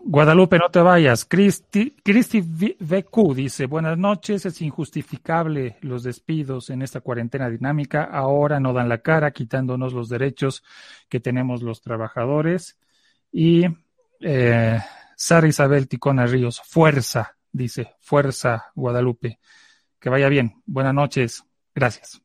[0.00, 1.24] Guadalupe, no te vayas.
[1.24, 8.04] Cristi, Cristi VQ dice, buenas noches, es injustificable los despidos en esta cuarentena dinámica.
[8.04, 10.62] Ahora no dan la cara, quitándonos los derechos
[11.08, 12.78] que tenemos los trabajadores.
[13.32, 13.66] Y
[14.20, 14.80] eh,
[15.16, 19.40] Sara Isabel Ticona Ríos, fuerza, dice, fuerza, Guadalupe.
[20.00, 20.62] Que vaya bien.
[20.66, 21.44] Buenas noches.
[21.74, 22.20] Gracias.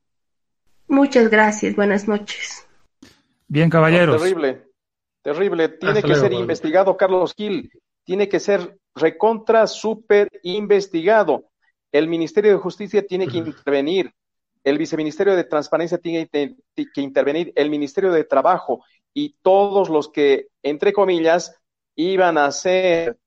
[0.87, 1.75] Muchas gracias.
[1.75, 2.67] Buenas noches.
[3.47, 4.21] Bien, caballeros.
[4.21, 4.63] terrible,
[5.21, 5.69] terrible.
[5.69, 7.71] Tiene que ser investigado, Carlos Gil.
[8.03, 11.49] Tiene que ser recontra, súper investigado.
[11.91, 14.13] El Ministerio de Justicia tiene que intervenir.
[14.63, 17.51] El Viceministerio de Transparencia tiene que intervenir.
[17.55, 18.83] El Ministerio de Trabajo
[19.13, 21.55] y todos los que, entre comillas,
[21.95, 23.17] iban a hacer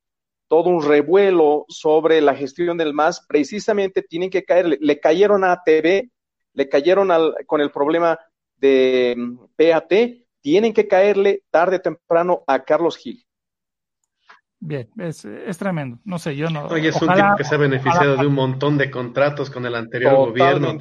[0.49, 5.53] todo un revuelo sobre la gestión del MAS, precisamente tienen que caer, le, cayeron a
[5.53, 6.09] ATV,
[6.53, 8.19] le cayeron al, con el problema
[8.57, 9.93] de mm, PAT,
[10.41, 13.27] tienen que caerle tarde o temprano a Carlos Gil.
[14.59, 15.99] Bien, es, es, tremendo.
[16.05, 16.67] No sé, yo no.
[16.67, 19.75] Oye, es un tipo que se ha beneficiado de un montón de contratos con el
[19.75, 20.79] anterior gobierno,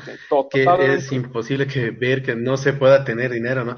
[0.50, 3.76] que es imposible que ver que no se pueda tener dinero, ¿no?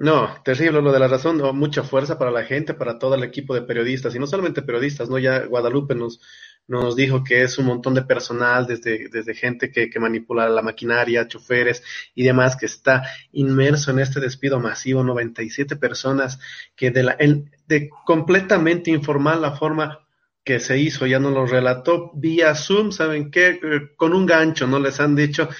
[0.00, 3.54] No, terrible lo de la razón, mucha fuerza para la gente, para todo el equipo
[3.54, 5.18] de periodistas, y no solamente periodistas, ¿no?
[5.18, 6.22] Ya Guadalupe nos,
[6.66, 10.62] nos dijo que es un montón de personal, desde, desde gente que, que manipula la
[10.62, 11.82] maquinaria, choferes
[12.14, 13.02] y demás, que está
[13.32, 16.40] inmerso en este despido masivo, 97 personas
[16.74, 17.18] que de la,
[17.66, 20.06] de completamente informal la forma
[20.42, 23.60] que se hizo, ya nos lo relató vía Zoom, ¿saben qué?
[23.62, 24.78] Eh, con un gancho, ¿no?
[24.78, 25.50] Les han dicho,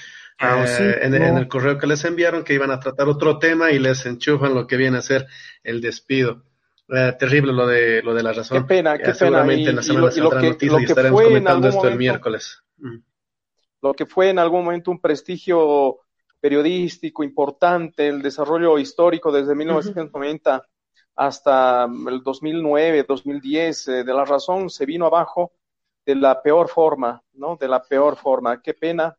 [0.41, 3.77] Ah, eh, en, el correo que les enviaron que iban a tratar otro tema y
[3.77, 5.27] les enchufan lo que viene a ser
[5.63, 6.43] el despido.
[6.89, 8.63] Eh, terrible lo de lo de la razón.
[8.63, 12.63] Qué pena, qué seguramente en la semana saldrá noticia y estaremos comentando esto el miércoles.
[12.77, 12.97] Mm.
[13.83, 15.99] Lo que fue en algún momento un prestigio
[16.39, 20.67] periodístico importante, el desarrollo histórico desde 1990
[21.15, 25.53] hasta el 2009, 2010, eh, de la razón se vino abajo
[26.03, 27.57] de la peor forma, ¿no?
[27.57, 28.59] De la peor forma.
[28.61, 29.15] Qué pena,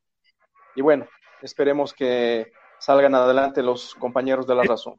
[0.74, 1.06] y bueno,
[1.42, 4.94] esperemos que salgan adelante los compañeros de la razón.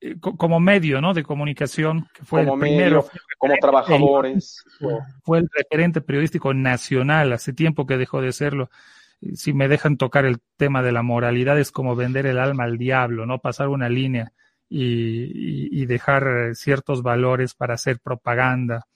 [0.00, 1.14] Eh, como medio, ¿no?
[1.14, 3.06] De comunicación, que fue el primero.
[3.38, 4.64] como trabajadores.
[5.22, 8.68] Fue el referente periodístico nacional, hace tiempo que dejó de serlo.
[9.34, 12.76] Si me dejan tocar el tema de la moralidad, es como vender el alma al
[12.76, 13.38] diablo, ¿no?
[13.38, 14.32] Pasar una línea
[14.68, 18.86] y, y dejar ciertos valores para hacer propaganda.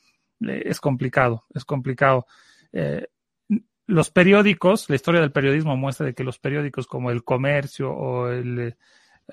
[0.46, 2.26] Eh, es complicado, es complicado.
[2.72, 3.06] Eh,
[3.90, 8.28] los periódicos, la historia del periodismo muestra de que los periódicos como El Comercio o
[8.28, 8.76] el,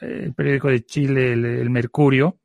[0.02, 2.40] eh, periódico de Chile, el, Mercurio,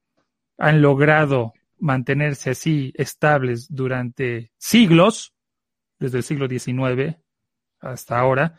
[0.58, 5.34] han logrado mantenerse así estables durante siglos,
[5.98, 7.16] desde el siglo XIX
[7.80, 8.56] hasta ahora,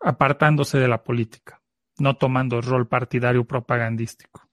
[0.00, 1.60] apartándose de la política,
[1.98, 4.48] no tomando rol partidario propagandístico,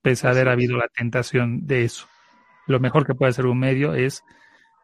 [0.00, 2.06] pese a haber habido la tentación de eso.
[2.66, 4.22] Lo mejor que puede hacer un medio es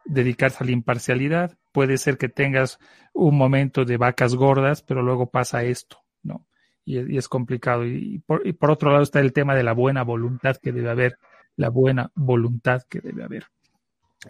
[0.05, 1.57] dedicarse a la imparcialidad.
[1.73, 2.79] Puede ser que tengas
[3.13, 6.47] un momento de vacas gordas, pero luego pasa esto, ¿no?
[6.85, 7.85] Y, es complicado.
[7.85, 10.89] Y por, y por otro lado está el tema de la buena voluntad que debe
[10.89, 11.17] haber,
[11.57, 13.47] la buena voluntad que debe haber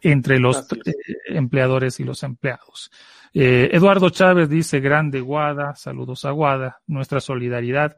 [0.01, 0.93] entre los eh,
[1.27, 2.91] empleadores y los empleados.
[3.33, 7.97] Eh, Eduardo Chávez dice, grande Guada, saludos a Guada, nuestra solidaridad.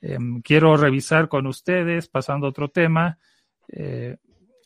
[0.00, 3.18] Em, quiero revisar con ustedes, pasando a otro tema,
[3.68, 4.16] eh,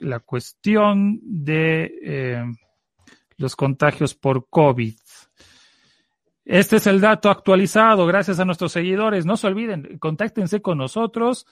[0.01, 2.55] la cuestión de
[3.37, 4.95] los contagios por COVID.
[6.45, 9.25] Este es el dato actualizado, gracias a nuestros seguidores.
[9.25, 11.47] No se olviden, contáctense con nosotros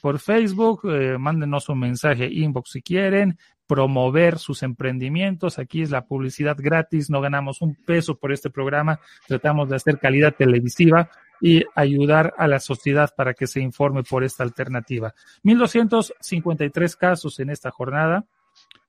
[0.00, 0.86] por Facebook,
[1.18, 5.58] mándenos un mensaje inbox si quieren, promover sus emprendimientos.
[5.58, 9.98] Aquí es la publicidad gratis, no ganamos un peso por este programa, tratamos de hacer
[9.98, 15.14] calidad televisiva y ayudar a la sociedad para que se informe por esta alternativa.
[15.42, 18.24] 1253 casos en esta jornada.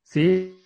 [0.04, 0.58] Sí.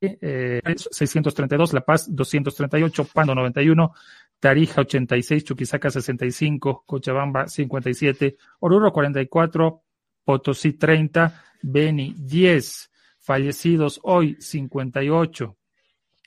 [0.00, 3.92] 632, eh, La Paz 238, Pando 91,
[4.38, 9.82] Tarija 86, Chuquisaca 65, Cochabamba 57, Oruro 44,
[10.24, 15.56] Potosí 30, Beni 10, fallecidos hoy 58,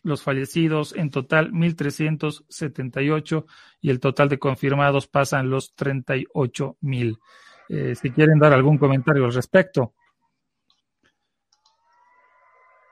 [0.04, 3.46] los fallecidos en total 1.378
[3.82, 7.20] y el total de confirmados pasan los 38 mil.
[7.70, 9.94] Eh, si quieren dar algún comentario al respecto.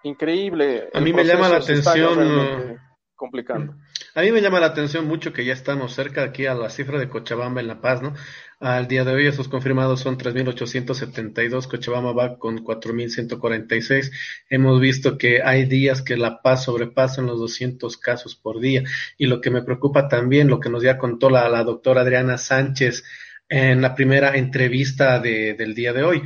[0.04, 0.90] Increíble.
[0.94, 2.80] A mí me llama la atención
[3.16, 3.76] complicando.
[4.16, 6.98] A mí me llama la atención mucho que ya estamos cerca aquí a la cifra
[6.98, 8.14] de Cochabamba en La Paz, ¿no?
[8.62, 14.12] Al día de hoy esos confirmados son 3.872, Cochabamba va con 4.146.
[14.50, 18.84] Hemos visto que hay días que La Paz sobrepasan los 200 casos por día.
[19.18, 22.38] Y lo que me preocupa también, lo que nos ya contó la, la doctora Adriana
[22.38, 23.04] Sánchez
[23.50, 26.24] en la primera entrevista de, del día de hoy,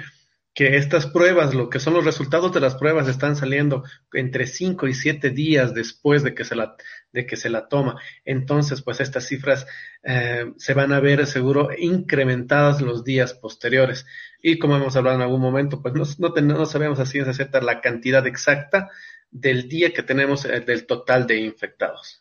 [0.54, 4.88] que estas pruebas, lo que son los resultados de las pruebas, están saliendo entre 5
[4.88, 6.76] y 7 días después de que se la,
[7.12, 8.00] de que se la toma.
[8.24, 9.66] Entonces, pues estas cifras
[10.04, 14.06] eh, se van a ver seguro incrementadas los días posteriores.
[14.44, 17.64] Y como hemos hablado en algún momento, pues no, no, no sabemos así es aceptar
[17.64, 18.92] la cantidad exacta
[19.32, 22.20] del día que tenemos eh, del total de infectados.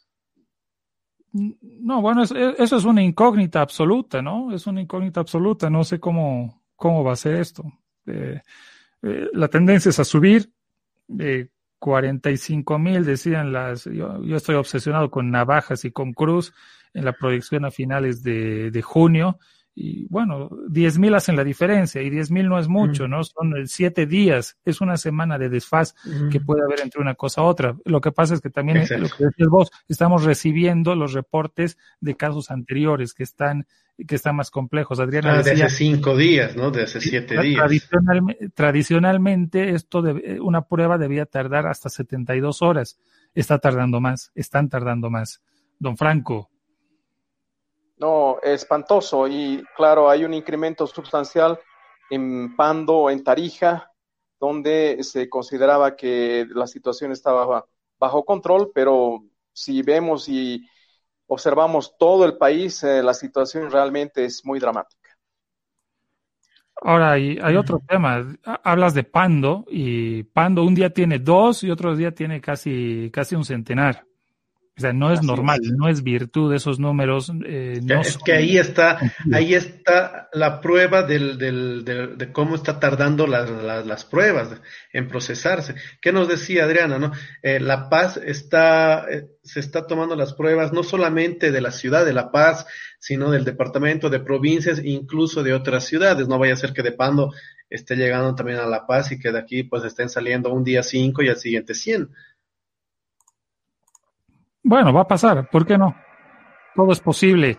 [1.32, 4.54] No, bueno, eso es una incógnita absoluta, ¿no?
[4.54, 5.68] Es una incógnita absoluta.
[5.70, 7.64] No sé cómo, cómo va a ser esto.
[8.06, 8.40] Eh,
[9.02, 10.50] eh, la tendencia es a subir.
[11.18, 11.48] Eh,
[11.78, 13.84] 45 mil, decían las.
[13.84, 16.54] Yo, yo, estoy obsesionado con navajas y con cruz
[16.94, 19.38] en la proyección a finales de, de junio
[19.74, 23.24] y bueno, 10 mil hacen la diferencia y 10 mil no es mucho, ¿no?
[23.24, 25.94] Son siete días, es una semana de desfaz
[26.30, 27.76] que puede haber entre una cosa u otra.
[27.86, 32.16] Lo que pasa es que también, lo que decías vos, estamos recibiendo los reportes de
[32.16, 33.66] casos anteriores que están
[33.97, 35.01] que están más complejos.
[35.01, 36.70] Adriana ah, de hace cinco días, ¿no?
[36.70, 37.89] De hace siete días.
[38.55, 42.98] tradicionalmente, esto de, una prueba debía tardar hasta 72 horas.
[43.35, 45.43] Está tardando más, están tardando más.
[45.78, 46.52] Don Franco,
[48.02, 49.28] no, espantoso.
[49.28, 51.60] Y claro, hay un incremento sustancial
[52.10, 53.93] en Pando, en Tarija,
[54.40, 57.64] donde se consideraba que la situación estaba
[58.01, 60.66] bajo control, pero si vemos y
[61.32, 65.00] observamos todo el país, eh, la situación realmente es muy dramática.
[66.84, 68.36] Ahora, hay, hay otro tema.
[68.64, 73.36] Hablas de Pando y Pando un día tiene dos y otro día tiene casi, casi
[73.36, 74.04] un centenar.
[74.78, 77.30] O sea, no es normal, no es virtud esos números.
[77.44, 78.98] Eh, no es que ahí está,
[79.30, 84.48] ahí está la prueba del, del, de cómo está tardando las, las, pruebas
[84.94, 85.74] en procesarse.
[86.00, 86.98] ¿Qué nos decía Adriana?
[86.98, 87.12] No?
[87.42, 92.06] Eh, la Paz está, eh, se está tomando las pruebas no solamente de la ciudad
[92.06, 92.64] de La Paz,
[92.98, 96.28] sino del departamento, de provincias, incluso de otras ciudades.
[96.28, 97.30] No vaya a ser que de Pando
[97.68, 100.82] esté llegando también a La Paz y que de aquí pues estén saliendo un día
[100.82, 102.08] cinco y al siguiente cien.
[104.62, 105.94] Bueno, va a pasar, ¿por qué no?
[106.74, 107.59] Todo es posible.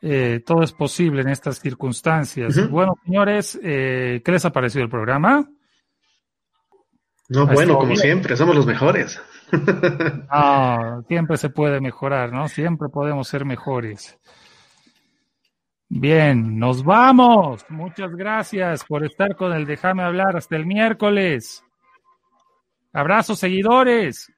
[0.00, 2.70] Eh, todo es posible en estas circunstancias.
[2.70, 5.48] Bueno, señores, eh, ¿qué les ha parecido el programa?
[7.28, 9.20] No, bueno, como siempre, somos los mejores.
[10.30, 12.48] Ah, siempre se puede mejorar, ¿no?
[12.48, 14.18] Siempre podemos ser mejores.
[15.88, 17.64] Bien, nos vamos.
[17.70, 21.64] Muchas gracias por estar con el Déjame hablar hasta el miércoles.
[22.92, 24.30] Abrazos, seguidores.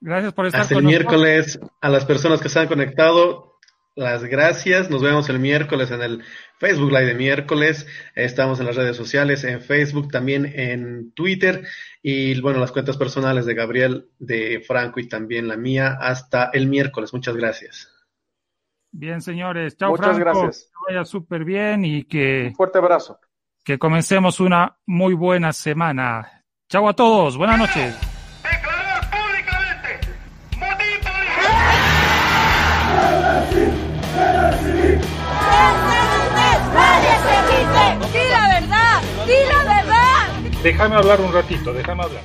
[0.00, 1.58] Gracias por estar Hasta el miércoles.
[1.80, 3.58] A las personas que se han conectado,
[3.94, 4.90] las gracias.
[4.90, 6.22] Nos vemos el miércoles en el
[6.58, 7.86] Facebook Live de miércoles.
[8.14, 11.66] Estamos en las redes sociales, en Facebook, también en Twitter.
[12.02, 15.96] Y bueno, las cuentas personales de Gabriel, de Franco y también la mía.
[15.98, 17.12] Hasta el miércoles.
[17.12, 17.92] Muchas gracias.
[18.92, 19.76] Bien, señores.
[19.76, 20.70] Chao, Muchas gracias.
[20.70, 22.48] Que vaya súper bien y que.
[22.48, 23.18] Un fuerte abrazo.
[23.64, 26.44] Que comencemos una muy buena semana.
[26.68, 28.15] Chao a todos, buenas noches.
[40.62, 42.22] Déjame hablar un ratito, déjame hablar.